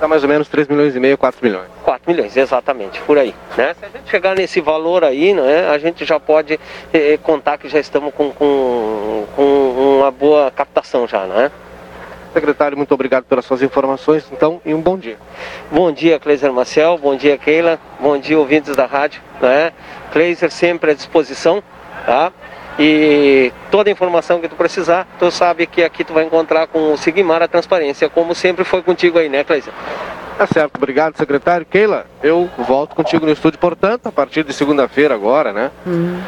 [0.00, 1.68] Dá mais ou menos 3 milhões e meio, 4 milhões.
[1.84, 3.32] 4 milhões, exatamente, por aí.
[3.56, 3.74] Né?
[3.78, 6.58] Se a gente chegar nesse valor aí, né, a gente já pode
[6.92, 11.50] eh, contar que já estamos com, com, com uma boa captação já, né?
[12.34, 15.16] Secretário, muito obrigado pelas suas informações, então, e um bom dia.
[15.70, 19.72] Bom dia, Cleiser Marcel, bom dia, Keila, bom dia, ouvintes da rádio, né?
[20.12, 21.62] Cleiser sempre à disposição,
[22.04, 22.32] tá?
[22.76, 26.92] E toda a informação que tu precisar, tu sabe que aqui tu vai encontrar com
[26.92, 29.72] o Sigmar a transparência, como sempre foi contigo aí, né, Cleiser?
[30.36, 31.64] Tá certo, obrigado, secretário.
[31.64, 35.70] Keila, eu volto contigo no estúdio, portanto, a partir de segunda-feira agora, né?
[35.86, 36.20] Uhum.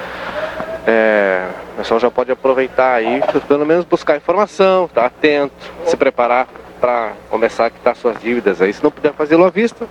[0.86, 5.54] É, o pessoal já pode aproveitar aí, pelo menos buscar informação, estar tá atento,
[5.84, 6.46] se preparar
[6.80, 8.72] para começar a quitar suas dívidas aí.
[8.72, 9.86] Se não puder fazê-lo à vista,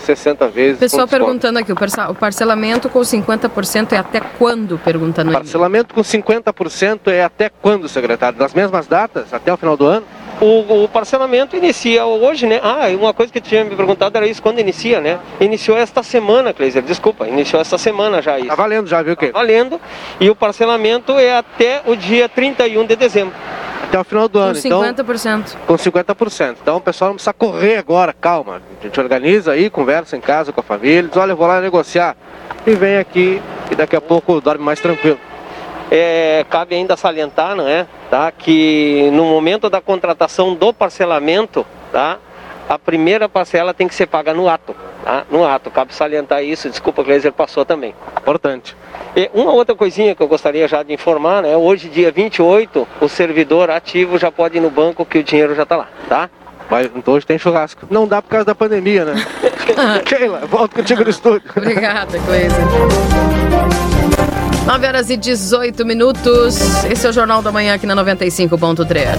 [0.00, 0.78] 60 vezes.
[0.78, 4.78] Pessoal perguntando aqui, o parcelamento com 50% é até quando?
[4.78, 5.44] Pergunta no e-mail.
[5.44, 8.38] Parcelamento com 50% é até quando, secretário?
[8.38, 9.32] Das mesmas datas?
[9.34, 10.06] Até o final do ano?
[10.40, 12.60] O, o parcelamento inicia hoje, né?
[12.62, 15.18] Ah, uma coisa que tinha me perguntado era isso, quando inicia, né?
[15.38, 18.48] Iniciou esta semana, Cleiser, desculpa, iniciou esta semana já isso.
[18.48, 19.26] Tá valendo já, viu, que?
[19.26, 19.78] Tá valendo,
[20.18, 23.34] e o parcelamento é até o dia 31 de dezembro.
[23.84, 24.82] Até o final do Com ano, então.
[24.82, 25.56] 50%.
[25.66, 26.56] Com 50%.
[26.62, 28.62] Então o pessoal não precisa correr agora, calma.
[28.80, 31.60] A gente organiza aí, conversa em casa com a família, diz, olha, eu vou lá
[31.60, 32.16] negociar.
[32.66, 35.18] E vem aqui e daqui a pouco dorme mais tranquilo.
[35.90, 37.86] É, cabe ainda salientar, não é?
[38.10, 38.32] Tá?
[38.32, 42.18] Que no momento da contratação do parcelamento, tá?
[42.68, 44.74] A primeira parcela tem que ser paga no ato,
[45.04, 45.24] tá?
[45.30, 47.94] No ato, cabe salientar isso, desculpa, Gleiser passou também.
[48.18, 48.76] Importante.
[49.16, 51.56] E uma outra coisinha que eu gostaria já de informar, né?
[51.56, 55.66] Hoje, dia 28, o servidor ativo já pode ir no banco que o dinheiro já
[55.66, 56.30] tá lá, tá?
[56.70, 57.86] Mas então hoje tem churrasco.
[57.90, 59.14] Não dá por causa da pandemia, né?
[60.06, 61.50] Keila, volto contigo no estúdio.
[61.56, 63.89] Obrigada, Cleiser.
[64.70, 66.84] 9 horas e 18 minutos.
[66.84, 69.18] Esse é o Jornal da Manhã aqui na 95.3.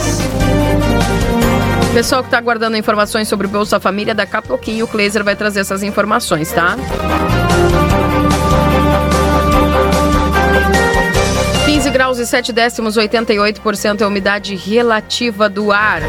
[1.94, 5.36] Pessoal que está aguardando informações sobre o Bolsa Família, daqui a pouquinho o Kleiser vai
[5.36, 6.78] trazer essas informações, tá?
[11.66, 16.02] 15 graus e 7 décimos, 88% é a umidade relativa do ar.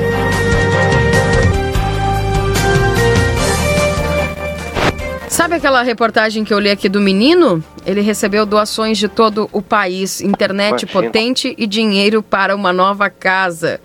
[5.43, 7.65] Sabe aquela reportagem que eu li aqui do menino?
[7.85, 10.93] Ele recebeu doações de todo o país, internet Imagina.
[10.93, 13.81] potente e dinheiro para uma nova casa.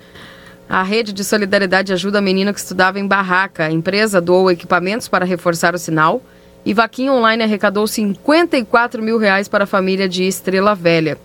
[0.70, 3.66] A rede de solidariedade ajuda menino que estudava em barraca.
[3.66, 6.22] A empresa doou equipamentos para reforçar o sinal
[6.64, 11.18] e Vaquinha Online arrecadou 54 mil reais para a família de Estrela Velha.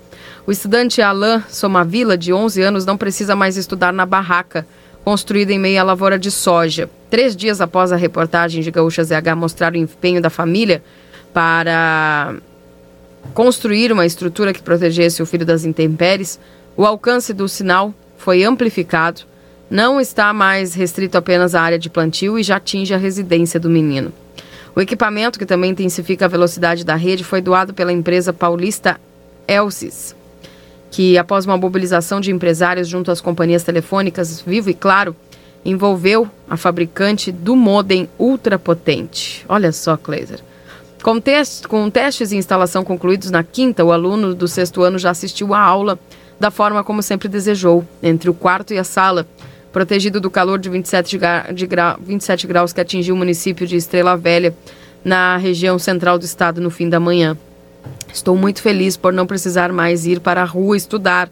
[0.47, 4.67] O estudante Alain Somavila, de 11 anos, não precisa mais estudar na barraca,
[5.05, 6.89] construída em meio à lavoura de soja.
[7.13, 10.83] Três dias após a reportagem de Gaúcha ZH mostrar o empenho da família
[11.31, 12.37] para
[13.35, 16.41] construir uma estrutura que protegesse o filho das intempéries,
[16.75, 19.25] o alcance do sinal foi amplificado,
[19.71, 23.69] não está mais restrito apenas à área de plantio e já atinge a residência do
[23.69, 24.11] menino.
[24.75, 28.99] O equipamento, que também intensifica a velocidade da rede, foi doado pela empresa paulista
[29.47, 30.17] Elsis,
[30.91, 35.15] que, após uma mobilização de empresários junto às companhias telefônicas Vivo e Claro,
[35.65, 39.45] envolveu a fabricante do modem ultrapotente.
[39.49, 40.41] Olha só, Kleiser.
[41.03, 45.11] Com, test, com testes e instalação concluídos na quinta, o aluno do sexto ano já
[45.11, 45.99] assistiu à aula
[46.39, 49.27] da forma como sempre desejou, entre o quarto e a sala,
[49.73, 53.77] protegido do calor de 27, gra- de gra- 27 graus que atingiu o município de
[53.77, 54.55] Estrela Velha,
[55.05, 57.37] na região central do estado, no fim da manhã.
[58.13, 61.29] Estou muito feliz por não precisar mais ir para a rua estudar.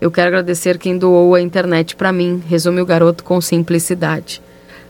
[0.00, 4.42] Eu quero agradecer quem doou a internet para mim, resume o garoto com simplicidade.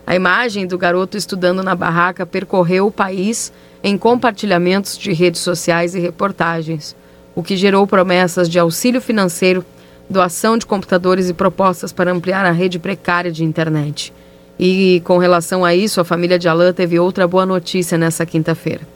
[0.07, 3.53] A imagem do garoto estudando na barraca percorreu o país
[3.83, 6.97] em compartilhamentos de redes sociais e reportagens,
[7.35, 9.65] o que gerou promessas de auxílio financeiro,
[10.09, 14.13] doação de computadores e propostas para ampliar a rede precária de internet.
[14.59, 18.94] E com relação a isso, a família de Alain teve outra boa notícia nessa quinta-feira.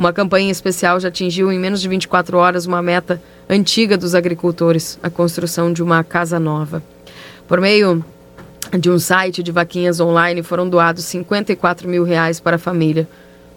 [0.00, 4.98] Uma campanha especial já atingiu em menos de 24 horas uma meta antiga dos agricultores,
[5.02, 6.82] a construção de uma casa nova.
[7.46, 8.02] Por meio
[8.78, 13.06] de um site de vaquinhas online foram doados 54 mil reais para a família,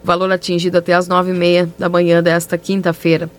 [0.04, 3.30] valor atingido até às 9h30 da manhã desta quinta-feira.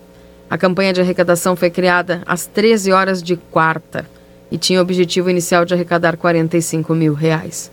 [0.49, 4.03] A campanha de arrecadação foi criada às 13 horas de quarta
[4.49, 7.69] e tinha o objetivo inicial de arrecadar 45 mil reais.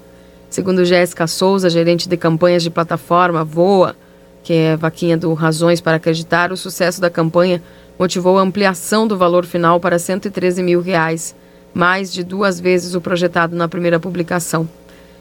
[0.50, 3.96] Segundo Jéssica Souza, gerente de campanhas de plataforma Voa,
[4.42, 7.62] que é vaquinha do Razões para Acreditar, o sucesso da campanha
[7.98, 11.34] motivou a ampliação do valor final para 113 mil reais,
[11.72, 14.68] mais de duas vezes o projetado na primeira publicação.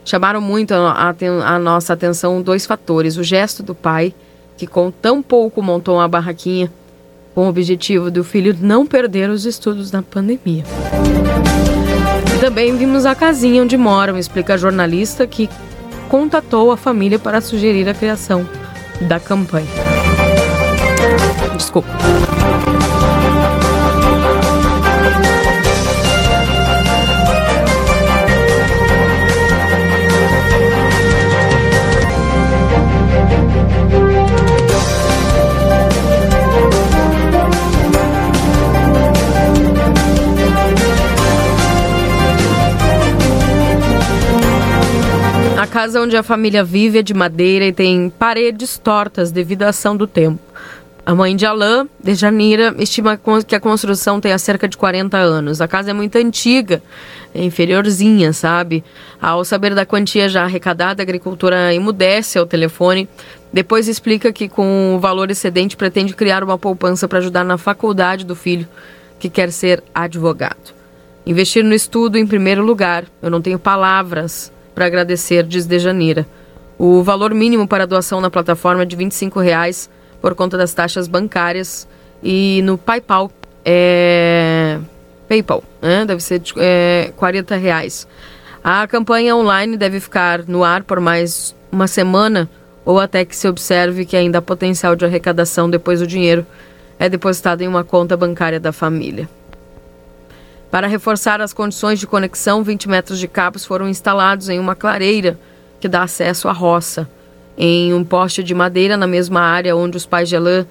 [0.04, 4.14] Chamaram muito a, aten- a nossa atenção dois fatores: o gesto do pai,
[4.58, 6.72] que com tão pouco montou uma barraquinha,
[7.36, 10.64] com o objetivo do filho não perder os estudos na pandemia.
[12.40, 15.48] Também vimos a casinha onde moram, explica a jornalista que
[16.10, 18.50] contatou a família para sugerir a criação
[19.08, 19.68] da campanha.
[21.58, 21.90] Desculpa.
[45.82, 49.98] Casa onde a família vive é de madeira e tem paredes tortas devido à ação
[49.98, 50.40] do tempo.
[51.04, 55.60] A mãe de Alain, de Janira, estima que a construção tenha cerca de 40 anos.
[55.60, 56.84] A casa é muito antiga,
[57.34, 58.84] é inferiorzinha, sabe?
[59.20, 63.10] Ao saber da quantia já arrecadada, a agricultora emudece ao telefone.
[63.52, 68.24] Depois explica que, com o valor excedente, pretende criar uma poupança para ajudar na faculdade
[68.24, 68.68] do filho,
[69.20, 70.76] que quer ser advogado.
[71.26, 73.06] Investir no estudo em primeiro lugar.
[73.20, 76.26] Eu não tenho palavras para agradecer, diz Dejanira.
[76.78, 79.90] O valor mínimo para doação na plataforma é de 25 reais
[80.22, 81.88] por conta das taxas bancárias
[82.24, 83.32] e no PayPal
[83.64, 84.80] é
[85.28, 86.06] PayPal, né?
[86.06, 88.08] Deve ser de é, 40 reais.
[88.64, 92.50] A campanha online deve ficar no ar por mais uma semana
[92.84, 96.46] ou até que se observe que ainda há potencial de arrecadação depois do dinheiro
[97.00, 99.28] é depositado em uma conta bancária da família.
[100.72, 105.38] Para reforçar as condições de conexão, 20 metros de cabos foram instalados em uma clareira
[105.82, 107.10] que dá acesso à roça
[107.58, 110.66] em um poste de madeira na mesma área onde os pais de Alain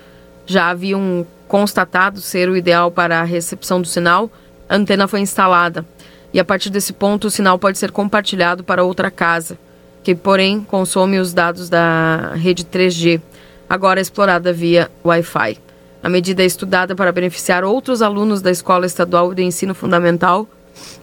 [0.47, 4.31] já haviam constatado ser o ideal para a recepção do sinal,
[4.69, 5.85] a antena foi instalada.
[6.33, 9.59] E a partir desse ponto, o sinal pode ser compartilhado para outra casa,
[10.03, 13.21] que, porém, consome os dados da rede 3G,
[13.69, 15.70] agora explorada via Wi-Fi.
[16.03, 20.49] A medida é estudada para beneficiar outros alunos da Escola Estadual de Ensino Fundamental,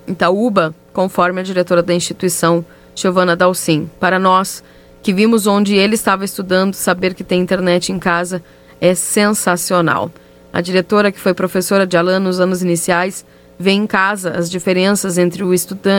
[0.08, 2.66] Itaúba, conforme a diretora da instituição,
[2.96, 3.88] Giovana Dalcin.
[4.00, 4.64] Para nós,
[5.04, 8.42] que vimos onde ele estava estudando, saber que tem internet em casa
[8.82, 10.12] é sensacional.
[10.52, 13.24] A diretora, que foi professora de Alan nos anos iniciais,
[13.60, 15.52] vê em casa as diferenças entre o,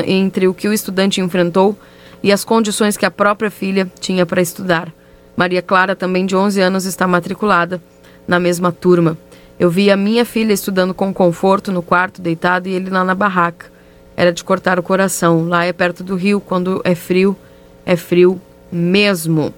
[0.07, 1.79] entre o que o estudante enfrentou
[2.21, 4.93] e as condições que a própria filha tinha para estudar.
[5.37, 7.81] Maria Clara, também de 11 anos, está matriculada
[8.29, 9.17] na mesma turma.
[9.59, 13.15] Eu vi a minha filha estudando com conforto no quarto, deitada, e ele lá na
[13.15, 13.67] barraca.
[14.15, 15.49] Era de cortar o coração.
[15.49, 17.37] Lá é perto do rio, quando é frio,
[17.85, 18.41] é frio
[18.71, 19.53] mesmo.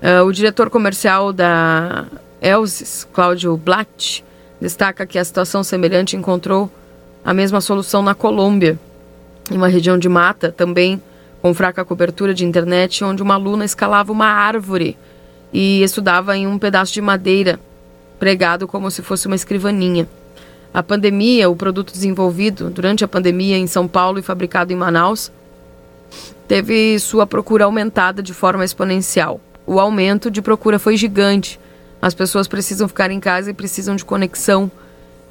[0.00, 2.06] Uh, o diretor comercial da
[2.40, 4.24] Elsis, Cláudio Blatt,
[4.58, 6.70] destaca que a situação semelhante encontrou
[7.22, 8.78] a mesma solução na Colômbia,
[9.50, 11.02] em uma região de mata, também
[11.42, 14.96] com fraca cobertura de internet, onde uma aluna escalava uma árvore
[15.52, 17.58] e estudava em um pedaço de madeira
[18.20, 20.06] pregado como se fosse uma escrivaninha.
[20.72, 25.32] A pandemia, o produto desenvolvido durante a pandemia em São Paulo e fabricado em Manaus,
[26.46, 29.40] teve sua procura aumentada de forma exponencial.
[29.66, 31.58] O aumento de procura foi gigante.
[32.00, 34.70] As pessoas precisam ficar em casa e precisam de conexão.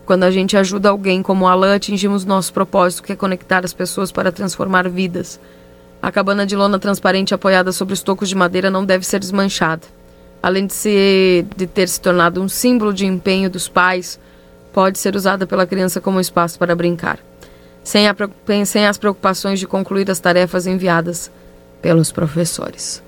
[0.06, 4.11] Quando a gente ajuda alguém como Alan, atingimos nosso propósito, que é conectar as pessoas
[4.11, 5.40] para transformar vidas.
[6.02, 9.98] A cabana de lona transparente apoiada sobre os tocos de madeira não deve ser desmanchada.
[10.41, 14.20] Além de, ser, de ter se tornado um símbolo de empenho dos pais,
[14.72, 17.20] pode ser usada pela criança como espaço para brincar
[17.90, 18.16] sem, a,
[18.66, 21.32] sem as preocupações de concluir as tarefas enviadas
[21.82, 23.02] pelos professores.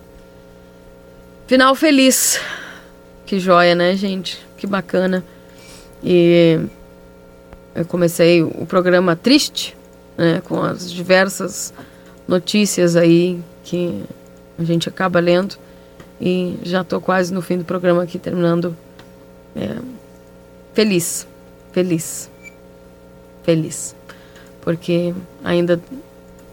[1.46, 2.40] Final feliz.
[3.26, 4.44] Que joia, né, gente?
[4.58, 5.24] Que bacana.
[6.04, 6.60] E
[7.76, 9.78] eu comecei o programa triste,
[10.18, 11.72] né, com as diversas
[12.28, 14.04] notícias aí que
[14.58, 15.56] a gente acaba lendo.
[16.22, 18.78] E já estou quase no fim do programa aqui, terminando.
[19.56, 19.76] É,
[20.72, 21.28] feliz,
[21.72, 22.30] feliz,
[23.44, 23.96] feliz.
[24.62, 25.82] Porque ainda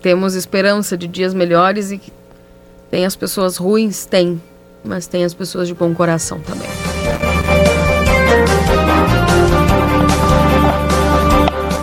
[0.01, 2.01] temos esperança de dias melhores e
[2.91, 4.41] tem as pessoas ruins, tem,
[4.83, 6.69] mas tem as pessoas de bom coração também.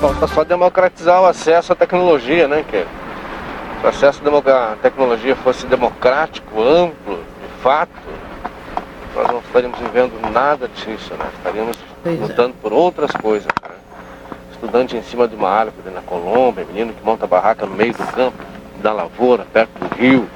[0.02, 2.80] Falta só democratizar o acesso à tecnologia, né, que
[3.80, 7.20] se o acesso à tecnologia fosse democrático, amplo,
[7.66, 7.90] fato,
[9.16, 11.28] nós não estaríamos vivendo nada disso, né?
[11.36, 12.22] Estaríamos pois é.
[12.22, 12.62] lutando é.
[12.62, 13.48] por outras coisas.
[13.64, 13.76] Né?
[14.52, 18.06] estudante em cima de uma árvore na Colômbia, menino que monta barraca no meio do
[18.14, 18.38] campo,
[18.82, 20.30] da lavoura, perto do rio.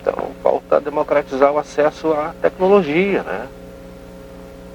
[0.00, 3.48] Então falta democratizar o acesso à tecnologia, né?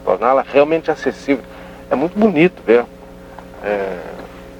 [0.04, 1.44] Torná-la realmente acessível.
[1.90, 2.84] É muito bonito ver
[3.64, 4.00] é,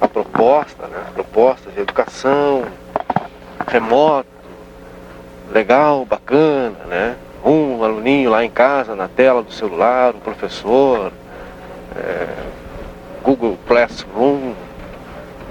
[0.00, 1.06] a proposta, né?
[1.12, 2.64] Propostas de educação,
[3.66, 4.37] remoto,
[5.52, 7.16] legal, bacana, né?
[7.44, 11.12] Um aluninho lá em casa, na tela do celular, um professor,
[11.96, 12.26] é,
[13.22, 14.54] Google Classroom,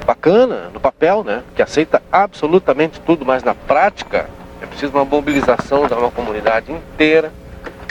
[0.05, 1.43] bacana no papel, né?
[1.55, 4.29] Que aceita absolutamente tudo, mas na prática
[4.61, 7.31] é preciso uma mobilização da uma comunidade inteira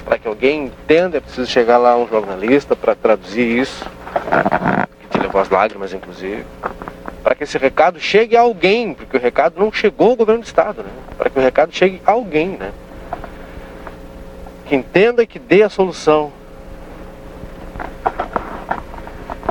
[0.05, 1.19] para que alguém entenda.
[1.19, 3.85] É preciso chegar lá um jornalista para traduzir isso,
[5.01, 6.45] que te levou as lágrimas, inclusive,
[7.27, 10.47] para que esse recado chegue a alguém, porque o recado não chegou ao governo do
[10.47, 10.90] estado, né?
[11.19, 12.70] Para que o recado chegue a alguém, né?
[14.66, 16.31] Que entenda e que dê a solução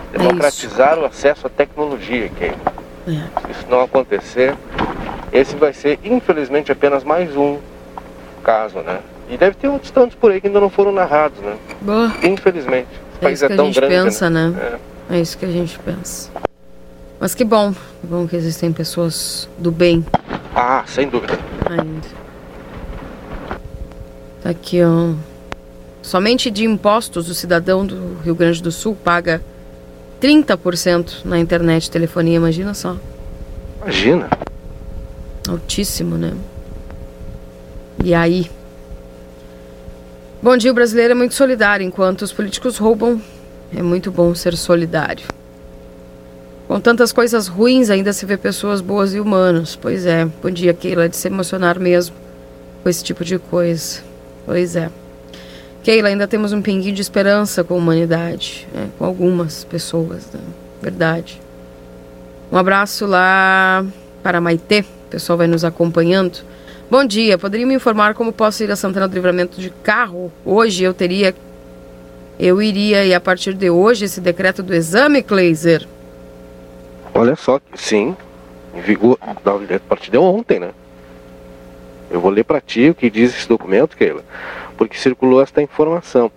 [0.09, 2.53] democratizar é o acesso à tecnologia, Kay.
[3.09, 3.11] É.
[3.45, 4.55] Se isso não acontecer,
[5.33, 7.57] esse vai ser, infelizmente, apenas mais um
[8.41, 9.01] caso, né?
[9.29, 11.57] E deve ter outros tantos por aí que ainda não foram narrados, né?
[11.81, 12.09] Boa.
[12.23, 12.87] Infelizmente.
[13.15, 13.95] O É país isso é, que a tão gente grande.
[14.05, 14.79] pensa, né?
[15.11, 15.17] É.
[15.17, 16.31] É isso que a gente pensa.
[17.19, 20.05] Mas que bom, que bom que existem pessoas do bem
[20.53, 21.37] Ah, sem dúvida.
[21.69, 22.07] ainda.
[24.43, 25.13] Tá aqui, ó.
[26.01, 29.41] Somente de impostos o cidadão do Rio Grande do Sul paga
[30.21, 32.95] 30% na internet e telefonia, imagina só.
[33.81, 34.29] Imagina.
[35.49, 36.33] Altíssimo, né?
[38.03, 38.49] E aí?
[40.41, 41.83] Bom dia, o brasileiro é muito solidário.
[41.85, 43.19] Enquanto os políticos roubam,
[43.75, 45.25] é muito bom ser solidário.
[46.67, 49.75] Com tantas coisas ruins, ainda se vê pessoas boas e humanas.
[49.75, 52.15] Pois é, bom dia, Keila, de se emocionar mesmo
[52.81, 54.01] com esse tipo de coisa.
[54.45, 54.89] Pois é.
[55.83, 58.89] Keila, ainda temos um pinguinho de esperança com a humanidade, né?
[58.97, 60.39] com algumas pessoas, né?
[60.81, 61.39] Verdade.
[62.51, 63.85] Um abraço lá
[64.23, 66.39] para Maitê, o pessoal vai nos acompanhando.
[66.89, 70.31] Bom dia, poderia me informar como posso ir a Santana do Livramento de carro?
[70.43, 71.35] Hoje eu teria.
[72.39, 75.87] Eu iria, e a partir de hoje, esse decreto do exame, Kleiser?
[77.17, 78.13] Olha só, sim,
[78.73, 80.71] em vigor, a partir de ontem, né?
[82.11, 84.21] Eu vou ler para ti o que diz esse documento, Keila,
[84.77, 86.29] porque circulou esta informação.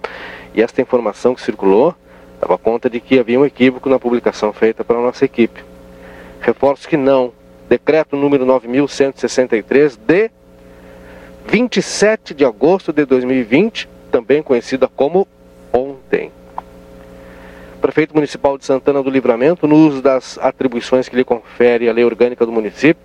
[0.54, 1.96] E esta informação que circulou
[2.40, 5.64] dava conta de que havia um equívoco na publicação feita pela nossa equipe.
[6.40, 7.32] Reforço que não.
[7.68, 10.30] Decreto número 9163 de
[11.44, 15.26] 27 de agosto de 2020, também conhecida como
[15.72, 16.30] ontem.
[17.78, 22.04] Prefeito Municipal de Santana do Livramento, no uso das atribuições que lhe confere a lei
[22.04, 23.02] orgânica do município,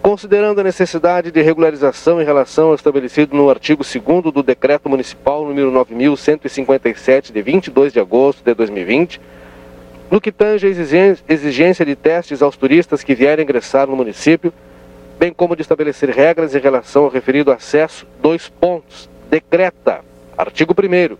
[0.00, 5.44] considerando a necessidade de regularização em relação ao estabelecido no artigo 2 do Decreto Municipal
[5.44, 9.20] número 9157 de 22 de agosto de 2020,
[10.10, 10.70] no que tange a
[11.32, 14.52] exigência de testes aos turistas que vierem ingressar no município,
[15.18, 19.08] bem como de estabelecer regras em relação ao referido acesso, dois pontos.
[19.30, 20.00] Decreta,
[20.36, 21.16] artigo 1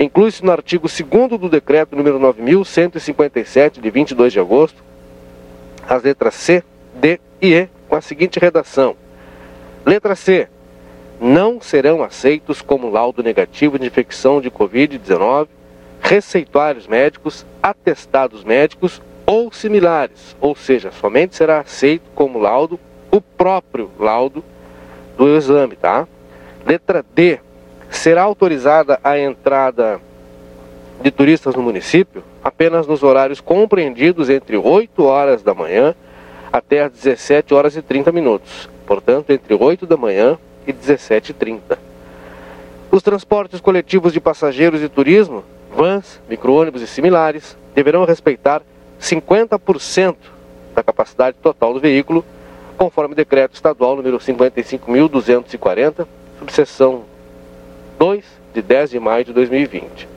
[0.00, 4.82] Inclui-se no artigo 2 do decreto número 9157 de 22 de agosto,
[5.86, 6.64] as letras C,
[6.94, 8.96] D e E com a seguinte redação:
[9.84, 10.48] Letra C.
[11.20, 15.48] Não serão aceitos como laudo negativo de infecção de COVID-19
[16.00, 23.90] receituários médicos, atestados médicos ou similares, ou seja, somente será aceito como laudo o próprio
[23.98, 24.42] laudo
[25.18, 26.08] do exame, tá?
[26.64, 27.38] Letra D.
[27.90, 30.00] Será autorizada a entrada
[31.02, 35.94] de turistas no município apenas nos horários compreendidos entre 8 horas da manhã
[36.52, 38.68] até às 17 horas e 30 minutos.
[38.86, 41.78] Portanto, entre 8 da manhã e 17 e 30.
[42.90, 45.44] Os transportes coletivos de passageiros e turismo,
[45.74, 48.62] vans, micro-ônibus e similares, deverão respeitar
[49.00, 50.16] 50%
[50.74, 52.24] da capacidade total do veículo,
[52.76, 56.06] conforme decreto estadual número 55.240,
[56.38, 57.04] subseção
[58.00, 58.24] 2,
[58.54, 60.08] de 10 de maio de 2020.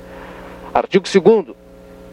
[0.74, 1.48] Artigo 2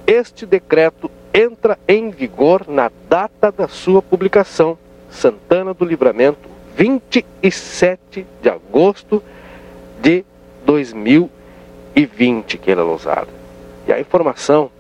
[0.05, 4.77] Este decreto entra em vigor na data da sua publicação,
[5.09, 9.23] Santana do Livramento, 27 de agosto
[10.03, 10.25] de
[10.67, 13.29] 2020, Keila Lousada.
[13.87, 14.73] E a informação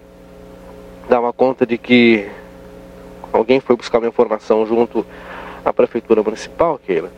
[1.08, 2.28] dava conta de que
[3.32, 5.06] alguém foi buscar uma informação junto
[5.64, 7.12] à Prefeitura Municipal, Keila,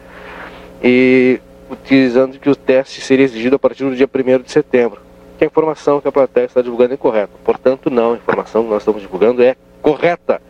[0.84, 1.40] e
[1.72, 5.00] utilizando que o teste seria exigido a partir do dia 1 de setembro.
[5.38, 7.32] Que a informação que a plateia está divulgando é incorreta.
[7.44, 10.40] Portanto, não, a informação que nós estamos divulgando é correta.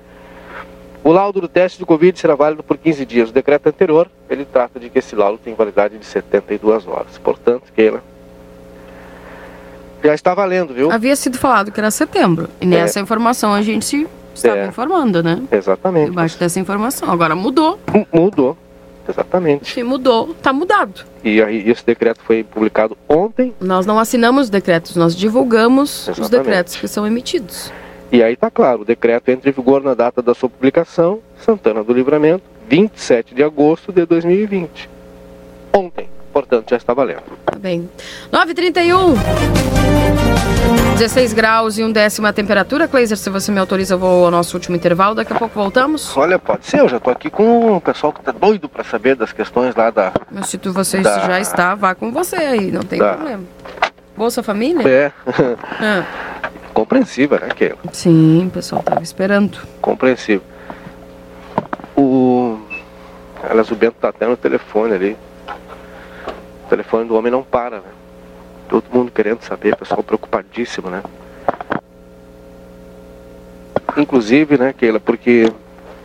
[1.04, 3.30] O laudo do teste de Covid será válido por 15 dias.
[3.30, 7.18] O decreto anterior, ele trata de que esse laudo tem validade de 72 horas.
[7.18, 8.02] Portanto, Keila,
[10.04, 10.90] já está valendo, viu?
[10.92, 12.48] Havia sido falado que era setembro.
[12.60, 14.66] E nessa informação a gente estava É.
[14.66, 15.42] informando, né?
[15.50, 16.10] Exatamente.
[16.10, 17.10] Debaixo dessa informação.
[17.10, 17.78] Agora mudou.
[18.12, 18.56] Mudou,
[19.08, 19.72] exatamente.
[19.72, 21.04] Se mudou, tá mudado.
[21.24, 26.18] E aí esse decreto foi publicado ontem, Nós não assinamos os decretos, nós divulgamos os
[26.18, 26.30] Exatamente.
[26.44, 27.72] decretos que são emitidos.
[28.10, 31.82] e aí tá claro, o decreto entra em vigor na data da sua publicação, Santana
[31.84, 34.88] do Livramento, 27 de agosto de 2020.
[35.72, 37.22] Ontem, portanto, já está valendo.
[37.44, 37.88] Tá bem.
[38.32, 39.14] 9h31.
[40.98, 42.86] 16 graus e um décimo a temperatura.
[42.86, 45.14] Cleiser, se você me autoriza, eu vou ao nosso último intervalo.
[45.14, 46.16] Daqui a pouco voltamos.
[46.16, 49.16] Olha, pode ser, eu já tô aqui com o pessoal que tá doido para saber
[49.16, 50.12] das questões lá da...
[50.30, 53.42] Mas se tu, você Da- já está, vá com você aí, não tem Da- problema.
[54.16, 54.86] Bolsa Família?
[54.86, 55.12] É,
[55.80, 56.04] Ah,
[56.74, 57.78] compreensiva, né, Keila?
[57.92, 59.58] sim, o pessoal tava esperando.
[59.80, 60.42] Compreensível.
[61.96, 62.58] O.
[63.48, 65.16] Aliás, o Bento tá até no telefone ali.
[66.72, 67.90] O telefone do homem não para, né?
[68.66, 71.02] Todo mundo querendo saber, pessoal preocupadíssimo, né?
[73.94, 75.52] Inclusive, né, Keila, porque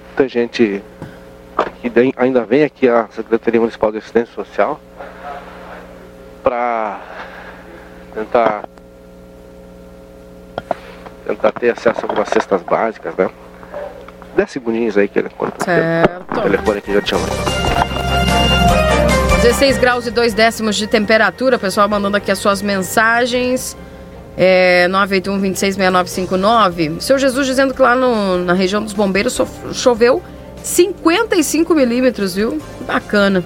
[0.07, 0.84] muita gente
[1.80, 4.77] que ainda vem aqui à Secretaria Municipal de Assistência Social
[6.44, 6.99] para
[8.14, 8.65] tentar
[11.26, 13.30] tentar ter acesso a algumas cestas básicas, né?
[14.35, 18.86] 10 segundinhos aí ele quando o telefone aqui já te chama.
[19.41, 21.57] 16 graus e 2 décimos de temperatura.
[21.59, 23.77] Pessoal mandando aqui as suas mensagens.
[24.39, 26.97] É, 981 266959.
[26.99, 29.39] Seu Jesus dizendo que lá no- na região dos bombeiros
[29.73, 30.22] choveu
[30.64, 32.59] 55 milímetros, viu?
[32.85, 33.43] Bacana.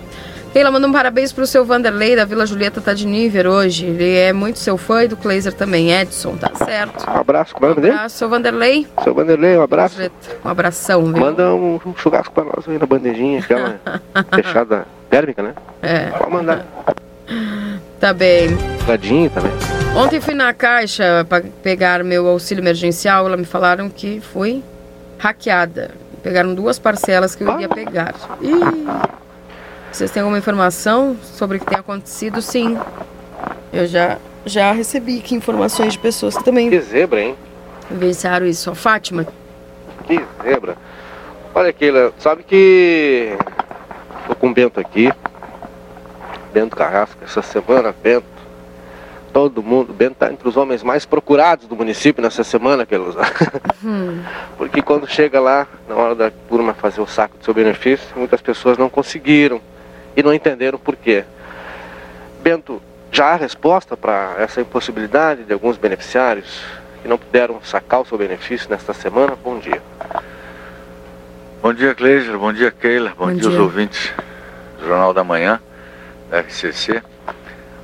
[0.52, 3.86] Keila manda um parabéns pro seu Vanderlei da Vila Julieta tá de Níver hoje.
[3.86, 5.94] Ele é muito seu fã e do Kleiser também.
[5.94, 7.10] Edson, tá certo.
[7.10, 7.94] Um abraço, como é o nome dele?
[7.96, 8.86] Abraço, seu Vanderlei.
[9.02, 9.98] Seu Vanderlei, um abraço.
[10.44, 11.22] Um abração, viu?
[11.24, 13.80] Manda um, um churrasco pra nós aí na bandejinha, aquela
[14.36, 15.54] fechada térmica, né?
[15.84, 16.06] É.
[16.10, 16.66] Pode mandar.
[18.00, 18.50] Tá bem.
[18.88, 19.52] Gadinho também.
[19.96, 23.28] Ontem fui na caixa para pegar meu auxílio emergencial.
[23.28, 24.64] Ela me falaram que fui
[25.20, 25.92] hackeada.
[26.24, 28.16] Pegaram duas parcelas que eu iria pegar.
[28.42, 28.88] Ih,
[29.92, 32.42] vocês têm alguma informação sobre o que tem acontecido?
[32.42, 32.80] Sim.
[33.74, 37.36] Eu já, já recebi aqui informações de pessoas que também Que zebra, hein?
[37.90, 38.72] vivenciaram isso.
[38.72, 39.28] A Fátima.
[40.08, 40.76] Que zebra.
[41.54, 43.36] Olha, Keila, sabe que
[44.32, 45.12] tô com o Bento aqui.
[46.54, 48.26] Bento Carrasco, essa semana, Bento.
[49.34, 53.14] Todo mundo, Bento tá entre os homens mais procurados do município nessa semana, Keila.
[53.84, 54.22] Hum.
[54.60, 58.40] Porque quando chega lá, na hora da turma fazer o saco do seu benefício, muitas
[58.40, 59.60] pessoas não conseguiram
[60.16, 61.24] e não entenderam por quê.
[62.44, 62.80] Bento,
[63.12, 66.62] já há resposta para essa impossibilidade de alguns beneficiários
[67.02, 69.36] que não puderam sacar o seu benefício nesta semana?
[69.44, 69.82] Bom dia.
[71.62, 72.36] Bom dia, Cleiser.
[72.40, 73.14] Bom dia, Keila.
[73.16, 73.62] Bom, Bom dia, os dia.
[73.62, 74.12] ouvintes
[74.80, 75.62] do Jornal da Manhã,
[76.28, 77.04] da RCC.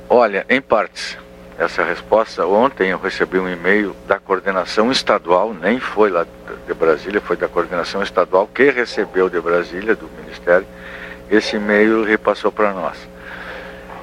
[0.08, 1.16] Olha, em partes,
[1.56, 2.44] essa resposta.
[2.44, 6.26] Ontem eu recebi um e-mail da coordenação estadual, nem foi lá
[6.66, 10.66] de Brasília, foi da coordenação estadual que recebeu de Brasília, do Ministério.
[11.30, 12.96] Esse e-mail repassou para nós.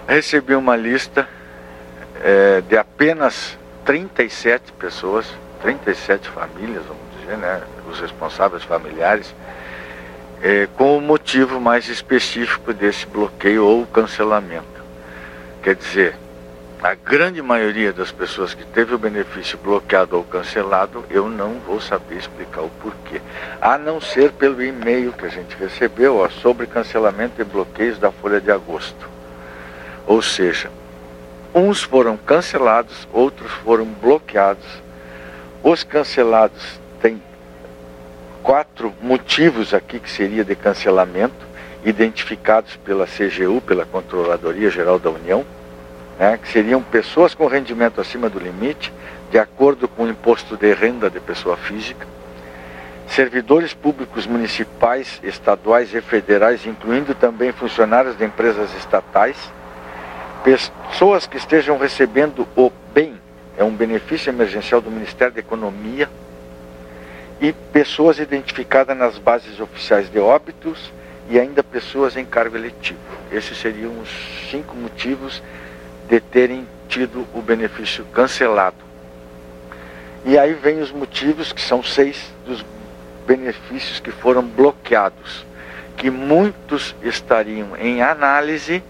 [0.08, 1.28] Recebi uma lista
[2.24, 5.26] eh, de apenas 37 pessoas,
[5.62, 7.62] 37 famílias, vamos dizer, né?
[7.90, 9.36] Os responsáveis familiares
[10.42, 14.84] eh, com o motivo mais específico desse bloqueio ou cancelamento.
[15.62, 16.16] Quer dizer,
[16.84, 21.82] a grande maioria das pessoas que teve o benefício bloqueado ou cancelado, eu não vou
[21.82, 23.20] saber explicar o porquê.
[23.60, 28.12] A não ser pelo e-mail que a gente recebeu ó, sobre cancelamento e bloqueios da
[28.12, 29.10] Folha de Agosto.
[30.06, 30.70] Ou seja,
[31.56, 34.68] uns foram cancelados, outros foram bloqueados.
[35.64, 36.80] Os cancelados
[38.46, 41.48] quatro motivos aqui que seria de cancelamento,
[41.84, 45.44] identificados pela CGU, pela Controladoria Geral da União,
[46.20, 48.94] né, que seriam pessoas com rendimento acima do limite,
[49.32, 52.06] de acordo com o imposto de renda de pessoa física,
[53.08, 59.38] servidores públicos municipais, estaduais e federais, incluindo também funcionários de empresas estatais,
[60.44, 63.16] pessoas que estejam recebendo o BEM,
[63.58, 66.08] é um benefício emergencial do Ministério da Economia,
[67.40, 70.92] e pessoas identificadas nas bases oficiais de óbitos
[71.30, 73.00] e ainda pessoas em cargo eletivo.
[73.32, 74.10] Esses seriam os
[74.50, 75.42] cinco motivos
[76.08, 78.78] de terem tido o benefício cancelado.
[80.24, 82.66] E aí vem os motivos, que são seis dos
[83.28, 85.46] benefícios que foram bloqueados,
[85.98, 88.84] que muitos estariam em análise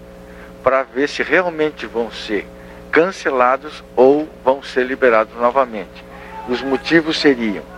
[0.63, 2.47] para ver se realmente vão ser
[2.91, 6.03] cancelados ou vão ser liberados novamente.
[6.47, 7.74] Os motivos seriam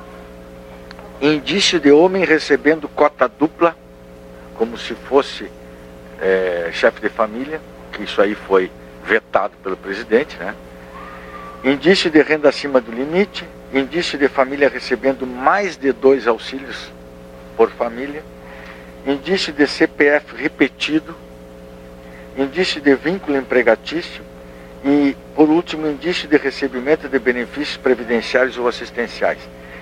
[1.21, 3.75] indício de homem recebendo cota dupla,
[4.55, 5.49] como se fosse
[6.21, 7.59] eh, chefe de família,
[7.91, 8.71] que isso aí foi
[9.05, 10.53] vetado pelo presidente, né?
[11.63, 16.91] Indício de renda acima do limite, indício de família recebendo mais de dois auxílios
[17.55, 18.23] por família,
[19.05, 21.15] indício de CPF repetido,
[22.37, 24.23] indício de vínculo empregatício
[24.85, 29.39] e, por último, indício de recebimento de benefícios previdenciários ou assistenciais.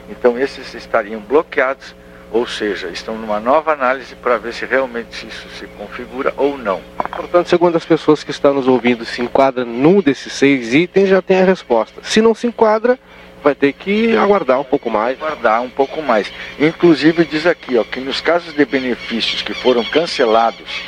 [0.09, 1.95] Então, esses estariam bloqueados,
[2.31, 6.81] ou seja, estão numa nova análise para ver se realmente isso se configura ou não.
[7.15, 11.21] Portanto, segundo as pessoas que estão nos ouvindo, se enquadra num desses seis itens, já
[11.21, 12.01] tem a resposta.
[12.03, 12.99] Se não se enquadra,
[13.43, 15.21] vai ter que aguardar um pouco mais.
[15.21, 16.31] Aguardar um pouco mais.
[16.59, 20.81] Inclusive diz aqui, ó, que nos casos de benefícios que foram cancelados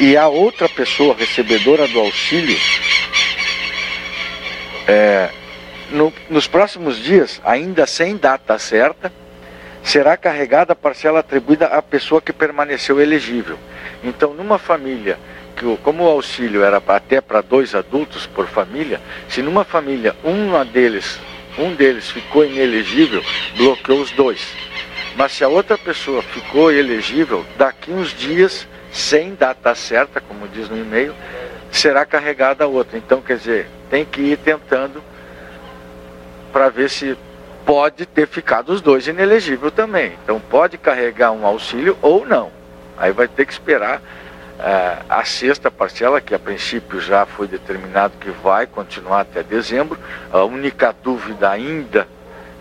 [0.00, 2.58] e a outra pessoa recebedora do auxílio,
[4.88, 5.30] é,
[5.92, 9.12] no- nos próximos dias, ainda sem data certa,
[9.82, 13.58] será carregada a parcela atribuída à pessoa que permaneceu elegível.
[14.02, 15.18] Então, numa família,
[15.56, 20.64] que como o auxílio era até para dois adultos por família, se numa família uma
[20.64, 21.20] deles,
[21.58, 23.22] um deles ficou inelegível,
[23.56, 24.40] bloqueou os dois.
[25.16, 30.68] Mas se a outra pessoa ficou elegível, daqui uns dias, sem data certa, como diz
[30.68, 31.14] no e-mail,
[31.70, 32.96] será carregada a outra.
[32.96, 35.02] Então, quer dizer, tem que ir tentando
[36.52, 37.16] para ver se
[37.64, 40.12] pode ter ficado os dois inelegível também.
[40.22, 42.50] Então, pode carregar um auxílio ou não.
[42.98, 48.14] Aí vai ter que esperar uh, a sexta parcela, que a princípio já foi determinado
[48.20, 49.98] que vai continuar até dezembro.
[50.30, 52.06] A única dúvida ainda,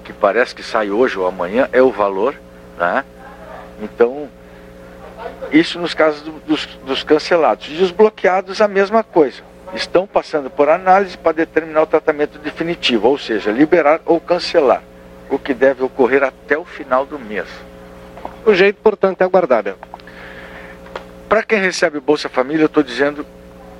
[0.04, 2.36] que parece que sai hoje ou amanhã, é o valor.
[2.78, 3.04] Né?
[3.82, 4.30] Então,
[5.52, 7.68] isso nos casos do, dos, dos cancelados.
[7.70, 9.51] E os bloqueados, a mesma coisa.
[9.74, 14.84] Estão passando por análise para determinar o tratamento definitivo, ou seja, liberar ou cancelar,
[15.30, 17.48] o que deve ocorrer até o final do mês.
[18.46, 19.64] O jeito, portanto, é aguardar.
[21.30, 23.26] Para quem recebe Bolsa Família, eu estou dizendo,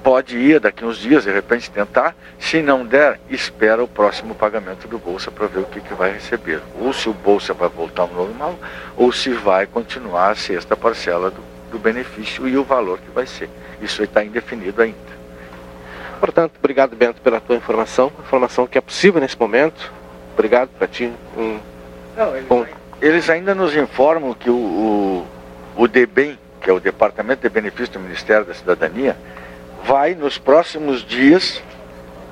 [0.02, 2.16] pode ir daqui uns dias, de repente tentar.
[2.40, 6.14] Se não der, espera o próximo pagamento do Bolsa para ver o que, que vai
[6.14, 6.62] receber.
[6.80, 8.58] Ou se o Bolsa vai voltar ao normal,
[8.96, 11.42] ou se vai continuar a sexta parcela do,
[11.72, 13.50] do benefício e o valor que vai ser.
[13.82, 15.21] Isso está indefinido ainda.
[16.22, 18.12] Portanto, obrigado, Bento, pela tua informação.
[18.20, 19.92] Informação que é possível nesse momento.
[20.34, 21.12] Obrigado para ti.
[21.36, 21.60] Um...
[22.16, 22.66] Não, eles, Bom...
[23.02, 25.28] eles, ainda nos informam que o, o,
[25.76, 29.18] o DEBEM, que é o Departamento de Benefício do Ministério da Cidadania,
[29.84, 31.62] vai nos próximos dias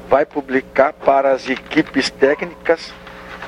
[0.07, 2.93] vai publicar para as equipes técnicas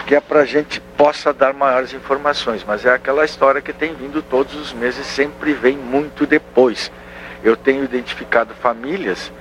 [0.06, 3.94] que é para a gente possa dar maiores informações, mas é aquela história que tem
[3.94, 6.92] vindo todos os meses, sempre vem muito depois.
[7.44, 9.32] Eu tenho identificado famílias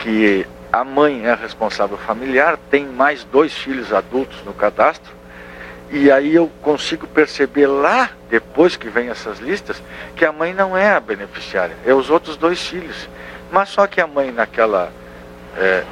[0.00, 5.12] que a mãe é responsável familiar, tem mais dois filhos adultos no cadastro,
[5.90, 9.82] e aí eu consigo perceber lá, depois que vem essas listas,
[10.14, 13.08] que a mãe não é a beneficiária, é os outros dois filhos.
[13.50, 14.92] Mas só que a mãe naquela.
[15.56, 15.82] É,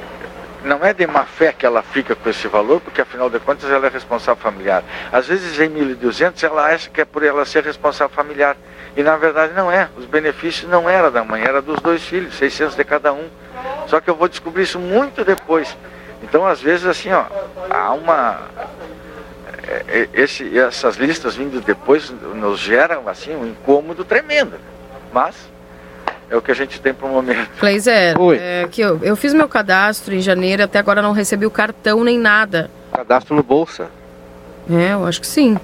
[0.63, 3.69] não é de má fé que ela fica com esse valor, porque afinal de contas
[3.69, 4.83] ela é responsável familiar.
[5.11, 8.55] Às vezes em 1.200 ela acha que é por ela ser responsável familiar.
[8.95, 9.89] E na verdade não é.
[9.97, 13.29] Os benefícios não eram da mãe, era dos dois filhos, 600 de cada um.
[13.87, 15.75] Só que eu vou descobrir isso muito depois.
[16.23, 17.25] Então às vezes assim, ó,
[17.69, 18.39] há uma
[19.67, 24.53] é, é, esse, essas listas vindo depois nos geram assim um incômodo tremendo.
[25.13, 25.35] Mas
[26.29, 27.49] é o que a gente tem para o momento.
[27.59, 31.51] Kleiser, é, que eu, eu fiz meu cadastro em janeiro, até agora não recebi o
[31.51, 32.69] cartão nem nada.
[32.91, 33.89] Cadastro no Bolsa?
[34.69, 35.57] É, eu acho que sim.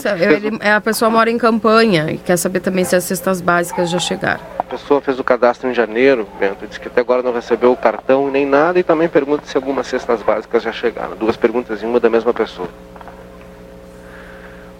[0.00, 3.40] Saber, ele, é, a pessoa mora em campanha e quer saber também se as cestas
[3.40, 4.40] básicas já chegaram.
[4.58, 7.76] A pessoa fez o cadastro em janeiro, Bento, disse que até agora não recebeu o
[7.76, 11.16] cartão nem nada e também pergunta se algumas cestas básicas já chegaram.
[11.16, 12.68] Duas perguntas em uma da mesma pessoa.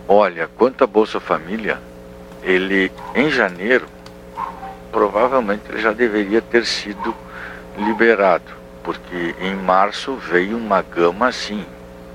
[0.06, 1.78] Olha, quanto à Bolsa Família,
[2.42, 3.86] ele em janeiro
[4.90, 7.14] provavelmente ele já deveria ter sido
[7.78, 8.52] liberado,
[8.82, 11.64] porque em março veio uma gama assim,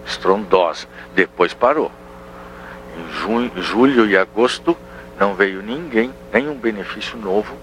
[0.05, 1.91] estrondosa, depois parou.
[2.97, 4.77] Em junho, julho e agosto
[5.19, 7.55] não veio ninguém, nenhum benefício novo.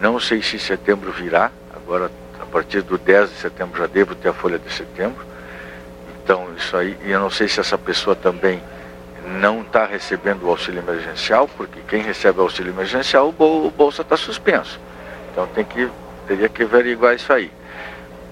[0.00, 2.10] Não sei se setembro virá, agora
[2.40, 5.24] a partir do 10 de setembro já devo ter a folha de setembro.
[6.22, 8.62] Então isso aí, e eu não sei se essa pessoa também
[9.40, 14.16] não está recebendo o auxílio emergencial, porque quem recebe o auxílio emergencial, o bolsa está
[14.16, 14.80] suspenso.
[15.30, 15.88] Então tem que,
[16.26, 17.50] teria que averiguar isso aí.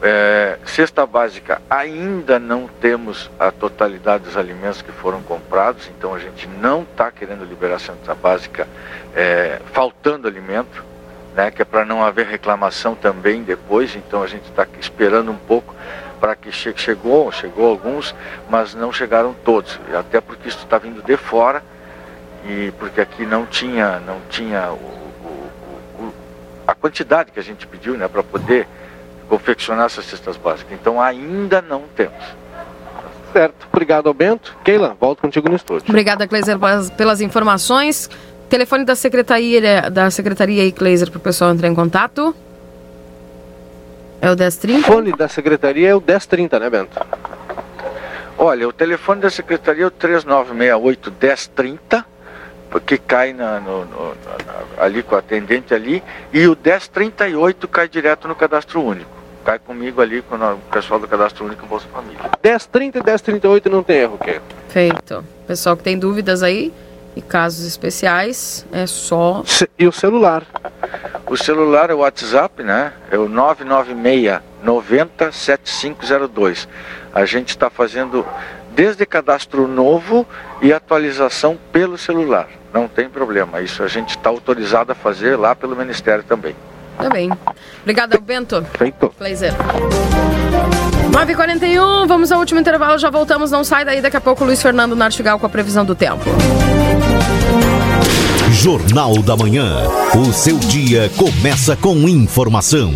[0.03, 6.19] É, cesta básica, ainda não temos a totalidade dos alimentos que foram comprados, então a
[6.19, 8.67] gente não está querendo liberar cesta básica
[9.15, 10.83] é, faltando alimento,
[11.35, 15.37] né, que é para não haver reclamação também depois, então a gente está esperando um
[15.37, 15.75] pouco
[16.19, 18.15] para que che chegou, chegou alguns,
[18.49, 21.63] mas não chegaram todos, até porque isso está vindo de fora
[22.47, 25.51] e porque aqui não tinha, não tinha o, o,
[25.99, 26.15] o,
[26.67, 28.67] a quantidade que a gente pediu, né, para poder
[29.31, 30.73] confeccionar essas cestas básicas.
[30.79, 32.19] Então ainda não temos.
[33.33, 34.57] Certo, obrigado ao Bento.
[34.65, 35.89] Keila, volto contigo no estúdio.
[35.89, 36.59] Obrigada, Kleiser,
[36.97, 38.11] pelas, informações.
[38.49, 42.35] Telefone da secretaria, da secretaria aí, Kleiser, para o pessoal entrar em contato.
[44.21, 44.81] É o 1030?
[44.81, 47.01] O telefone da secretaria é o 1030, né, Bento?
[48.37, 52.05] Olha, o telefone da secretaria é o 3968 1030,
[52.69, 56.03] porque cai na, no, no, na, ali com a atendente ali,
[56.33, 59.20] e o 1038 cai direto no cadastro único.
[59.45, 62.31] Cai comigo ali com o pessoal do cadastro único Bolsa Família.
[62.43, 64.43] 1030 e 1038 não tem erro, Keila.
[64.69, 65.25] Feito.
[65.47, 66.73] Pessoal que tem dúvidas aí,
[67.17, 69.43] e casos especiais, é só.
[69.79, 70.45] E o celular?
[71.29, 72.93] O celular é o WhatsApp, né?
[73.11, 76.69] É o 996 90 7502.
[77.15, 78.27] A gente está fazendo
[78.73, 80.27] desde cadastro novo
[80.61, 82.49] e atualização pelo celular.
[82.73, 83.61] Não tem problema.
[83.61, 86.55] Isso a gente está autorizado a fazer lá pelo Ministério também.
[87.01, 87.31] Tá bem.
[87.83, 88.65] Obrigada, Bento.
[88.77, 89.13] Feito.
[89.19, 89.53] Prazer.
[91.11, 94.95] 9h41, vamos ao último intervalo, já voltamos, não sai daí, daqui a pouco Luiz Fernando
[94.95, 96.25] Nartigal com a previsão do tempo.
[98.53, 99.89] Jornal da Manhã.
[100.15, 102.93] O seu dia começa com informação.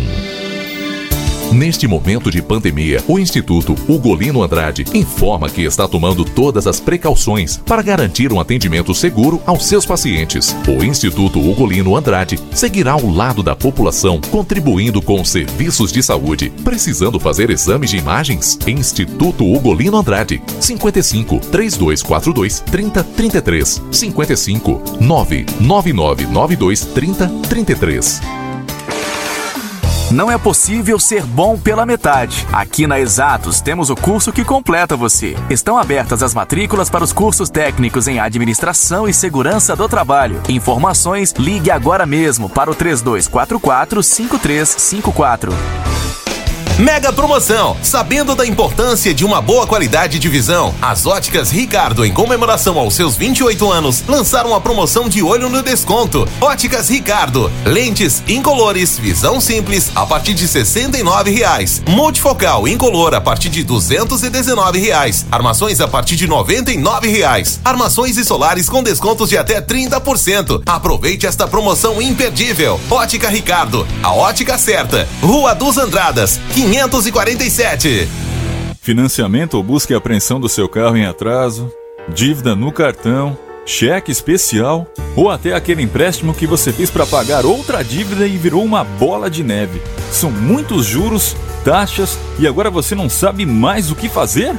[1.55, 7.55] Neste momento de pandemia, o Instituto Ugolino Andrade informa que está tomando todas as precauções
[7.55, 10.53] para garantir um atendimento seguro aos seus pacientes.
[10.67, 16.51] O Instituto Ugolino Andrade seguirá ao lado da população, contribuindo com os serviços de saúde.
[16.61, 18.59] Precisando fazer exames de imagens?
[18.67, 28.44] Instituto Ugolino Andrade, 55 3242 3033 55 99992 3033.
[30.11, 32.45] Não é possível ser bom pela metade.
[32.53, 35.35] Aqui na Exatos temos o curso que completa você.
[35.49, 40.41] Estão abertas as matrículas para os cursos técnicos em administração e segurança do trabalho.
[40.47, 45.51] Informações, ligue agora mesmo para o 3244 5354.
[46.77, 47.77] Mega promoção!
[47.81, 52.93] Sabendo da importância de uma boa qualidade de visão, as óticas Ricardo, em comemoração aos
[52.95, 56.27] seus 28 anos, lançaram a promoção de olho no desconto.
[56.41, 61.81] Óticas Ricardo, lentes incolores, visão simples a partir de 69 reais.
[61.87, 65.25] Multifocal incolor a partir de 219 reais.
[65.31, 67.57] Armações a partir de 99 reais.
[67.63, 70.63] Armações e solares com descontos de até 30%.
[70.65, 72.81] Aproveite esta promoção imperdível.
[72.91, 75.07] Ótica Ricardo, a ótica certa.
[75.21, 78.07] Rua dos Andradas, 547.
[78.81, 81.71] Financiamento ou busca e apreensão do seu carro em atraso,
[82.09, 83.37] dívida no cartão,
[83.67, 88.63] cheque especial ou até aquele empréstimo que você fez para pagar outra dívida e virou
[88.63, 89.79] uma bola de neve.
[90.11, 94.55] São muitos juros, taxas e agora você não sabe mais o que fazer?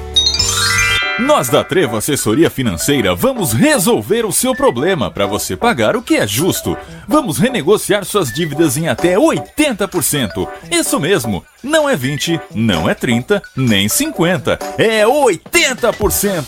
[1.18, 6.16] Nós da Trevo Assessoria Financeira vamos resolver o seu problema para você pagar o que
[6.16, 6.76] é justo.
[7.08, 10.46] Vamos renegociar suas dívidas em até 80%.
[10.70, 16.44] Isso mesmo, não é 20, não é 30, nem 50, é 80%.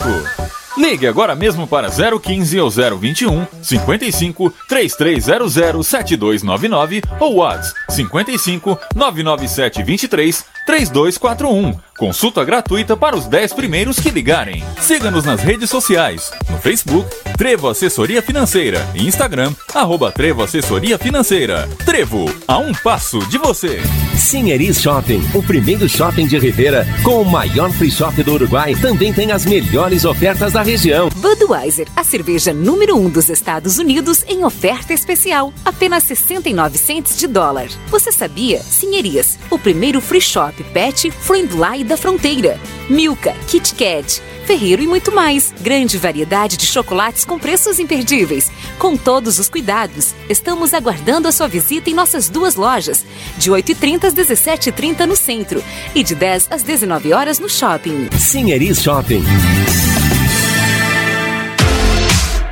[0.77, 10.45] Ligue agora mesmo para 015 ou 021 55 3300 7299 ou WhatsApp 55 997 23
[10.67, 11.88] 3241.
[11.99, 14.63] Consulta gratuita para os 10 primeiros que ligarem.
[14.81, 21.69] Siga-nos nas redes sociais, no Facebook, Trevo Assessoria Financeira e Instagram, arroba Trevo Assessoria Financeira.
[21.85, 23.81] Trevo, a um passo de você.
[24.17, 29.13] Sinheris Shopping, o primeiro shopping de Rivera com o maior free shop do Uruguai, também
[29.13, 31.09] tem as melhores ofertas da região.
[31.17, 37.17] Budweiser, a cerveja número 1 um dos Estados Unidos em oferta especial, apenas 69 centes
[37.17, 37.69] de dólar.
[37.89, 38.61] Você sabia?
[38.61, 42.61] Sinherias, o primeiro free shop pet friendly da fronteira.
[42.89, 45.53] Milka, Kit Kat, Ferreiro e muito mais.
[45.61, 48.51] Grande variedade de chocolates com preços imperdíveis.
[48.79, 53.05] Com todos os cuidados, estamos aguardando a sua visita em nossas duas lojas,
[53.37, 55.63] de 8h30 às 17h30 no centro
[55.95, 58.09] e de 10 às 19 horas no shopping.
[58.19, 59.25] Sinheris Shopping.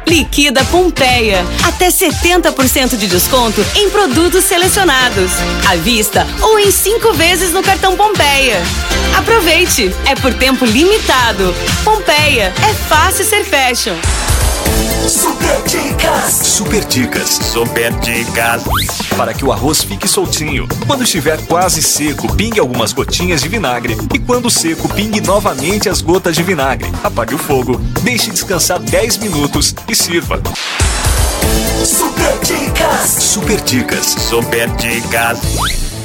[0.07, 1.45] Liquida Pompeia.
[1.65, 5.33] Até 70% de desconto em produtos selecionados.
[5.69, 8.63] À vista ou em cinco vezes no cartão Pompeia.
[9.17, 9.93] Aproveite!
[10.07, 11.55] É por tempo limitado.
[11.83, 12.53] Pompeia.
[12.69, 13.97] É fácil ser fashion.
[15.09, 16.33] Super dicas.
[16.33, 17.29] Super dicas.
[17.31, 18.63] Super dicas.
[19.17, 20.67] Para que o arroz fique soltinho.
[20.87, 23.97] Quando estiver quase seco, pingue algumas gotinhas de vinagre.
[24.13, 26.91] E quando seco, pingue novamente as gotas de vinagre.
[27.03, 30.41] Apague o fogo, deixe descansar 10 minutos e sirva.
[31.85, 33.11] Super dicas.
[33.23, 34.07] Super dicas.
[34.07, 35.96] Super dicas.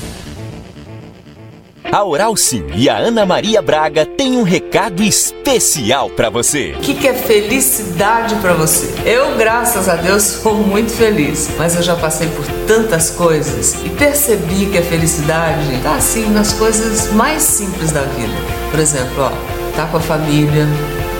[1.83, 6.73] A Oral Sim e a Ana Maria Braga têm um recado especial para você.
[6.77, 8.93] O que, que é felicidade para você?
[9.05, 13.89] Eu, graças a Deus, sou muito feliz, mas eu já passei por tantas coisas e
[13.89, 18.33] percebi que a felicidade está assim nas coisas mais simples da vida.
[18.69, 19.31] Por exemplo, ó,
[19.75, 20.67] tá com a família,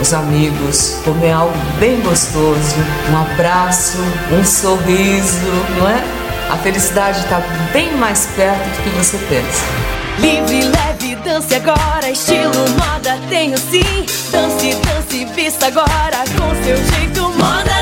[0.00, 2.76] os amigos, comer algo bem gostoso,
[3.10, 3.98] um abraço,
[4.32, 5.38] um sorriso,
[5.78, 6.02] não é?
[6.50, 7.40] A felicidade está
[7.72, 10.01] bem mais perto do que você pensa.
[10.22, 14.06] Livre, leve, dance agora, estilo moda tenho sim.
[14.30, 17.22] Dance, dance, vista agora com seu jeito.
[17.30, 17.81] Modazine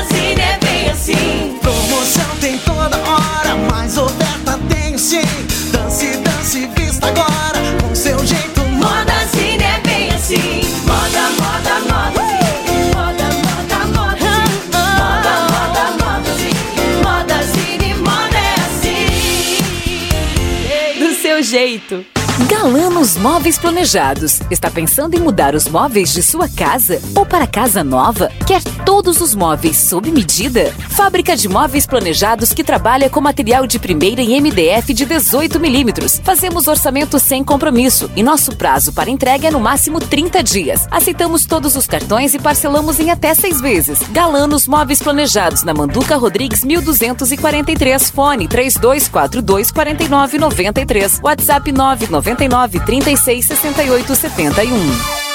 [22.61, 24.39] Galanos Móveis Planejados.
[24.51, 28.31] Está pensando em mudar os móveis de sua casa ou para casa nova?
[28.45, 30.71] Quer todos os móveis sob medida?
[30.89, 36.21] Fábrica de móveis planejados que trabalha com material de primeira em MDF de 18 milímetros.
[36.23, 40.87] Fazemos orçamento sem compromisso e nosso prazo para entrega é no máximo 30 dias.
[40.91, 43.97] Aceitamos todos os cartões e parcelamos em até seis vezes.
[44.11, 48.11] Galanos Móveis Planejados na Manduca Rodrigues 1243.
[48.11, 51.19] Fone 3242 4993.
[51.23, 52.05] WhatsApp 9
[52.51, 55.30] 99 36 68 71.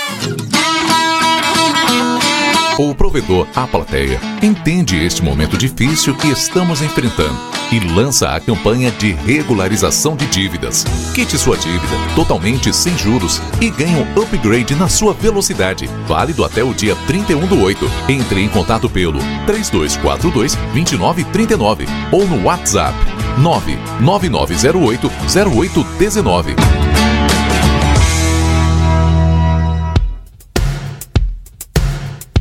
[2.79, 7.39] O provedor, a plateia, entende este momento difícil que estamos enfrentando
[7.73, 10.85] e lança a campanha de regularização de dívidas.
[11.15, 15.89] Quite sua dívida totalmente sem juros e ganhe um upgrade na sua velocidade.
[16.07, 17.91] Válido até o dia 31 do 8.
[18.11, 22.95] Entre em contato pelo 3242 2939 ou no WhatsApp
[23.39, 25.11] 99908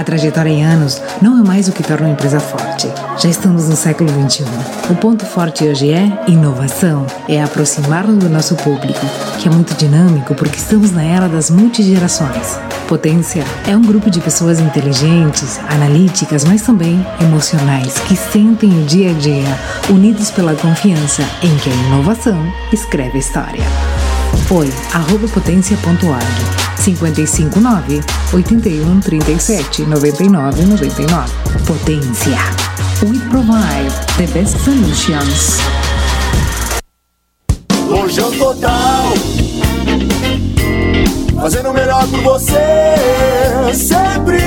[0.00, 2.88] A trajetória em anos não é mais o que torna uma empresa forte.
[3.18, 4.44] Já estamos no século XXI.
[4.88, 8.98] O ponto forte hoje é inovação, é aproximar-nos do nosso público,
[9.38, 12.58] que é muito dinâmico porque estamos na era das multigerações.
[12.88, 19.10] Potência é um grupo de pessoas inteligentes, analíticas, mas também emocionais, que sentem o dia
[19.10, 19.58] a dia,
[19.90, 23.64] unidos pela confiança em que a inovação escreve história.
[24.50, 28.00] Oi, arroba potência.org 559
[28.32, 31.32] 81 37 99 99.
[31.66, 32.38] Potência.
[33.02, 35.58] We provide the best solutions.
[37.88, 39.49] Lojão total.
[41.40, 44.38] Fazendo o melhor por você, sempre.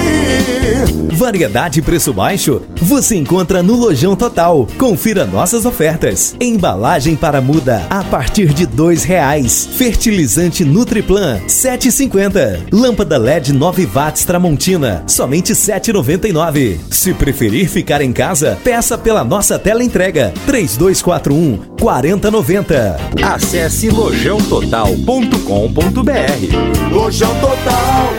[1.14, 2.62] Variedade e preço baixo?
[2.76, 4.68] Você encontra no Lojão Total.
[4.78, 6.36] Confira nossas ofertas.
[6.40, 9.68] Embalagem para muda a partir de dois reais.
[9.78, 12.64] Fertilizante Nutriplan 7,50.
[12.74, 16.80] Lâmpada LED 9 watts Tramontina somente 7,99.
[16.90, 22.98] Se preferir ficar em casa, peça pela nossa tela entrega 3241 4090.
[23.24, 26.83] Acesse lojãototal.com.br.
[26.92, 28.14] Lojão total.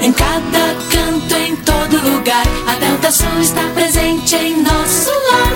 [0.00, 5.52] Em cada canto, em todo lugar, a Delta Sul está presente em nosso lar.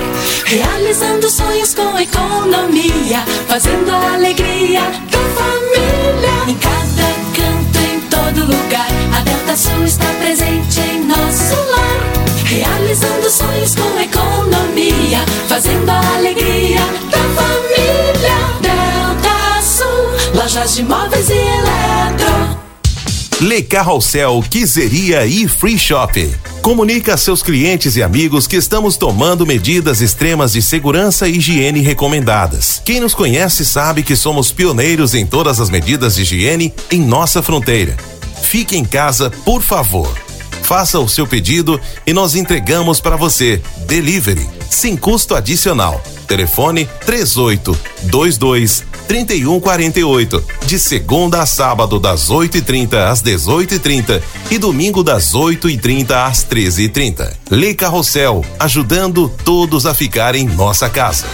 [0.47, 6.35] Realizando sonhos com economia, fazendo a alegria da família.
[6.49, 12.01] Em cada canto, em todo lugar, a Delta Sul está presente em nosso lar.
[12.45, 18.70] Realizando sonhos com economia, fazendo a alegria da família.
[20.53, 22.61] Lojas de móveis e eletro.
[23.41, 26.29] Le Carrossel Quiseria e Free Shop.
[26.61, 31.83] Comunica a seus clientes e amigos que estamos tomando medidas extremas de segurança e higiene
[31.83, 32.83] recomendadas.
[32.85, 37.41] Quem nos conhece sabe que somos pioneiros em todas as medidas de higiene em nossa
[37.45, 37.97] fronteira.
[38.43, 40.13] Fique em casa, por favor.
[40.63, 43.63] Faça o seu pedido e nós entregamos para você.
[43.87, 46.03] Delivery, sem custo adicional.
[46.31, 50.45] Telefone 38 22 3148.
[50.65, 57.33] De segunda a sábado, das 8h30 às 18h30 e domingo das 8h30 às 13h30.
[57.51, 61.27] Le Carrossel, ajudando todos a ficar em nossa casa.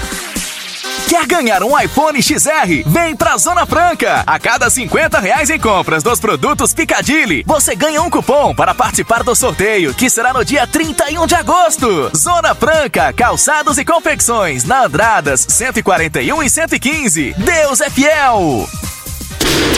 [1.08, 2.82] Quer ganhar um iPhone XR?
[2.84, 4.24] Vem pra Zona Franca!
[4.26, 9.22] A cada 50 reais em compras dos produtos Picadilly, você ganha um cupom para participar
[9.22, 12.10] do sorteio, que será no dia 31 de agosto.
[12.16, 17.34] Zona Franca, calçados e confecções, na Andradas 141 e 115.
[17.38, 18.68] Deus é fiel!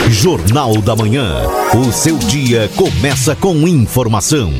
[0.09, 1.43] Jornal da Manhã.
[1.75, 4.51] O seu dia começa com informação.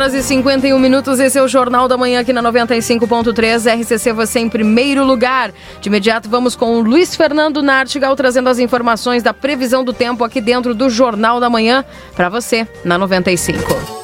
[0.00, 1.20] Horas e 51 minutos.
[1.20, 3.82] Esse é o Jornal da Manhã aqui na 95.3.
[3.82, 5.52] RCC você em primeiro lugar.
[5.78, 10.24] De imediato vamos com o Luiz Fernando Nartigal trazendo as informações da previsão do tempo
[10.24, 11.84] aqui dentro do Jornal da Manhã
[12.16, 13.58] para você na 95.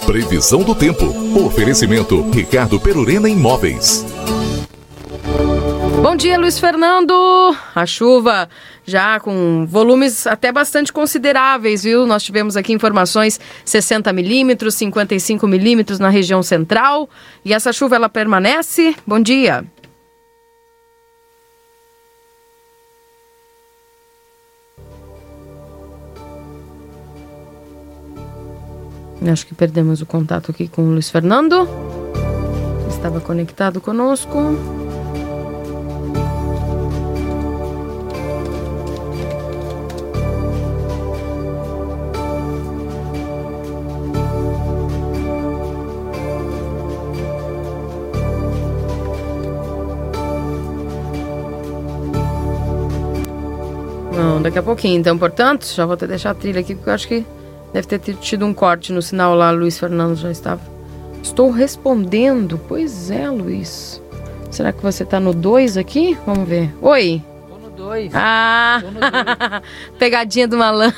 [0.04, 1.06] Previsão do tempo.
[1.46, 4.04] Oferecimento Ricardo Perurena Imóveis.
[6.06, 7.12] Bom dia, Luiz Fernando.
[7.74, 8.48] A chuva
[8.84, 12.06] já com volumes até bastante consideráveis, viu?
[12.06, 17.10] Nós tivemos aqui informações 60 milímetros, 55 milímetros na região central.
[17.44, 18.94] E essa chuva ela permanece?
[19.04, 19.64] Bom dia.
[29.28, 31.68] Acho que perdemos o contato aqui com o Luiz Fernando.
[32.88, 34.85] Estava conectado conosco.
[54.46, 55.00] Daqui a pouquinho.
[55.00, 57.24] Então, portanto, já vou até deixar a trilha aqui, porque eu acho que
[57.72, 59.50] deve ter tido um corte no sinal lá.
[59.50, 60.60] Luiz Fernando já estava.
[61.22, 62.60] Estou respondendo.
[62.68, 64.00] Pois é, Luiz.
[64.50, 66.16] Será que você tá no 2 aqui?
[66.24, 66.72] Vamos ver.
[66.80, 67.22] Oi.
[67.48, 68.12] Tô no 2.
[68.14, 68.80] Ah,
[69.98, 70.96] pegadinha do malandro.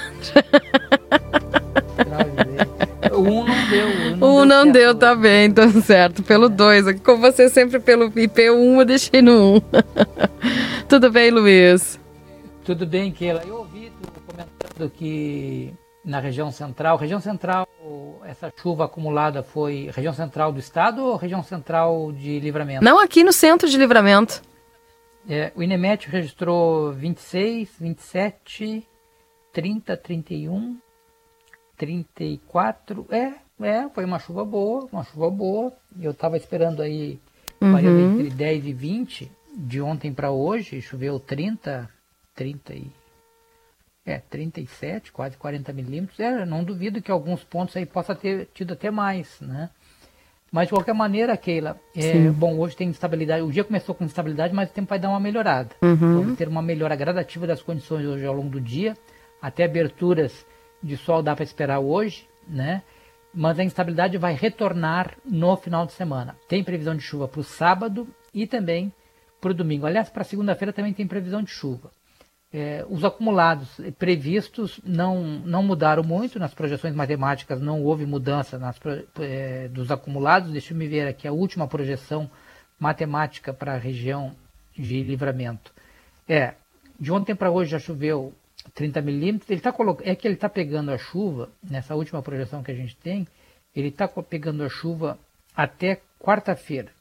[3.13, 3.89] O 1 um não deu.
[4.21, 6.23] o O 1 não deu, tá bem, então certo.
[6.23, 6.89] Pelo 2.
[6.89, 9.63] aqui Com você sempre pelo IP1, eu deixei no 1.
[10.87, 11.99] Tudo bem, Luiz?
[12.69, 13.45] Tudo bem, Keila.
[13.47, 15.73] Eu ouvi tu comentando que
[16.05, 17.67] na região central, região central,
[18.27, 22.85] essa chuva acumulada foi região central do estado ou região central de livramento?
[22.85, 24.43] Não aqui no centro de livramento.
[25.27, 28.87] É, o Inemet registrou 26, 27,
[29.51, 30.77] 30, 31,
[31.75, 33.07] 34.
[33.09, 33.33] É,
[33.63, 35.73] é, foi uma chuva boa, uma chuva boa.
[35.99, 37.19] Eu estava esperando aí
[37.63, 38.13] Uhum.
[38.13, 41.89] entre 10 e 20 de ontem para hoje, choveu 30,
[42.39, 42.93] 30 e
[44.07, 46.19] é, 37, quase 40 milímetros.
[46.21, 49.69] É, não duvido que alguns pontos aí possa ter tido até mais, né?
[50.51, 53.43] Mas de qualquer maneira, Keila, é, bom, hoje tem instabilidade.
[53.43, 55.75] O dia começou com instabilidade, mas o tempo vai dar uma melhorada.
[55.83, 55.97] Uhum.
[55.97, 58.97] Vamos ter uma melhora gradativa das condições hoje ao longo do dia.
[59.43, 60.47] Até aberturas
[60.83, 62.83] de sol dá para esperar hoje, né?
[63.35, 66.35] Mas a instabilidade vai retornar no final de semana.
[66.49, 68.91] Tem previsão de chuva para o sábado e também
[69.39, 69.85] para o domingo.
[69.85, 71.91] Aliás, para segunda-feira também tem previsão de chuva.
[72.51, 73.69] É, os acumulados
[73.99, 78.81] previstos não, não mudaram muito nas projeções matemáticas, não houve mudança nas,
[79.21, 80.51] é, dos acumulados.
[80.51, 82.31] Deixa eu me ver aqui a última projeção
[82.79, 84.35] matemática para a região
[84.75, 85.73] de livramento.
[86.27, 86.55] É,
[86.99, 88.33] de ontem para hoje já choveu
[88.75, 89.51] 30 milímetros.
[89.51, 89.75] Ele tá.
[90.03, 93.27] É que ele está pegando a chuva, nessa última projeção que a gente tem,
[93.75, 95.19] ele está pegando a chuva
[95.55, 96.98] até quarta-feira.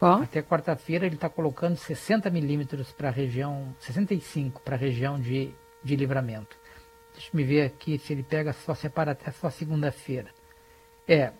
[0.00, 5.52] Até quarta-feira ele está colocando 60 milímetros para a região, 65 para a região de,
[5.84, 6.56] de livramento.
[7.12, 10.30] Deixa me ver aqui se ele pega só, separa até só segunda-feira.
[11.06, 11.32] É,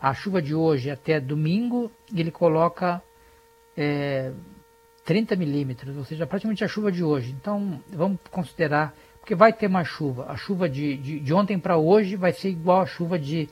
[0.00, 3.00] a chuva de hoje até domingo ele coloca
[3.76, 4.32] é,
[5.04, 7.30] 30 milímetros, ou seja, praticamente a chuva de hoje.
[7.30, 10.26] Então vamos considerar, porque vai ter mais chuva.
[10.28, 13.48] A chuva de, de, de ontem para hoje vai ser igual a chuva de,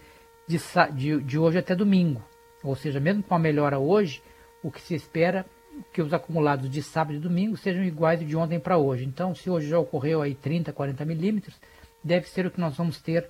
[0.48, 0.58] de,
[0.94, 2.20] de, de hoje até domingo.
[2.64, 4.20] Ou seja, mesmo com a melhora hoje,
[4.62, 5.46] o que se espera
[5.92, 9.04] que os acumulados de sábado e domingo sejam iguais de ontem para hoje.
[9.04, 11.60] Então, se hoje já ocorreu aí 30, 40 milímetros,
[12.02, 13.28] deve ser o que nós vamos ter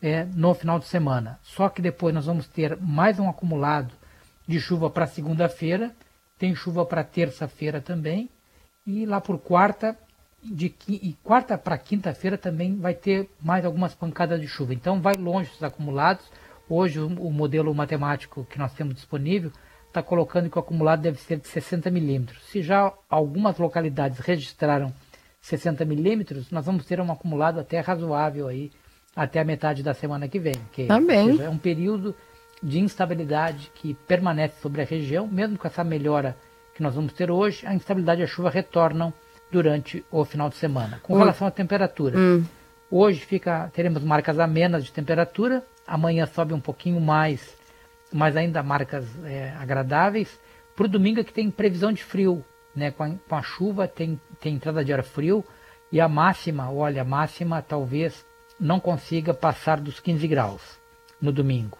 [0.00, 1.38] é, no final de semana.
[1.42, 3.94] Só que depois nós vamos ter mais um acumulado
[4.46, 5.94] de chuva para segunda-feira,
[6.38, 8.30] tem chuva para terça-feira também,
[8.86, 9.96] e lá por quarta,
[10.42, 14.72] de, e quarta para quinta-feira também vai ter mais algumas pancadas de chuva.
[14.74, 16.24] Então vai longe os acumulados.
[16.68, 19.52] Hoje o modelo matemático que nós temos disponível
[19.90, 22.42] está colocando que o acumulado deve ser de 60 milímetros.
[22.44, 24.92] Se já algumas localidades registraram
[25.40, 28.70] 60 milímetros, nós vamos ter um acumulado até razoável aí
[29.16, 30.54] até a metade da semana que vem.
[30.72, 32.14] Que, ou seja, é um período
[32.62, 36.36] de instabilidade que permanece sobre a região, mesmo com essa melhora
[36.74, 39.12] que nós vamos ter hoje, a instabilidade e a chuva retornam
[39.50, 41.00] durante o final de semana.
[41.02, 41.18] Com Hum.
[41.18, 42.44] relação à temperatura, Hum.
[42.90, 47.56] hoje fica, teremos marcas amenas de temperatura, amanhã sobe um pouquinho mais,
[48.12, 50.38] mas ainda marcas é, agradáveis.
[50.74, 52.90] Para o domingo é que tem previsão de frio, né?
[52.90, 55.44] com, a, com a chuva tem, tem entrada de ar frio
[55.92, 58.24] e a máxima, olha, a máxima talvez
[58.58, 60.78] não consiga passar dos 15 graus
[61.20, 61.78] no domingo.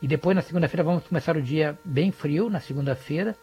[0.00, 3.36] E depois na segunda-feira vamos começar o dia bem frio, na segunda-feira,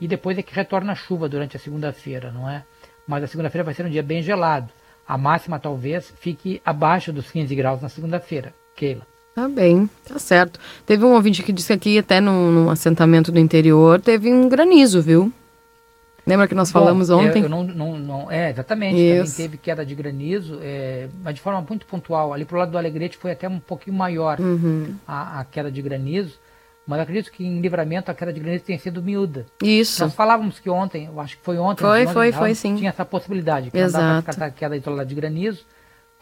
[0.00, 2.64] e depois é que retorna a chuva durante a segunda-feira, não é?
[3.06, 4.72] Mas a segunda-feira vai ser um dia bem gelado.
[5.06, 8.54] A máxima talvez fique abaixo dos 15 graus na segunda-feira.
[8.74, 9.06] Keila.
[9.34, 10.60] Tá bem, tá certo.
[10.86, 14.48] Teve um ouvinte que disse que aqui, até num, num assentamento do interior, teve um
[14.48, 15.32] granizo, viu?
[16.26, 17.40] Lembra que nós falamos Bom, ontem?
[17.40, 18.96] Eu, eu não, não, não- é, exatamente.
[18.96, 19.32] Isso.
[19.32, 22.32] Também teve queda de granizo, é, mas de forma muito pontual.
[22.32, 24.94] Ali pro lado do Alegrete foi até um pouquinho maior Uhum.
[25.06, 26.38] a, a queda de granizo.
[26.86, 29.46] Mas acredito que em livramento a queda de granizo tenha sido miúda.
[29.62, 30.02] Isso.
[30.02, 32.76] Nós falávamos que ontem, eu acho que foi ontem, Foi, foi, ontem, foi, não, sim.
[32.76, 34.16] Tinha essa possibilidade, que não Exato.
[34.16, 35.64] descartar a queda isolada de granizo,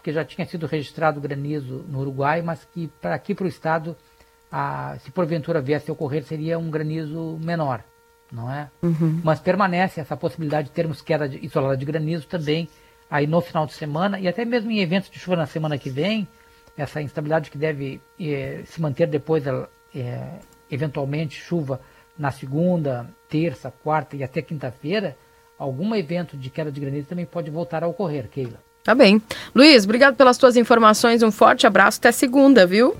[0.03, 3.97] porque já tinha sido registrado granizo no Uruguai, mas que para aqui para o estado,
[4.51, 7.85] a- se porventura viesse a ocorrer, seria um granizo menor,
[8.33, 8.69] não é?
[8.83, 9.21] Uhum.
[9.23, 12.69] Mas permanece essa possibilidade de termos queda de, isolada de granizo também
[13.09, 15.89] aí no final de semana e até mesmo em eventos de chuva na semana que
[15.89, 16.27] vem,
[16.77, 20.39] essa instabilidade que deve eh, se manter depois, eh,
[20.69, 21.81] eventualmente, chuva
[22.19, 25.17] na segunda, terça, quarta e até quinta-feira,
[25.57, 28.59] algum evento de queda de granizo também pode voltar a ocorrer, Keila.
[28.85, 29.23] Tá bem.
[29.55, 31.23] Luiz, obrigado pelas tuas informações.
[31.23, 31.99] Um forte abraço.
[31.99, 32.97] Até segunda, viu?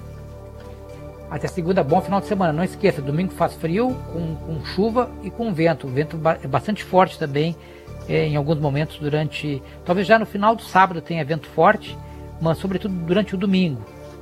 [1.31, 2.53] Até segunda, bom final de semana.
[2.53, 5.87] Não esqueça, domingo faz frio, com, com chuva e com vento.
[5.87, 7.57] O vento é bastante forte também
[8.09, 9.63] é, em alguns momentos durante.
[9.85, 11.97] Talvez já no final do sábado tenha vento forte,
[12.41, 13.81] mas sobretudo durante o domingo.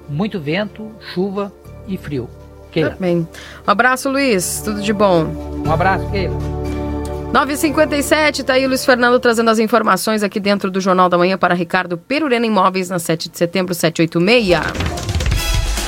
[0.09, 1.53] Muito vento, chuva
[1.87, 2.28] e frio.
[2.70, 2.91] Keila.
[2.91, 3.19] Tá bem.
[3.66, 4.62] Um abraço, Luiz.
[4.65, 5.24] Tudo de bom.
[5.66, 6.80] Um abraço, Keila.
[7.32, 11.39] 9h57, tá aí o Luiz Fernando trazendo as informações aqui dentro do Jornal da Manhã
[11.39, 14.61] para Ricardo Perurena Imóveis, na 7 de setembro, 786.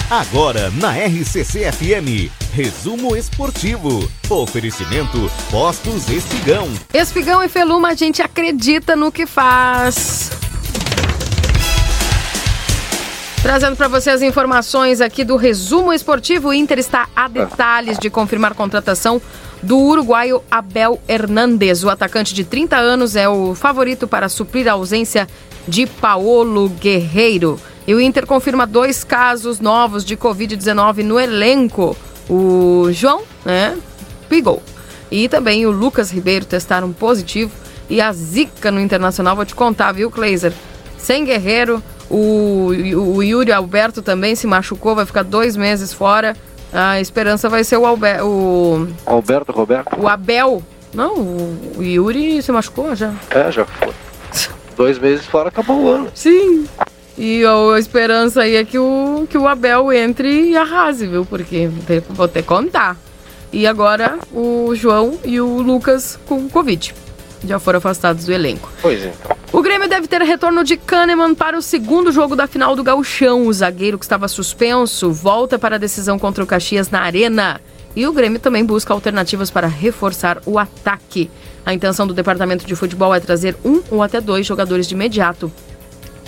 [0.08, 4.08] Agora na RCC FM, resumo esportivo.
[4.30, 6.68] Oferecimento Postos Espigão.
[6.94, 10.30] Espigão e Feluma, a gente acredita no que faz.
[13.42, 18.08] Trazendo para você as informações aqui do resumo esportivo, o Inter está a detalhes de
[18.08, 19.20] confirmar contratação
[19.62, 21.84] do uruguaio Abel Hernandes.
[21.84, 25.28] O atacante de 30 anos é o favorito para suprir a ausência
[25.66, 27.58] de Paolo Guerreiro.
[27.86, 31.96] E o Inter confirma dois casos novos de Covid-19 no elenco.
[32.28, 33.76] O João, né,
[34.28, 34.62] Pigou.
[35.10, 37.52] E também o Lucas Ribeiro testaram positivo.
[37.90, 40.52] E a Zika no Internacional, vou te contar, viu, Kleiser?
[40.96, 42.68] Sem Guerreiro, o,
[43.16, 46.36] o Yuri Alberto também se machucou, vai ficar dois meses fora.
[46.72, 50.00] A esperança vai ser o, Albe o Alberto Roberto?
[50.00, 50.62] O Abel.
[50.94, 53.12] Não, o, o Yuri se machucou já.
[53.30, 53.92] É, já foi.
[54.76, 56.10] dois meses fora, acabou o ano.
[56.14, 56.66] Sim.
[57.16, 61.26] E a esperança aí é que o, que o Abel entre e arrase, viu?
[61.26, 61.68] Porque
[62.08, 62.96] vou ter que contar.
[63.52, 66.94] E agora o João e o Lucas com Covid.
[67.46, 68.70] Já foram afastados do elenco.
[68.80, 69.04] Pois.
[69.04, 69.36] Então.
[69.52, 73.46] O Grêmio deve ter retorno de Kahneman para o segundo jogo da final do Gauchão.
[73.46, 77.60] O zagueiro que estava suspenso volta para a decisão contra o Caxias na Arena.
[77.94, 81.30] E o Grêmio também busca alternativas para reforçar o ataque.
[81.66, 85.52] A intenção do departamento de futebol é trazer um ou até dois jogadores de imediato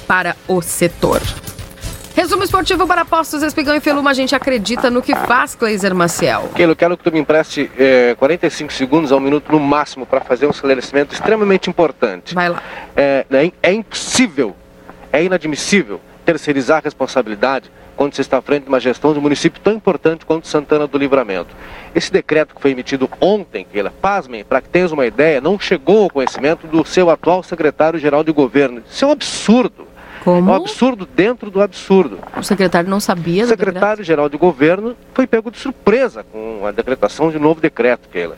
[0.06, 1.22] para o setor.
[2.14, 4.10] Resumo esportivo para Postos Espigão e Feluma.
[4.10, 6.48] A gente acredita no que faz, Cleiser Maciel.
[6.54, 10.20] Keilo, quero que tu me empreste é, 45 segundos a um minuto no máximo para
[10.20, 12.32] fazer um esclarecimento extremamente importante.
[12.32, 12.62] Vai lá.
[12.96, 14.54] É, é, é impossível,
[15.12, 19.22] é inadmissível terceirizar a responsabilidade quando se está à frente de uma gestão de um
[19.22, 21.54] município tão importante quanto Santana do Livramento.
[21.96, 26.04] Esse decreto que foi emitido ontem, Keila, pasmem, para que tenhas uma ideia, não chegou
[26.04, 28.82] ao conhecimento do seu atual secretário-geral de governo.
[28.88, 29.93] Isso é um absurdo.
[30.24, 30.50] Como?
[30.50, 32.18] É um absurdo dentro do absurdo.
[32.34, 37.30] O secretário não sabia O secretário-geral de governo foi pego de surpresa com a decretação
[37.30, 38.36] de um novo decreto, Keila.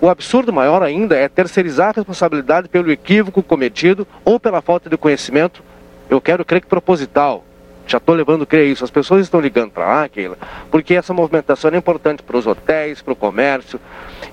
[0.00, 4.96] O absurdo maior ainda é terceirizar a responsabilidade pelo equívoco cometido ou pela falta de
[4.96, 5.62] conhecimento,
[6.08, 7.44] eu quero crer que proposital.
[7.86, 8.82] Já estou levando a crer isso.
[8.82, 10.36] As pessoas estão ligando para lá, Keila,
[10.70, 13.78] porque essa movimentação é importante para os hotéis, para o comércio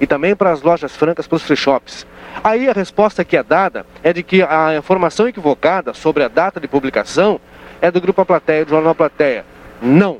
[0.02, 2.08] e também para as lojas francas, para os free shops.
[2.44, 6.60] Aí a resposta que é dada é de que a informação equivocada sobre a data
[6.60, 7.40] de publicação
[7.82, 9.46] é do Grupo A Plateia, do Jornal Plateia.
[9.82, 10.20] Não,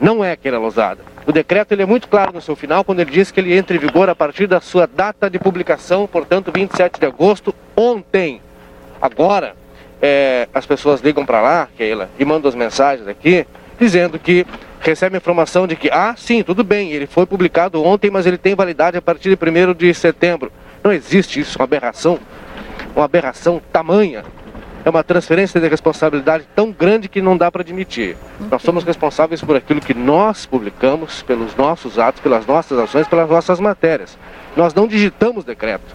[0.00, 1.10] não é aquela Losada.
[1.26, 3.76] O decreto ele é muito claro no seu final, quando ele diz que ele entra
[3.76, 8.40] em vigor a partir da sua data de publicação, portanto, 27 de agosto, ontem.
[9.00, 9.54] Agora,
[10.00, 13.46] é, as pessoas ligam para lá, Keila, e mandam as mensagens aqui,
[13.78, 14.46] dizendo que
[14.80, 18.54] recebe informação de que, ah, sim, tudo bem, ele foi publicado ontem, mas ele tem
[18.54, 20.50] validade a partir de 1 de setembro.
[20.82, 22.18] Não existe isso, uma aberração,
[22.94, 24.24] uma aberração tamanha.
[24.82, 28.16] É uma transferência de responsabilidade tão grande que não dá para admitir.
[28.50, 33.28] Nós somos responsáveis por aquilo que nós publicamos, pelos nossos atos, pelas nossas ações, pelas
[33.28, 34.16] nossas matérias.
[34.56, 35.94] Nós não digitamos decreto.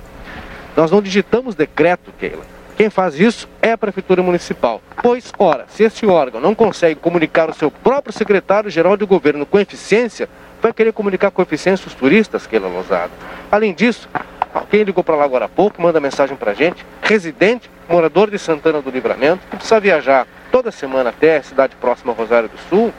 [0.77, 2.43] Nós não digitamos decreto, Keila.
[2.77, 4.81] Quem faz isso é a Prefeitura Municipal.
[5.01, 9.57] Pois, ora, se este órgão não consegue comunicar o seu próprio secretário-geral de governo com
[9.57, 10.29] eficiência,
[10.61, 13.11] vai querer comunicar com eficiência os turistas, Keila Lozada.
[13.49, 14.09] Além disso,
[14.69, 18.39] quem ligou para lá agora há pouco, manda mensagem para a gente, residente, morador de
[18.39, 22.57] Santana do Livramento, que precisa viajar toda semana até a cidade próxima a Rosário do
[22.69, 22.93] Sul,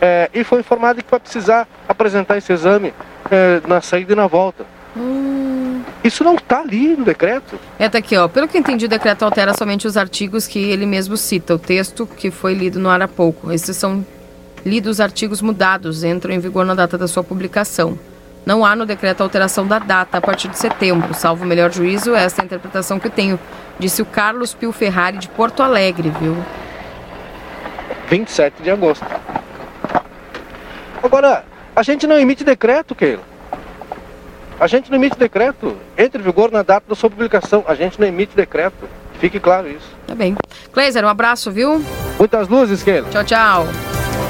[0.00, 2.94] é, e foi informado que vai precisar apresentar esse exame
[3.30, 4.64] é, na saída e na volta.
[4.96, 5.82] Hum.
[6.02, 7.58] Isso não está ali no decreto.
[7.78, 8.28] É, tá aqui, ó.
[8.28, 11.54] Pelo que entendi, o decreto altera somente os artigos que ele mesmo cita.
[11.54, 13.52] O texto que foi lido no ar há pouco.
[13.52, 14.06] Esses são
[14.64, 17.98] lidos artigos mudados, entram em vigor na data da sua publicação.
[18.48, 22.14] Não há no decreto alteração da data a partir de setembro, salvo o melhor juízo,
[22.14, 23.38] essa é a interpretação que tenho,
[23.78, 26.34] disse o Carlos Pio Ferrari de Porto Alegre, viu?
[28.08, 29.04] 27 de agosto.
[31.02, 31.44] Agora,
[31.76, 33.22] a gente não emite decreto, Keila.
[34.58, 35.76] A gente não emite decreto.
[35.98, 37.62] Entra em vigor na data da sua publicação.
[37.68, 38.88] A gente não emite decreto.
[39.20, 39.86] Fique claro isso.
[40.06, 40.36] Tá bem.
[40.72, 41.84] Kleiser, um abraço, viu?
[42.18, 43.08] Muitas luzes, Keila.
[43.10, 43.66] Tchau, tchau.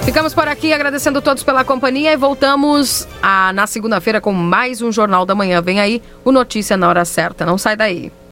[0.05, 4.81] Ficamos por aqui agradecendo a todos pela companhia e voltamos a, na segunda-feira com mais
[4.81, 5.61] um Jornal da Manhã.
[5.61, 7.45] Vem aí o Notícia na hora certa.
[7.45, 8.11] Não sai daí.